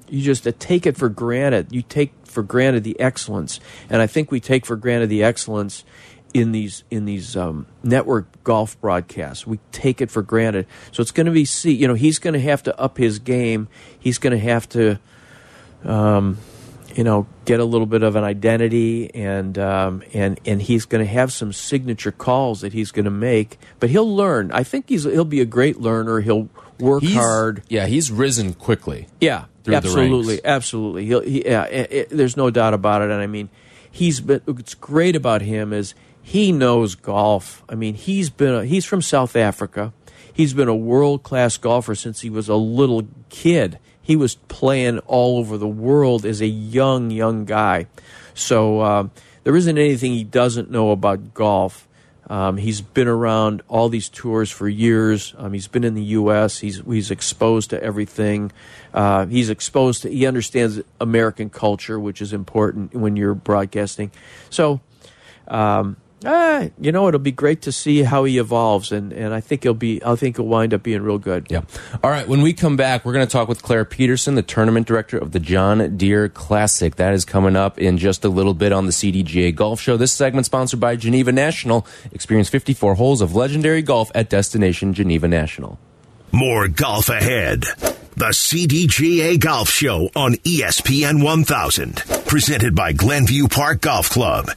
you 0.10 0.22
just 0.22 0.48
uh, 0.48 0.52
take 0.60 0.86
it 0.86 0.98
for 0.98 1.10
granted. 1.10 1.68
You 1.72 1.82
take 1.82 2.14
for 2.26 2.44
granted 2.44 2.84
the 2.84 3.00
excellence, 3.00 3.60
and 3.90 4.02
I 4.02 4.08
think 4.08 4.32
we 4.32 4.40
take 4.40 4.66
for 4.66 4.76
granted 4.76 5.10
the 5.10 5.24
excellence 5.24 5.84
in 6.34 6.52
these 6.52 6.84
in 6.92 7.06
these 7.06 7.36
um, 7.36 7.66
network 7.84 8.44
golf 8.44 8.80
broadcasts. 8.82 9.48
We 9.48 9.60
take 9.72 10.02
it 10.02 10.12
for 10.12 10.22
granted. 10.22 10.68
So 10.92 11.02
it's 11.02 11.12
going 11.12 11.26
to 11.26 11.32
be 11.32 11.46
see. 11.46 11.74
You 11.74 11.88
know, 11.88 11.94
he's 11.94 12.20
going 12.20 12.34
to 12.34 12.42
have 12.42 12.64
to 12.64 12.80
up 12.80 12.98
his 12.98 13.20
game. 13.20 13.68
He's 14.00 14.18
going 14.18 14.32
to 14.32 14.40
have 14.40 14.68
to 14.70 15.00
um, 15.84 16.38
you 16.98 17.04
know, 17.04 17.28
get 17.46 17.60
a 17.60 17.66
little 17.66 17.86
bit 17.86 18.02
of 18.02 18.16
an 18.16 18.24
identity, 18.24 19.14
and 19.14 19.58
um, 19.60 20.02
and 20.14 20.40
and 20.46 20.62
he's 20.62 20.86
going 20.86 21.06
to 21.06 21.10
have 21.10 21.32
some 21.32 21.54
signature 21.54 22.12
calls 22.12 22.62
that 22.62 22.74
he's 22.74 22.92
going 22.92 23.06
to 23.06 23.12
make. 23.12 23.60
But 23.80 23.92
he'll 23.92 24.16
learn. 24.16 24.52
I 24.52 24.64
think 24.64 24.90
he's 24.90 25.04
he'll 25.04 25.24
be 25.24 25.40
a 25.40 25.46
great 25.46 25.80
learner. 25.80 26.22
He'll 26.22 26.50
work 26.80 27.02
He's- 27.04 27.16
hard. 27.16 27.64
Yeah, 27.70 27.86
he's 27.88 28.12
risen 28.12 28.54
quickly. 28.54 29.08
Yeah, 29.22 29.46
absolutely, 29.68 30.44
absolutely. 30.46 31.06
He'll, 31.06 31.22
he, 31.22 31.46
yeah, 31.46 31.64
it, 31.66 31.92
it- 31.92 32.10
there's 32.10 32.38
no 32.38 32.50
doubt 32.50 32.74
about 32.74 33.02
it. 33.02 33.10
And 33.12 33.22
I 33.22 33.28
mean, 33.28 33.50
he's 33.92 34.20
been. 34.22 34.42
What's 34.46 34.74
great 34.76 35.16
about 35.16 35.42
him 35.42 35.74
is 35.74 35.94
he 36.22 36.52
knows 36.52 36.96
golf. 36.96 37.64
I 37.70 37.76
mean, 37.76 37.96
he's 37.96 38.30
been. 38.30 38.54
A, 38.54 38.66
he's 38.66 38.86
from 38.86 39.02
South 39.02 39.36
Africa. 39.36 39.94
He's 40.32 40.54
been 40.54 40.68
a 40.68 40.76
world 40.76 41.24
class 41.24 41.58
golfer 41.58 41.96
since 41.96 42.22
he 42.22 42.30
was 42.30 42.48
a 42.48 42.56
little 42.56 43.08
kid. 43.30 43.80
He 44.02 44.16
was 44.16 44.36
playing 44.36 45.00
all 45.00 45.40
over 45.40 45.58
the 45.58 45.68
world 45.68 46.26
as 46.26 46.42
a 46.42 46.48
young, 46.48 47.10
young 47.12 47.44
guy. 47.46 47.88
So 48.36 48.82
um, 48.82 49.12
there 49.44 49.56
isn't 49.56 49.78
anything 49.78 50.14
he 50.14 50.24
doesn't 50.24 50.70
know 50.70 50.92
about 50.92 51.34
golf. 51.34 51.87
Um, 52.30 52.58
he's 52.58 52.82
been 52.82 53.08
around 53.08 53.62
all 53.70 53.88
these 53.88 54.10
tours 54.10 54.52
for 54.52 54.68
years. 54.68 55.34
Um, 55.38 55.54
he's 55.54 55.68
been 55.68 55.84
in 55.84 55.94
the 55.94 56.04
U.S. 56.04 56.60
He's 56.60 56.82
he's 56.82 57.10
exposed 57.10 57.70
to 57.70 57.82
everything. 57.82 58.52
Uh, 58.94 59.26
he's 59.28 59.50
exposed 59.50 60.02
to. 60.02 60.10
He 60.10 60.26
understands 60.26 60.82
American 61.00 61.50
culture, 61.50 62.00
which 62.00 62.22
is 62.22 62.34
important 62.34 62.94
when 62.94 63.16
you're 63.16 63.34
broadcasting. 63.34 64.12
So, 64.50 64.82
um, 65.48 65.96
ah, 66.26 66.68
you 66.80 66.92
know, 66.92 67.08
it'll 67.08 67.20
be 67.20 67.32
great 67.32 67.62
to 67.64 67.72
see 67.72 68.04
how 68.04 68.24
he 68.24 68.38
evolves, 68.38 68.92
and, 68.92 69.14
and 69.14 69.34
I 69.34 69.42
think 69.42 69.64
he'll 69.64 69.74
be. 69.74 70.02
I 70.04 70.16
think 70.16 70.38
he'll 70.38 70.46
wind 70.46 70.74
up 70.74 70.84
being 70.84 71.02
real 71.02 71.18
good. 71.18 71.48
Yeah. 71.50 71.62
All 72.04 72.10
right. 72.10 72.28
When 72.28 72.42
we 72.42 72.54
come 72.54 72.76
back, 72.78 73.06
we're 73.06 73.14
going 73.14 73.26
to 73.26 73.32
talk 73.32 73.48
with 73.48 73.62
Clair 73.62 73.86
Peterson, 73.86 74.36
the 74.36 74.42
tournament 74.42 74.88
director 74.88 75.18
of 75.18 75.32
the 75.32 75.40
John 75.40 75.98
Deere 75.98 76.30
Classic. 76.30 76.96
That 76.96 77.14
is 77.14 77.26
coming 77.26 77.56
up 77.56 77.78
in 77.78 77.98
just 77.98 78.26
a 78.26 78.30
little 78.30 78.54
bit 78.54 78.72
on 78.72 78.86
the 78.86 78.92
CDGA 78.92 79.54
Golf 79.56 79.80
Show. 79.80 79.98
This 79.98 80.12
segment 80.12 80.46
sponsored 80.46 80.80
by 80.80 80.96
Geneva 80.96 81.32
National. 81.32 81.86
Experience 82.12 82.50
54 82.50 82.96
holes 82.96 83.22
of 83.22 83.36
legendary 83.36 83.82
golf 83.82 84.12
at 84.16 84.30
Destination 84.30 84.94
Geneva 84.94 85.28
National. 85.28 85.80
More 86.32 86.68
golf 86.68 87.10
ahead. 87.10 87.62
The 88.16 88.30
CDGA 88.32 89.40
Golf 89.40 89.70
Show 89.70 90.10
on 90.16 90.36
E 90.44 90.62
ESPN 90.62 91.24
1000. 91.24 91.96
Presented 92.26 92.76
by 92.76 92.92
Glenview 92.92 93.48
Park 93.48 93.82
Golf 93.82 94.10
Club. 94.10 94.50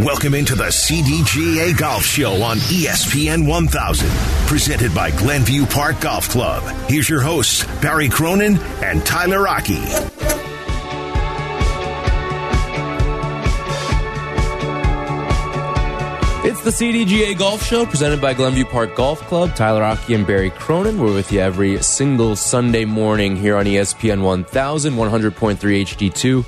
Welcome 0.00 0.34
into 0.34 0.56
the 0.56 0.64
CDGA 0.64 1.78
Golf 1.78 2.04
Show 2.04 2.42
on 2.42 2.56
ESPN 2.56 3.46
1000, 3.46 4.10
presented 4.48 4.92
by 4.92 5.12
Glenview 5.12 5.66
Park 5.66 6.00
Golf 6.00 6.28
Club. 6.28 6.64
Here's 6.90 7.08
your 7.08 7.20
hosts, 7.20 7.64
Barry 7.80 8.08
Cronin 8.08 8.58
and 8.82 9.06
Tyler 9.06 9.40
Rocky. 9.40 9.78
It's 16.42 16.60
the 16.62 16.70
CDGA 16.70 17.38
Golf 17.38 17.64
Show 17.64 17.86
presented 17.86 18.20
by 18.20 18.34
Glenview 18.34 18.64
Park 18.64 18.96
Golf 18.96 19.20
Club. 19.20 19.54
Tyler 19.54 19.82
Rocky 19.82 20.14
and 20.14 20.26
Barry 20.26 20.50
Cronin. 20.50 20.98
We're 20.98 21.14
with 21.14 21.30
you 21.30 21.38
every 21.38 21.80
single 21.84 22.34
Sunday 22.34 22.84
morning 22.84 23.36
here 23.36 23.56
on 23.56 23.66
ESPN 23.66 24.22
1000, 24.22 24.94
100.3 24.94 25.56
HD2 25.56 26.44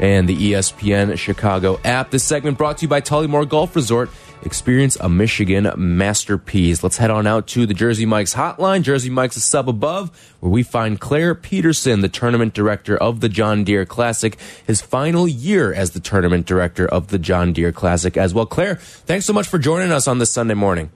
and 0.00 0.28
the 0.28 0.52
ESPN 0.52 1.16
Chicago 1.16 1.78
app. 1.84 2.10
This 2.10 2.24
segment 2.24 2.58
brought 2.58 2.78
to 2.78 2.82
you 2.82 2.88
by 2.88 3.00
Tullymore 3.00 3.48
Golf 3.48 3.76
Resort. 3.76 4.10
Experience 4.42 4.96
a 4.96 5.08
Michigan 5.10 5.70
masterpiece. 5.76 6.82
Let's 6.82 6.96
head 6.96 7.10
on 7.10 7.26
out 7.26 7.46
to 7.48 7.66
the 7.66 7.74
Jersey 7.74 8.06
Mike's 8.06 8.34
hotline. 8.34 8.82
Jersey 8.82 9.10
Mike's 9.10 9.36
a 9.36 9.40
sub 9.40 9.68
above, 9.68 10.34
where 10.40 10.50
we 10.50 10.62
find 10.62 10.98
Clair 10.98 11.34
Peterson, 11.34 12.00
the 12.00 12.08
tournament 12.08 12.54
director 12.54 12.96
of 12.96 13.20
the 13.20 13.28
John 13.28 13.64
Deere 13.64 13.84
Classic, 13.84 14.38
his 14.66 14.80
final 14.80 15.28
year 15.28 15.74
as 15.74 15.90
the 15.90 16.00
tournament 16.00 16.46
director 16.46 16.86
of 16.88 17.08
the 17.08 17.18
John 17.18 17.52
Deere 17.52 17.70
Classic 17.70 18.16
as 18.16 18.32
well. 18.32 18.46
Clair, 18.46 18.76
thanks 18.76 19.26
so 19.26 19.34
much 19.34 19.46
for 19.46 19.58
joining 19.58 19.92
us 19.92 20.08
on 20.08 20.18
this 20.18 20.32
Sunday 20.32 20.54
morning. 20.54 20.90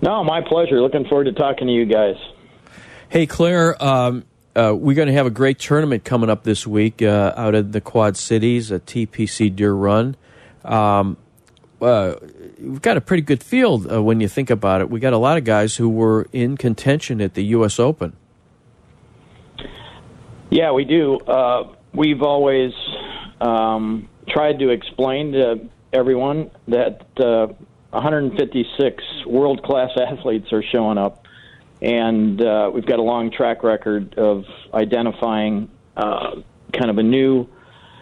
No, 0.00 0.22
my 0.22 0.40
pleasure. 0.40 0.80
Looking 0.80 1.04
forward 1.08 1.24
to 1.24 1.32
talking 1.32 1.66
to 1.66 1.72
you 1.72 1.84
guys. 1.84 2.14
Hey, 3.08 3.26
Clair, 3.26 3.82
um, 3.82 4.24
uh, 4.58 4.74
we're 4.74 4.96
going 4.96 5.06
to 5.06 5.14
have 5.14 5.26
a 5.26 5.30
great 5.30 5.58
tournament 5.60 6.04
coming 6.04 6.28
up 6.28 6.42
this 6.42 6.66
week 6.66 7.00
uh, 7.00 7.32
out 7.36 7.54
of 7.54 7.70
the 7.70 7.80
Quad 7.80 8.16
Cities, 8.16 8.72
a 8.72 8.80
TPC 8.80 9.54
Deer 9.54 9.72
Run. 9.72 10.16
Um, 10.64 11.16
uh, 11.80 12.16
we've 12.60 12.82
got 12.82 12.96
a 12.96 13.00
pretty 13.00 13.22
good 13.22 13.40
field 13.40 13.90
uh, 13.90 14.02
when 14.02 14.20
you 14.20 14.26
think 14.26 14.50
about 14.50 14.80
it. 14.80 14.90
We 14.90 14.98
got 14.98 15.12
a 15.12 15.18
lot 15.18 15.38
of 15.38 15.44
guys 15.44 15.76
who 15.76 15.88
were 15.88 16.26
in 16.32 16.56
contention 16.56 17.20
at 17.20 17.34
the 17.34 17.44
U.S. 17.44 17.78
Open. 17.78 18.16
Yeah, 20.50 20.72
we 20.72 20.84
do. 20.84 21.18
Uh, 21.18 21.74
we've 21.94 22.22
always 22.22 22.72
um, 23.40 24.08
tried 24.28 24.58
to 24.58 24.70
explain 24.70 25.32
to 25.32 25.68
everyone 25.92 26.50
that 26.66 27.06
156 27.16 29.04
world 29.24 29.62
class 29.62 29.90
athletes 30.00 30.52
are 30.52 30.64
showing 30.64 30.98
up 30.98 31.27
and 31.80 32.40
uh, 32.40 32.70
we've 32.72 32.86
got 32.86 32.98
a 32.98 33.02
long 33.02 33.30
track 33.30 33.62
record 33.62 34.14
of 34.18 34.44
identifying 34.74 35.70
uh, 35.96 36.36
kind 36.72 36.90
of 36.90 36.98
a 36.98 37.02
new 37.02 37.46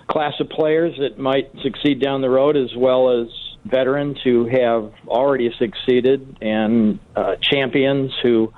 class 0.09 0.35
of 0.41 0.49
players 0.49 0.95
that 0.99 1.19
might 1.19 1.51
succeed 1.63 2.01
down 2.01 2.21
the 2.21 2.31
road, 2.31 2.57
as 2.57 2.75
well 2.77 3.21
as 3.21 3.29
veterans 3.65 4.19
who 4.23 4.47
have 4.47 4.93
already 5.09 5.51
succeeded, 5.59 6.39
and 6.41 6.99
uh, 7.15 7.37
champions 7.41 8.13
who 8.23 8.53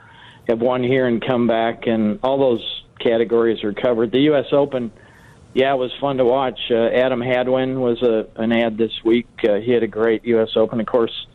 have 0.49 0.61
won 0.61 0.83
here 0.83 1.07
and 1.07 1.25
come 1.25 1.47
back, 1.47 1.87
and 1.87 2.21
all 2.23 2.39
those 2.39 2.83
categories 3.01 3.65
are 3.65 3.73
covered. 3.73 4.13
The 4.13 4.21
U.S. 4.21 4.47
Open, 4.53 4.93
yeah, 5.55 5.75
was 5.75 5.91
fun 6.01 6.19
to 6.19 6.25
watch. 6.25 6.61
Uh, 6.71 6.89
Adam 6.89 7.21
Hadwin 7.21 7.81
was 7.81 8.03
a, 8.03 8.27
an 8.41 8.53
ad 8.53 8.77
this 8.77 8.93
week. 9.05 9.29
Uh, 9.43 9.57
he 9.57 9.73
had 9.73 9.83
a 9.83 9.89
great 9.89 10.25
U.S. 10.27 10.51
Open. 10.57 10.81
Of 10.81 10.87
course, 10.87 11.27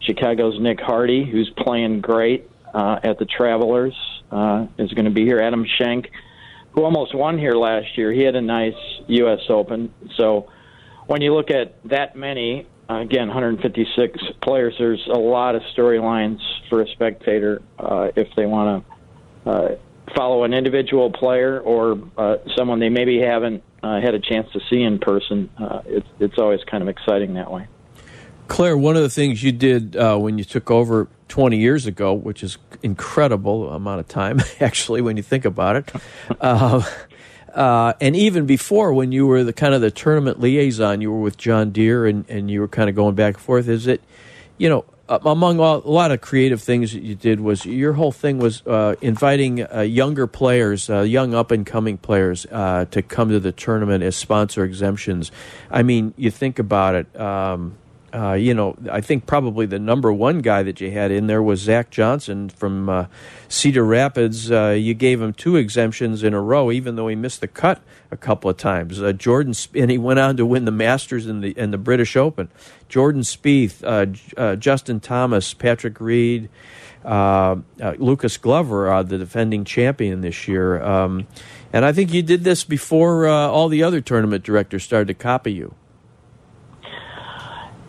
Chicago's 0.00 0.58
Nick 0.60 0.80
Hardy, 0.80 1.24
who's 1.24 1.50
playing 1.56 2.00
great 2.00 2.48
uh, 2.72 3.00
at 3.02 3.18
the 3.18 3.24
Travelers 3.24 3.94
uh, 4.30 4.66
is 4.78 4.92
going 4.92 5.04
to 5.04 5.10
be 5.10 5.24
here. 5.24 5.40
Adam 5.40 5.66
Schenk, 5.78 6.10
who 6.72 6.84
almost 6.84 7.14
won 7.14 7.38
here 7.38 7.54
last 7.54 7.96
year, 7.96 8.12
he 8.12 8.22
had 8.22 8.34
a 8.34 8.40
nice 8.40 8.74
U.S. 9.08 9.40
Open. 9.48 9.92
So 10.16 10.50
when 11.06 11.22
you 11.22 11.34
look 11.34 11.50
at 11.50 11.74
that 11.88 12.16
many, 12.16 12.66
again, 12.88 13.28
156 13.28 14.18
players, 14.40 14.74
there's 14.78 15.06
a 15.06 15.18
lot 15.18 15.54
of 15.54 15.62
storylines 15.76 16.40
for 16.68 16.82
a 16.82 16.88
spectator 16.88 17.62
uh, 17.78 18.08
if 18.16 18.28
they 18.36 18.46
want 18.46 18.84
to 19.44 19.50
uh, 19.50 19.76
follow 20.16 20.44
an 20.44 20.54
individual 20.54 21.10
player 21.10 21.60
or 21.60 21.98
uh, 22.16 22.36
someone 22.56 22.78
they 22.78 22.88
maybe 22.88 23.20
haven't 23.20 23.62
uh, 23.82 24.00
had 24.00 24.14
a 24.14 24.20
chance 24.20 24.50
to 24.52 24.60
see 24.70 24.82
in 24.82 24.98
person. 24.98 25.50
Uh, 25.58 25.82
it's, 25.86 26.08
it's 26.20 26.38
always 26.38 26.60
kind 26.64 26.82
of 26.82 26.88
exciting 26.88 27.34
that 27.34 27.50
way. 27.50 27.66
Clair, 28.48 28.76
one 28.76 28.96
of 28.96 29.02
the 29.02 29.10
things 29.10 29.42
you 29.42 29.52
did 29.52 29.96
uh, 29.96 30.16
when 30.18 30.38
you 30.38 30.44
took 30.44 30.70
over 30.70 31.08
20 31.32 31.56
years 31.56 31.86
ago, 31.86 32.12
which 32.12 32.42
is 32.42 32.58
incredible 32.82 33.72
amount 33.72 34.00
of 34.00 34.06
time, 34.06 34.38
actually, 34.60 35.00
when 35.00 35.16
you 35.16 35.22
think 35.22 35.46
about 35.46 35.76
it, 35.76 35.90
uh, 36.42 36.82
uh, 37.54 37.94
and 38.02 38.14
even 38.14 38.44
before 38.44 38.92
when 38.92 39.12
you 39.12 39.26
were 39.26 39.42
the 39.42 39.52
kind 39.54 39.72
of 39.72 39.80
the 39.80 39.90
tournament 39.90 40.40
liaison, 40.40 41.00
you 41.00 41.10
were 41.10 41.20
with 41.20 41.38
John 41.38 41.70
Deere 41.70 42.04
and, 42.06 42.28
and 42.28 42.50
you 42.50 42.60
were 42.60 42.68
kind 42.68 42.90
of 42.90 42.94
going 42.94 43.14
back 43.14 43.36
and 43.36 43.42
forth. 43.42 43.66
Is 43.66 43.86
it, 43.86 44.02
you 44.58 44.68
know, 44.68 44.84
among 45.08 45.58
all, 45.58 45.78
a 45.78 45.88
lot 45.88 46.10
of 46.12 46.20
creative 46.20 46.60
things 46.60 46.92
that 46.92 47.02
you 47.02 47.14
did 47.14 47.40
was 47.40 47.64
your 47.64 47.94
whole 47.94 48.12
thing 48.12 48.38
was 48.38 48.62
uh, 48.66 48.96
inviting 49.00 49.66
uh, 49.74 49.80
younger 49.80 50.26
players, 50.26 50.90
uh, 50.90 51.00
young 51.00 51.32
up 51.34 51.50
and 51.50 51.64
coming 51.64 51.96
players, 51.96 52.44
uh, 52.52 52.84
to 52.90 53.00
come 53.00 53.30
to 53.30 53.40
the 53.40 53.52
tournament 53.52 54.04
as 54.04 54.16
sponsor 54.16 54.64
exemptions. 54.64 55.32
I 55.70 55.82
mean, 55.82 56.12
you 56.18 56.30
think 56.30 56.58
about 56.58 56.94
it. 56.94 57.18
Um, 57.18 57.78
uh, 58.14 58.34
you 58.34 58.52
know, 58.52 58.76
I 58.90 59.00
think 59.00 59.26
probably 59.26 59.64
the 59.64 59.78
number 59.78 60.12
one 60.12 60.40
guy 60.40 60.62
that 60.62 60.80
you 60.80 60.90
had 60.90 61.10
in 61.10 61.28
there 61.28 61.42
was 61.42 61.60
Zach 61.60 61.90
Johnson 61.90 62.50
from 62.50 62.88
uh, 62.88 63.06
Cedar 63.48 63.84
Rapids. 63.84 64.50
Uh, 64.50 64.76
you 64.78 64.92
gave 64.92 65.22
him 65.22 65.32
two 65.32 65.56
exemptions 65.56 66.22
in 66.22 66.34
a 66.34 66.40
row, 66.40 66.70
even 66.70 66.96
though 66.96 67.08
he 67.08 67.16
missed 67.16 67.40
the 67.40 67.48
cut 67.48 67.80
a 68.10 68.16
couple 68.16 68.50
of 68.50 68.58
times. 68.58 69.00
Uh, 69.00 69.12
Jordan, 69.12 69.54
and 69.74 69.90
he 69.90 69.96
went 69.96 70.18
on 70.18 70.36
to 70.36 70.44
win 70.44 70.66
the 70.66 70.70
Masters 70.70 71.26
and 71.26 71.42
the 71.42 71.54
and 71.56 71.72
the 71.72 71.78
British 71.78 72.14
Open. 72.14 72.48
Jordan 72.88 73.22
Spieth, 73.22 73.82
uh, 73.82 74.40
uh, 74.40 74.56
Justin 74.56 75.00
Thomas, 75.00 75.54
Patrick 75.54 75.98
Reed, 75.98 76.50
Lucas 77.04 78.36
Glover, 78.36 79.02
the 79.04 79.16
defending 79.16 79.64
champion 79.64 80.20
this 80.20 80.46
year. 80.46 80.82
Um, 80.82 81.26
and 81.72 81.86
I 81.86 81.92
think 81.92 82.12
you 82.12 82.22
did 82.22 82.44
this 82.44 82.64
before 82.64 83.26
all 83.26 83.70
the 83.70 83.82
other 83.82 84.02
tournament 84.02 84.44
directors 84.44 84.84
started 84.84 85.08
to 85.08 85.14
copy 85.14 85.54
you. 85.54 85.74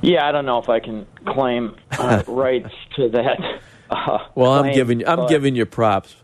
Yeah, 0.04 0.28
I 0.28 0.34
don't 0.34 0.46
know 0.46 0.60
if 0.60 0.68
I 0.68 0.82
can 0.82 1.08
claim 1.26 1.78
uh, 1.98 2.24
rights 2.28 2.74
to 2.98 3.08
that. 3.10 3.62
Uh, 3.90 4.18
well, 4.36 4.60
claim, 4.60 4.66
I'm 4.66 4.74
giving 4.74 5.08
I'm 5.08 5.28
giving 5.28 5.56
you 5.56 5.66
props. 5.66 6.16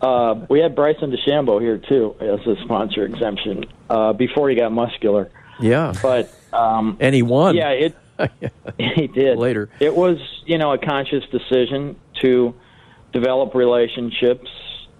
Uh, 0.00 0.46
we 0.48 0.60
had 0.60 0.74
Bryson 0.74 1.12
DeChambeau 1.12 1.60
here 1.60 1.76
too 1.76 2.16
as 2.18 2.40
a 2.46 2.56
sponsor 2.64 3.04
exemption 3.04 3.66
uh, 3.90 4.14
before 4.14 4.48
he 4.48 4.56
got 4.56 4.72
muscular. 4.72 5.30
Yeah, 5.60 5.92
but 6.00 6.34
um, 6.52 6.96
and 6.98 7.14
he 7.14 7.20
won. 7.20 7.56
Yeah, 7.56 7.70
it 7.70 7.96
he 8.78 9.06
did 9.06 9.36
later. 9.36 9.68
It 9.80 9.94
was 9.94 10.18
you 10.46 10.56
know 10.56 10.72
a 10.72 10.78
conscious 10.78 11.24
decision 11.30 11.94
to 12.22 12.54
develop 13.12 13.54
relationships 13.54 14.48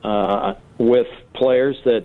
uh, 0.04 0.54
with 0.76 1.06
players 1.32 1.76
that 1.86 2.04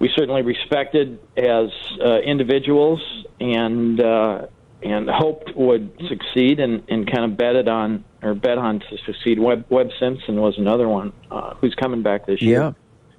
we 0.00 0.10
certainly 0.16 0.42
respected 0.42 1.20
as 1.36 1.68
uh, 2.04 2.18
individuals 2.20 3.00
and 3.38 4.00
uh, 4.00 4.46
and 4.82 5.08
hoped 5.08 5.54
would 5.56 5.92
succeed 6.08 6.60
and, 6.60 6.82
and 6.88 7.10
kind 7.10 7.30
of 7.30 7.36
betted 7.36 7.68
on 7.68 8.04
or 8.22 8.34
bet 8.34 8.58
on 8.58 8.80
to 8.80 8.98
succeed. 9.04 9.38
Webb, 9.38 9.66
Webb 9.68 9.90
Simpson 9.98 10.40
was 10.40 10.56
another 10.58 10.88
one 10.88 11.12
uh, 11.30 11.54
who's 11.54 11.74
coming 11.74 12.02
back 12.02 12.26
this 12.26 12.40
year. 12.40 12.60
Yeah. 12.60 12.72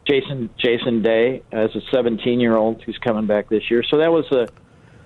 Jason 0.08 0.50
Jason 0.58 1.04
Day 1.04 1.44
as 1.52 1.76
a 1.76 1.82
17 1.92 2.40
year 2.40 2.56
old 2.56 2.82
who's 2.84 2.98
coming 2.98 3.28
back 3.28 3.50
this 3.50 3.70
year. 3.70 3.84
So 3.84 3.98
that 3.98 4.12
was 4.12 4.26
the 4.30 4.50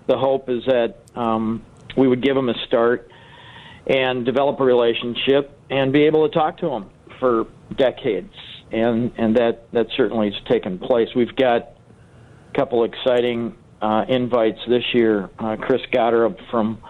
the 0.08 0.18
hope 0.18 0.50
is 0.50 0.64
that 0.68 1.00
um, 1.16 1.64
we 1.98 2.08
would 2.08 2.22
give 2.22 2.38
him 2.38 2.48
a 2.50 2.54
start 2.66 3.10
and 3.88 4.26
develop 4.26 4.60
a 4.60 4.64
relationship 4.64 5.58
and 5.70 5.92
be 5.92 6.04
able 6.04 6.28
to 6.28 6.34
talk 6.34 6.58
to 6.60 6.70
him 6.70 6.90
for 7.20 7.48
decades. 7.76 8.34
And 8.72 9.12
and 9.18 9.36
that 9.36 9.72
that 9.74 9.88
certainly 9.96 10.32
has 10.32 10.42
taken 10.48 10.80
place. 10.80 11.10
We've 11.16 11.36
got 11.36 11.62
a 11.62 12.54
couple 12.56 12.84
exciting 12.84 13.56
uh, 13.86 14.04
invites 14.08 14.60
this 14.68 14.84
year. 14.94 15.30
Uh, 15.38 15.56
Chris 15.58 15.82
Gotterup 15.94 16.40
from 16.50 16.82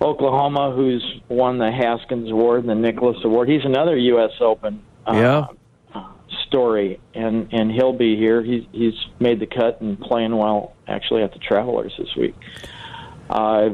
Oklahoma, 0.00 0.72
who's 0.74 1.04
won 1.28 1.58
the 1.58 1.70
Haskins 1.70 2.30
Award 2.30 2.60
and 2.60 2.70
the 2.70 2.74
Nicklaus 2.74 3.22
Award. 3.24 3.50
He's 3.50 3.64
another 3.64 3.94
U.S. 3.96 4.30
Open 4.40 4.82
uh, 5.06 5.48
yeah. 5.94 6.02
story, 6.46 6.98
and 7.12 7.52
and 7.52 7.70
he'll 7.70 7.92
be 7.92 8.16
here. 8.16 8.42
He's 8.42 8.64
he's 8.72 8.94
made 9.18 9.38
the 9.38 9.46
cut 9.46 9.82
and 9.82 10.00
playing 10.00 10.34
well 10.34 10.74
actually 10.88 11.22
at 11.22 11.34
the 11.34 11.38
Travelers 11.40 11.92
this 11.98 12.16
week. 12.16 12.34
Uh, 13.28 13.70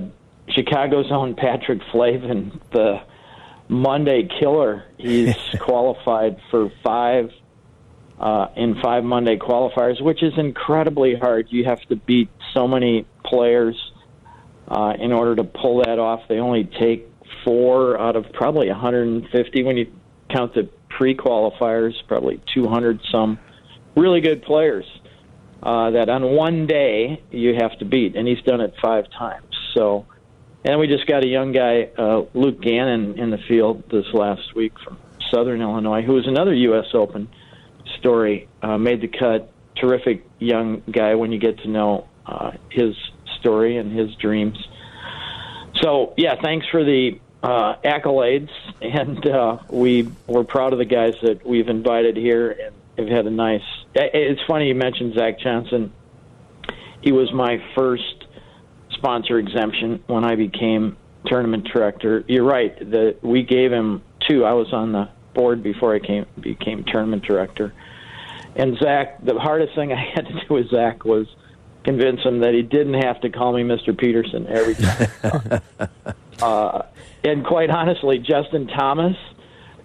Chicago's 0.48 1.12
own 1.12 1.36
Patrick 1.36 1.82
Flavin, 1.92 2.60
the 2.72 3.00
Monday 3.68 4.28
killer. 4.40 4.84
He's 4.98 5.36
qualified 5.60 6.40
for 6.50 6.72
five 6.82 7.30
uh, 8.18 8.48
in 8.56 8.80
five 8.82 9.04
Monday 9.04 9.36
qualifiers, 9.36 10.00
which 10.02 10.22
is 10.22 10.32
incredibly 10.36 11.14
hard. 11.14 11.46
You 11.50 11.64
have 11.64 11.80
to 11.82 11.96
beat 11.96 12.28
so 12.56 12.66
many 12.66 13.06
players 13.24 13.76
uh, 14.68 14.94
in 14.98 15.12
order 15.12 15.36
to 15.36 15.44
pull 15.44 15.82
that 15.84 15.98
off. 15.98 16.20
They 16.28 16.38
only 16.38 16.64
take 16.64 17.08
four 17.44 18.00
out 18.00 18.16
of 18.16 18.24
probably 18.32 18.68
150 18.68 19.62
when 19.62 19.76
you 19.76 19.92
count 20.30 20.54
the 20.54 20.68
pre-qualifiers, 20.90 21.92
probably 22.08 22.40
200 22.54 23.00
some 23.12 23.38
really 23.96 24.20
good 24.20 24.42
players 24.42 24.84
uh, 25.62 25.90
that 25.90 26.08
on 26.08 26.22
one 26.22 26.66
day 26.66 27.22
you 27.30 27.54
have 27.54 27.78
to 27.78 27.84
beat, 27.84 28.16
and 28.16 28.26
he's 28.26 28.42
done 28.42 28.60
it 28.60 28.74
five 28.82 29.04
times. 29.10 29.46
So, 29.74 30.06
and 30.64 30.80
we 30.80 30.86
just 30.86 31.06
got 31.06 31.24
a 31.24 31.28
young 31.28 31.52
guy, 31.52 31.90
uh, 31.96 32.22
Luke 32.34 32.60
Gannon, 32.60 33.18
in 33.18 33.30
the 33.30 33.38
field 33.48 33.84
this 33.90 34.06
last 34.12 34.54
week 34.54 34.72
from 34.84 34.98
Southern 35.32 35.60
Illinois, 35.60 36.02
who 36.02 36.14
was 36.14 36.26
another 36.26 36.54
U.S. 36.54 36.86
Open 36.94 37.28
story. 37.98 38.48
Uh, 38.62 38.78
made 38.78 39.00
the 39.00 39.08
cut. 39.08 39.52
Terrific 39.76 40.24
young 40.38 40.82
guy 40.90 41.14
when 41.14 41.32
you 41.32 41.38
get 41.38 41.58
to 41.58 41.68
know 41.68 42.08
uh, 42.26 42.52
his 42.70 42.94
story 43.38 43.76
and 43.76 43.96
his 43.96 44.14
dreams. 44.16 44.58
So, 45.76 46.14
yeah, 46.16 46.40
thanks 46.40 46.66
for 46.68 46.84
the 46.84 47.20
uh, 47.42 47.76
accolades, 47.84 48.50
and 48.80 49.26
uh, 49.26 49.58
we 49.70 50.08
we're 50.26 50.44
proud 50.44 50.72
of 50.72 50.78
the 50.78 50.84
guys 50.84 51.14
that 51.22 51.46
we've 51.46 51.68
invited 51.68 52.16
here 52.16 52.50
and 52.50 52.74
have 52.98 53.08
had 53.08 53.26
a 53.26 53.30
nice. 53.30 53.62
It's 53.94 54.40
funny 54.46 54.68
you 54.68 54.74
mentioned 54.74 55.14
Zach 55.14 55.38
Johnson. 55.38 55.92
He 57.02 57.12
was 57.12 57.32
my 57.32 57.62
first 57.74 58.24
sponsor 58.90 59.38
exemption 59.38 60.02
when 60.06 60.24
I 60.24 60.34
became 60.34 60.96
tournament 61.26 61.68
director. 61.72 62.24
You're 62.26 62.44
right 62.44 62.78
that 62.90 63.18
we 63.22 63.42
gave 63.42 63.70
him 63.70 64.02
two. 64.26 64.44
I 64.44 64.54
was 64.54 64.72
on 64.72 64.92
the 64.92 65.08
board 65.34 65.62
before 65.62 65.94
I 65.94 65.98
came 65.98 66.26
became 66.40 66.84
tournament 66.84 67.24
director. 67.24 67.72
And 68.54 68.78
Zach, 68.78 69.22
the 69.22 69.38
hardest 69.38 69.74
thing 69.74 69.92
I 69.92 70.10
had 70.14 70.26
to 70.26 70.32
do 70.32 70.54
with 70.54 70.70
Zach 70.70 71.04
was 71.04 71.26
convince 71.86 72.20
him 72.22 72.40
that 72.40 72.52
he 72.52 72.62
didn't 72.62 72.94
have 72.94 73.20
to 73.20 73.30
call 73.30 73.52
me 73.52 73.62
Mr. 73.62 73.96
Peterson 73.96 74.48
every 74.48 74.74
time. 74.74 75.62
uh, 76.42 76.82
and 77.22 77.46
quite 77.46 77.70
honestly, 77.70 78.18
Justin 78.18 78.66
Thomas 78.66 79.16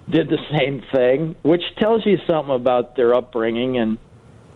did 0.10 0.28
the 0.28 0.40
same 0.52 0.84
thing, 0.92 1.36
which 1.44 1.62
tells 1.78 2.06
you 2.06 2.18
something 2.28 2.56
about 2.56 2.96
their 2.96 3.14
upbringing 3.14 3.78
and 3.78 4.00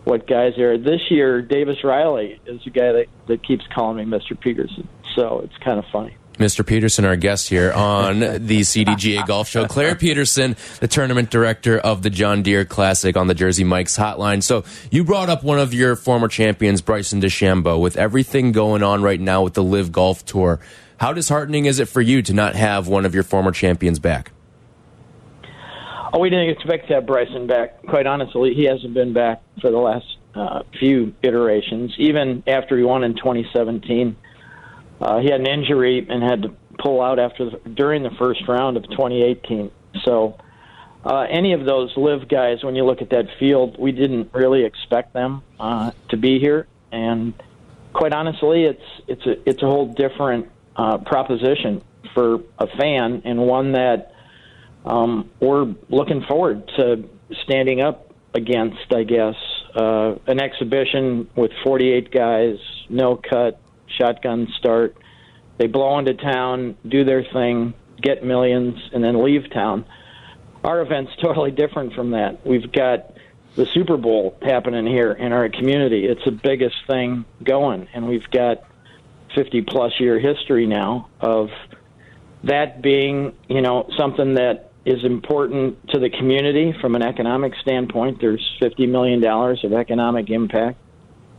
what 0.02 0.26
guys 0.26 0.58
are. 0.58 0.76
This 0.76 1.00
year, 1.08 1.40
Davis 1.40 1.84
Riley 1.84 2.40
is 2.46 2.64
the 2.64 2.70
guy 2.70 2.92
that, 2.92 3.06
that 3.28 3.44
keeps 3.46 3.64
calling 3.72 3.96
me 3.96 4.18
Mr. 4.18 4.38
Peterson. 4.38 4.88
So 5.14 5.40
it's 5.44 5.56
kind 5.58 5.78
of 5.78 5.84
funny. 5.92 6.16
Mr. 6.38 6.66
Peterson, 6.66 7.04
our 7.04 7.16
guest 7.16 7.48
here 7.48 7.72
on 7.72 8.20
the 8.20 8.60
CDGA 8.60 9.26
Golf 9.26 9.48
Show. 9.48 9.66
Clair 9.66 9.94
Peterson, 9.94 10.56
the 10.80 10.88
tournament 10.88 11.30
director 11.30 11.78
of 11.78 12.02
the 12.02 12.10
John 12.10 12.42
Deere 12.42 12.64
Classic 12.64 13.16
on 13.16 13.26
the 13.26 13.34
Jersey 13.34 13.64
Mike's 13.64 13.96
hotline. 13.96 14.42
So 14.42 14.64
you 14.90 15.04
brought 15.04 15.28
up 15.28 15.42
one 15.42 15.58
of 15.58 15.72
your 15.72 15.96
former 15.96 16.28
champions, 16.28 16.82
Bryson 16.82 17.20
DeChambeau. 17.20 17.80
With 17.80 17.96
everything 17.96 18.52
going 18.52 18.82
on 18.82 19.02
right 19.02 19.20
now 19.20 19.42
with 19.42 19.54
the 19.54 19.62
LIV 19.62 19.92
Golf 19.92 20.24
Tour, 20.24 20.60
how 20.98 21.12
disheartening 21.12 21.66
is 21.66 21.78
it 21.78 21.88
for 21.88 22.00
you 22.00 22.22
to 22.22 22.32
not 22.32 22.54
have 22.54 22.88
one 22.88 23.04
of 23.04 23.14
your 23.14 23.24
former 23.24 23.52
champions 23.52 23.98
back? 23.98 24.32
Oh, 26.12 26.18
we 26.18 26.30
didn't 26.30 26.50
expect 26.50 26.88
to 26.88 26.94
have 26.94 27.06
Bryson 27.06 27.46
back. 27.46 27.82
Quite 27.82 28.06
honestly, 28.06 28.54
he 28.54 28.64
hasn't 28.64 28.94
been 28.94 29.12
back 29.12 29.42
for 29.60 29.70
the 29.70 29.78
last 29.78 30.06
uh, 30.34 30.62
few 30.78 31.14
iterations. 31.22 31.94
Even 31.98 32.42
after 32.46 32.76
he 32.76 32.84
won 32.84 33.04
in 33.04 33.14
2017, 33.14 34.16
uh, 35.00 35.18
he 35.20 35.30
had 35.30 35.40
an 35.40 35.46
injury 35.46 36.06
and 36.08 36.22
had 36.22 36.42
to 36.42 36.54
pull 36.78 37.00
out 37.00 37.18
after 37.18 37.50
the, 37.50 37.70
during 37.70 38.02
the 38.02 38.10
first 38.18 38.46
round 38.48 38.76
of 38.76 38.84
2018. 38.90 39.70
So, 40.04 40.38
uh, 41.04 41.26
any 41.30 41.52
of 41.52 41.64
those 41.64 41.96
LIV 41.96 42.28
guys, 42.28 42.64
when 42.64 42.74
you 42.74 42.84
look 42.84 43.00
at 43.00 43.10
that 43.10 43.26
field, 43.38 43.76
we 43.78 43.92
didn't 43.92 44.30
really 44.34 44.64
expect 44.64 45.12
them 45.12 45.42
uh, 45.60 45.92
to 46.08 46.16
be 46.16 46.40
here. 46.40 46.66
And 46.90 47.32
quite 47.92 48.12
honestly, 48.12 48.64
it's 48.64 48.82
it's 49.06 49.24
a 49.26 49.48
it's 49.48 49.62
a 49.62 49.66
whole 49.66 49.92
different 49.92 50.48
uh, 50.74 50.98
proposition 50.98 51.82
for 52.12 52.40
a 52.58 52.66
fan 52.66 53.22
and 53.24 53.38
one 53.38 53.72
that 53.72 54.12
um, 54.84 55.30
we're 55.40 55.74
looking 55.90 56.22
forward 56.22 56.66
to 56.76 57.08
standing 57.44 57.80
up 57.80 58.12
against. 58.34 58.92
I 58.92 59.04
guess 59.04 59.36
uh, 59.74 60.16
an 60.26 60.40
exhibition 60.40 61.28
with 61.36 61.52
48 61.64 62.10
guys, 62.10 62.56
no 62.88 63.16
cut, 63.16 63.60
shotgun 63.96 64.48
start. 64.58 64.96
They 65.58 65.66
blow 65.66 65.98
into 65.98 66.14
town, 66.14 66.76
do 66.86 67.04
their 67.04 67.24
thing, 67.32 67.74
get 68.00 68.24
millions, 68.24 68.78
and 68.92 69.02
then 69.02 69.22
leave 69.24 69.50
town. 69.50 69.84
Our 70.64 70.82
event's 70.82 71.12
totally 71.22 71.50
different 71.50 71.94
from 71.94 72.10
that. 72.10 72.46
We've 72.46 72.70
got 72.70 73.12
the 73.54 73.66
Super 73.66 73.96
Bowl 73.96 74.36
happening 74.42 74.86
here 74.86 75.12
in 75.12 75.32
our 75.32 75.48
community. 75.48 76.04
It's 76.04 76.24
the 76.24 76.30
biggest 76.30 76.76
thing 76.86 77.24
going, 77.42 77.88
and 77.94 78.06
we've 78.06 78.28
got 78.30 78.64
50 79.34 79.62
plus 79.62 79.92
year 79.98 80.18
history 80.20 80.66
now 80.66 81.08
of 81.20 81.48
that 82.44 82.82
being, 82.82 83.34
you 83.48 83.62
know, 83.62 83.88
something 83.96 84.34
that 84.34 84.70
is 84.84 85.04
important 85.04 85.88
to 85.88 85.98
the 85.98 86.08
community 86.10 86.72
from 86.80 86.94
an 86.94 87.02
economic 87.02 87.54
standpoint. 87.60 88.20
There's 88.20 88.56
$50 88.60 88.88
million 88.88 89.24
of 89.24 89.72
economic 89.72 90.30
impact, 90.30 90.78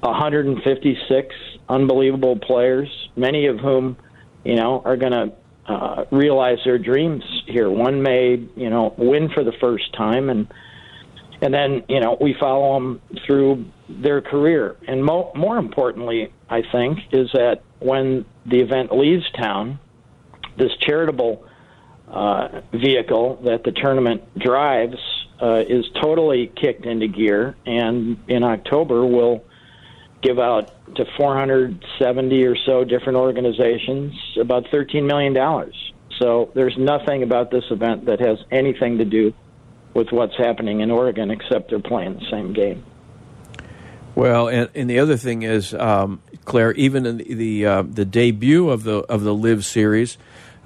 156 0.02 1.36
unbelievable 1.70 2.38
players, 2.38 2.90
many 3.16 3.48
of 3.48 3.60
whom, 3.60 3.98
you 4.44 4.56
know, 4.56 4.82
are 4.86 4.98
going 4.98 5.12
to 5.12 5.34
uh, 5.68 6.06
realize 6.12 6.60
their 6.64 6.78
dreams 6.78 7.24
here. 7.46 7.70
One 7.70 8.02
may, 8.02 8.36
you 8.56 8.70
know, 8.70 8.94
win 8.98 9.30
for 9.34 9.44
the 9.44 9.54
first 9.60 9.94
time, 9.94 10.30
and 10.30 10.48
and 11.42 11.54
then 11.54 11.84
you 11.88 12.00
know 12.00 12.18
we 12.20 12.36
follow 12.40 12.74
them 12.76 13.02
through 13.26 13.66
their 13.90 14.22
career. 14.22 14.78
And 14.88 15.04
mo- 15.04 15.32
more 15.36 15.58
importantly, 15.58 16.34
I 16.50 16.62
think, 16.72 17.00
is 17.12 17.30
that 17.34 17.62
when 17.80 18.26
the 18.46 18.62
event 18.62 18.96
leaves 18.96 19.26
town, 19.32 19.80
this 20.58 20.72
charitable 20.80 21.46
uh, 22.08 22.62
vehicle 22.72 23.42
that 23.44 23.64
the 23.64 23.72
tournament 23.72 24.22
drives 24.40 24.98
uh, 25.42 25.64
is 25.68 25.86
totally 26.02 26.52
kicked 26.56 26.86
into 26.86 27.08
gear, 27.08 27.56
and 27.66 28.18
in 28.28 28.44
October 28.44 29.06
we'll 29.06 29.44
give 30.28 30.40
out 30.40 30.72
to 30.96 31.06
470 31.18 32.44
or 32.44 32.56
so 32.66 32.84
different 32.84 33.18
organizations 33.18 34.14
about 34.40 34.66
$13 34.66 35.06
million. 35.06 35.34
So 36.20 36.52
there's 36.54 36.76
nothing 36.78 37.24
about 37.24 37.50
this 37.50 37.64
event 37.72 38.06
that 38.06 38.20
has 38.20 38.38
anything 38.52 38.98
to 38.98 39.06
do 39.06 39.34
with 39.94 40.12
what's 40.12 40.36
happening 40.38 40.82
in 40.82 40.92
Oregon 40.92 41.32
except 41.32 41.70
they're 41.70 41.80
playing 41.80 42.16
the 42.16 42.26
same 42.30 42.52
game. 42.54 42.84
Well, 44.16 44.50
and, 44.50 44.70
and 44.74 44.90
the 44.90 45.00
other 45.00 45.16
thing 45.16 45.44
is, 45.44 45.74
um, 45.74 46.22
Clair, 46.44 46.74
even 46.74 47.06
in 47.06 47.18
the 47.18 47.34
the, 47.36 47.66
uh, 47.66 47.82
the 47.84 48.06
debut 48.06 48.70
of 48.70 48.84
the 48.84 48.98
of 49.04 49.22
the 49.22 49.34
LIV 49.34 49.64
series, 49.64 50.18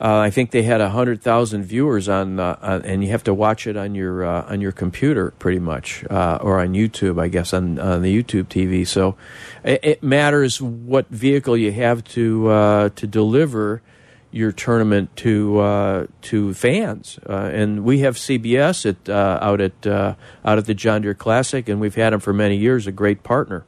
uh, 0.02 0.18
I 0.18 0.32
think 0.32 0.50
they 0.50 0.64
had 0.64 0.82
hundred 0.82 1.22
thousand 1.22 1.64
viewers 1.64 2.10
on, 2.10 2.40
uh, 2.40 2.58
on, 2.62 2.82
and 2.84 3.04
you 3.04 3.12
have 3.12 3.24
to 3.26 3.34
watch 3.34 3.68
it 3.68 3.78
on 3.78 3.94
your 3.94 4.26
uh, 4.26 4.46
on 4.50 4.60
your 4.60 4.72
computer, 4.72 5.32
pretty 5.38 5.60
much, 5.60 6.04
uh, 6.10 6.40
or 6.42 6.60
on 6.60 6.74
YouTube, 6.74 7.22
I 7.22 7.28
guess, 7.28 7.54
on, 7.54 7.78
on 7.78 8.02
the 8.02 8.24
YouTube 8.24 8.46
TV. 8.46 8.88
So, 8.88 9.16
it, 9.64 9.80
it 9.84 10.04
matters 10.04 10.60
what 10.60 11.08
vehicle 11.10 11.56
you 11.56 11.72
have 11.74 12.04
to 12.06 12.48
uh, 12.48 12.90
to 12.90 13.06
deliver 13.06 13.84
your 14.32 14.52
tournament 14.52 15.16
to 15.18 15.60
uh, 15.60 16.08
to 16.24 16.54
fans. 16.54 17.20
Uh, 17.28 17.52
and 17.54 17.84
we 17.84 18.00
have 18.00 18.16
CBS 18.16 18.86
at 18.90 19.10
uh, 19.10 19.38
out 19.42 19.62
at 19.62 19.86
uh, 19.86 20.16
out 20.44 20.58
at 20.58 20.66
the 20.66 20.74
John 20.74 21.04
Deere 21.04 21.14
Classic, 21.14 21.68
and 21.70 21.80
we've 21.80 21.96
had 21.96 22.12
them 22.12 22.20
for 22.20 22.34
many 22.34 22.58
years. 22.58 22.88
A 22.88 22.92
great 22.92 23.24
partner. 23.24 23.66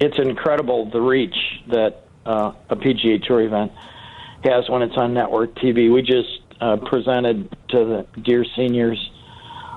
It's 0.00 0.18
incredible 0.18 0.90
the 0.90 1.00
reach 1.00 1.36
that 1.68 2.04
uh, 2.26 2.52
a 2.70 2.76
PGA 2.76 3.22
Tour 3.22 3.42
event 3.42 3.70
has 4.44 4.68
when 4.68 4.82
it's 4.82 4.96
on 4.96 5.14
network 5.14 5.54
TV. 5.56 5.92
We 5.92 6.02
just 6.02 6.40
uh, 6.60 6.76
presented 6.76 7.50
to 7.70 8.06
the 8.14 8.20
Deere 8.22 8.44
seniors 8.56 9.10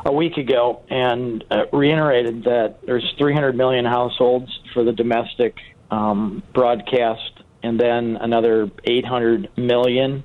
a 0.06 0.12
week 0.12 0.38
ago 0.38 0.84
and 0.90 1.44
reiterated 1.72 2.44
that 2.44 2.80
there's 2.86 3.06
300 3.18 3.56
million 3.56 3.86
households 3.86 4.52
for 4.74 4.84
the 4.84 4.92
domestic 4.92 5.56
um, 5.92 6.44
broadcast 6.54 7.44
and 7.62 7.80
then 7.80 8.18
another 8.20 8.70
800 8.84 9.50
million 9.58 10.24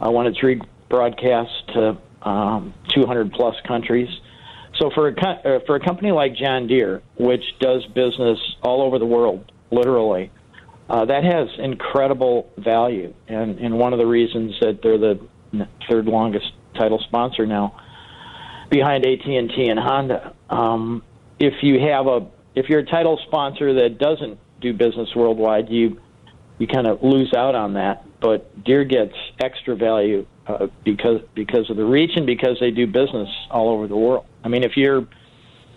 uh, 0.00 0.10
when 0.10 0.26
it's 0.26 0.38
rebroadcast 0.38 1.72
to 1.74 2.28
um, 2.28 2.74
200 2.94 3.32
plus 3.32 3.56
countries. 3.66 4.08
So 4.78 4.90
for 4.94 5.08
a 5.08 5.12
uh, 5.12 5.58
for 5.66 5.76
a 5.76 5.80
company 5.80 6.12
like 6.12 6.36
John 6.36 6.66
Deere, 6.66 7.02
which 7.18 7.42
does 7.60 7.84
business 7.86 8.38
all 8.62 8.82
over 8.82 8.98
the 8.98 9.06
world, 9.06 9.50
literally, 9.70 10.30
uh, 10.90 11.04
that 11.04 11.22
has 11.22 11.48
incredible 11.58 12.50
value, 12.58 13.14
and 13.28 13.60
and 13.60 13.78
one 13.78 13.92
of 13.92 14.00
the 14.00 14.06
reasons 14.06 14.58
that 14.60 14.80
they're 14.82 14.98
the 14.98 15.20
third 15.88 16.06
longest 16.06 16.52
title 16.76 16.98
sponsor 17.06 17.46
now, 17.46 17.80
behind 18.70 19.06
AT 19.06 19.24
and 19.24 19.50
T 19.50 19.68
and 19.68 19.78
Honda. 19.78 20.34
Um, 20.48 21.04
if 21.38 21.62
you 21.62 21.78
have 21.78 22.08
a 22.08 22.26
if 22.56 22.68
you're 22.68 22.80
a 22.80 22.86
title 22.86 23.20
sponsor 23.28 23.72
that 23.74 23.98
doesn't 23.98 24.38
do 24.60 24.72
business 24.72 25.08
worldwide, 25.14 25.70
you 25.70 26.00
you 26.58 26.66
kind 26.66 26.88
of 26.88 27.02
lose 27.04 27.32
out 27.34 27.54
on 27.54 27.74
that. 27.74 28.04
But 28.20 28.64
Deere 28.64 28.84
gets 28.84 29.14
extra 29.40 29.76
value 29.76 30.26
uh, 30.48 30.66
because 30.84 31.20
because 31.36 31.70
of 31.70 31.76
the 31.76 31.84
reach 31.84 32.16
and 32.16 32.26
because 32.26 32.58
they 32.58 32.72
do 32.72 32.88
business 32.88 33.28
all 33.48 33.68
over 33.68 33.86
the 33.86 33.96
world. 33.96 34.26
I 34.42 34.48
mean, 34.48 34.64
if 34.64 34.76
you're 34.76 35.06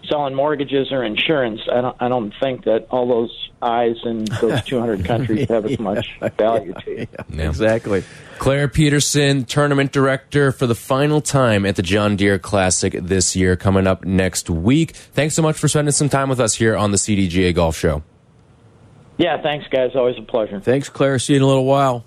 selling 0.10 0.36
mortgages 0.36 0.92
or 0.92 1.04
insurance, 1.04 1.62
I 1.72 1.82
don't 1.82 1.96
I 2.00 2.10
don't 2.10 2.34
think 2.42 2.66
that 2.66 2.88
all 2.90 3.08
those 3.08 3.50
eyes 3.62 3.96
in 4.04 4.26
those 4.42 4.64
200 4.66 5.06
countries 5.06 5.48
have 5.50 5.66
as 5.66 5.80
much 5.80 6.20
value 6.38 6.74
to 6.74 6.92
you. 6.92 7.08
Yeah, 7.30 7.48
exactly. 7.50 8.04
Clair 8.40 8.68
Peterson, 8.68 9.46
tournament 9.46 9.92
director 9.92 10.52
for 10.52 10.68
the 10.68 10.76
final 10.76 11.22
time 11.22 11.66
at 11.66 11.76
the 11.76 11.82
John 11.82 12.16
Deere 12.16 12.40
Classic 12.40 12.94
this 13.02 13.36
year, 13.36 13.56
coming 13.56 13.88
up 13.88 14.04
next 14.04 14.50
week. 14.50 14.96
Thanks 14.96 15.36
so 15.36 15.42
much 15.42 15.58
for 15.58 15.68
spending 15.68 15.94
some 15.94 16.10
time 16.10 16.30
with 16.30 16.40
us 16.40 16.56
here 16.56 16.76
on 16.76 16.92
the 16.92 16.98
CDGA 16.98 17.54
Golf 17.56 17.78
Show. 17.78 18.04
Yeah, 19.18 19.42
thanks, 19.42 19.68
guys. 19.68 19.92
Always 19.96 20.18
a 20.18 20.24
pleasure. 20.24 20.60
Thanks, 20.60 20.90
Clair. 20.90 21.20
See 21.20 21.34
you 21.34 21.38
in 21.38 21.44
a 21.44 21.48
little 21.48 21.66
while. 21.66 22.04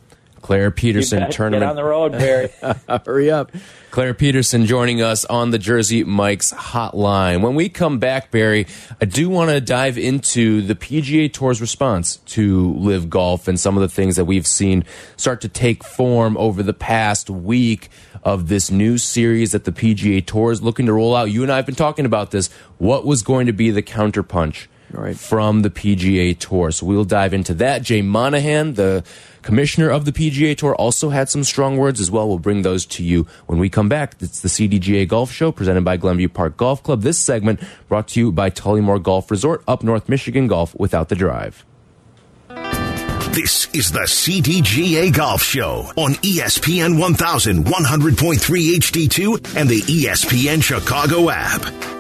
Clair 0.47 0.71
Peterson 0.71 1.19
Get 1.19 1.33
tournament. 1.33 1.69
on 1.69 1.75
the 1.75 1.83
road, 1.83 2.13
Barry. 2.13 2.51
Hurry 3.05 3.33
up. 3.33 3.51
Clair 3.91 4.15
Peterson 4.15 4.65
joining 4.65 5.03
us 5.03 5.25
on 5.25 5.51
the 5.51 5.59
Jersey 5.59 6.05
Mike's 6.05 6.53
hotline. 6.53 7.43
When 7.43 7.57
we 7.57 7.69
come 7.69 7.99
back, 7.99 8.31
Barry, 8.31 8.69
I 9.01 9.07
do 9.07 9.29
want 9.29 9.51
to 9.51 9.61
dive 9.61 9.99
into 9.99 10.63
the 10.63 10.77
PGA 10.77 11.33
Tour's 11.33 11.61
response 11.61 12.19
to 12.27 12.75
LIV 12.75 13.11
Golf 13.11 13.49
and 13.49 13.59
some 13.59 13.77
of 13.77 13.81
the 13.81 13.89
things 13.89 14.15
that 14.15 14.27
we've 14.27 14.47
seen 14.47 14.85
start 15.17 15.41
to 15.41 15.49
take 15.49 15.83
form 15.83 16.37
over 16.37 16.63
the 16.63 16.73
past 16.73 17.29
week 17.29 17.89
of 18.23 18.47
this 18.47 18.71
new 18.71 18.99
series 18.99 19.51
that 19.51 19.65
the 19.65 19.73
PGA 19.73 20.25
Tour 20.25 20.53
is 20.53 20.63
looking 20.63 20.87
to 20.87 20.93
roll 20.93 21.17
out. 21.17 21.25
You 21.25 21.43
and 21.43 21.51
I 21.51 21.57
have 21.57 21.67
been 21.67 21.75
talking 21.75 22.07
about 22.07 22.31
this. 22.31 22.53
What 22.79 23.05
was 23.05 23.25
going 23.25 23.47
to 23.49 23.53
be 23.53 23.73
the 23.73 23.83
counterpunch? 23.83 24.69
Right. 24.91 25.17
from 25.17 25.63
the 25.63 25.71
PGA 25.71 26.39
Tour. 26.39 26.71
So 26.71 26.87
we'll 26.87 27.05
dive 27.05 27.35
into 27.35 27.55
that. 27.55 27.83
Jay 27.83 28.03
Monahan, 28.03 28.75
the 28.75 29.05
commissioner 29.43 29.91
of 29.91 30.05
the 30.05 30.13
PGA 30.13 30.57
Tour, 30.57 30.75
also 30.75 31.11
had 31.11 31.29
some 31.29 31.45
strong 31.45 31.77
words 31.77 32.01
as 32.01 32.11
well. 32.11 32.29
We'll 32.29 32.39
bring 32.39 32.63
those 32.63 32.87
to 32.87 33.03
you 33.05 33.27
when 33.47 33.59
we 33.59 33.69
come 33.69 33.89
back. 33.89 34.15
It's 34.21 34.41
the 34.41 34.49
CDGA 34.49 35.07
Golf 35.09 35.33
Show 35.33 35.53
presented 35.53 35.85
by 35.85 35.97
Glenview 35.97 36.29
Park 36.29 36.57
Golf 36.57 36.83
Club. 36.83 37.03
This 37.03 37.19
segment 37.19 37.61
brought 37.89 38.09
to 38.09 38.21
you 38.21 38.33
by 38.33 38.51
Tullymore 38.51 39.03
Golf 39.03 39.31
Resort, 39.31 39.63
up 39.67 39.83
North 39.83 40.09
Michigan 40.09 40.47
Golf 40.47 40.75
without 40.79 41.09
the 41.09 41.17
drive. 41.17 41.65
This 43.37 43.69
is 43.75 43.93
the 43.93 44.01
CDGA 44.07 45.13
Golf 45.13 45.43
Show 45.43 45.91
on 45.97 46.13
E 46.23 46.39
ESPN 46.39 46.99
1100.3 46.99 48.39
HD2 48.77 49.57
and 49.57 49.69
the 49.69 49.83
E 49.89 50.05
ESPN 50.07 50.63
Chicago 50.63 51.29
app. 51.29 51.96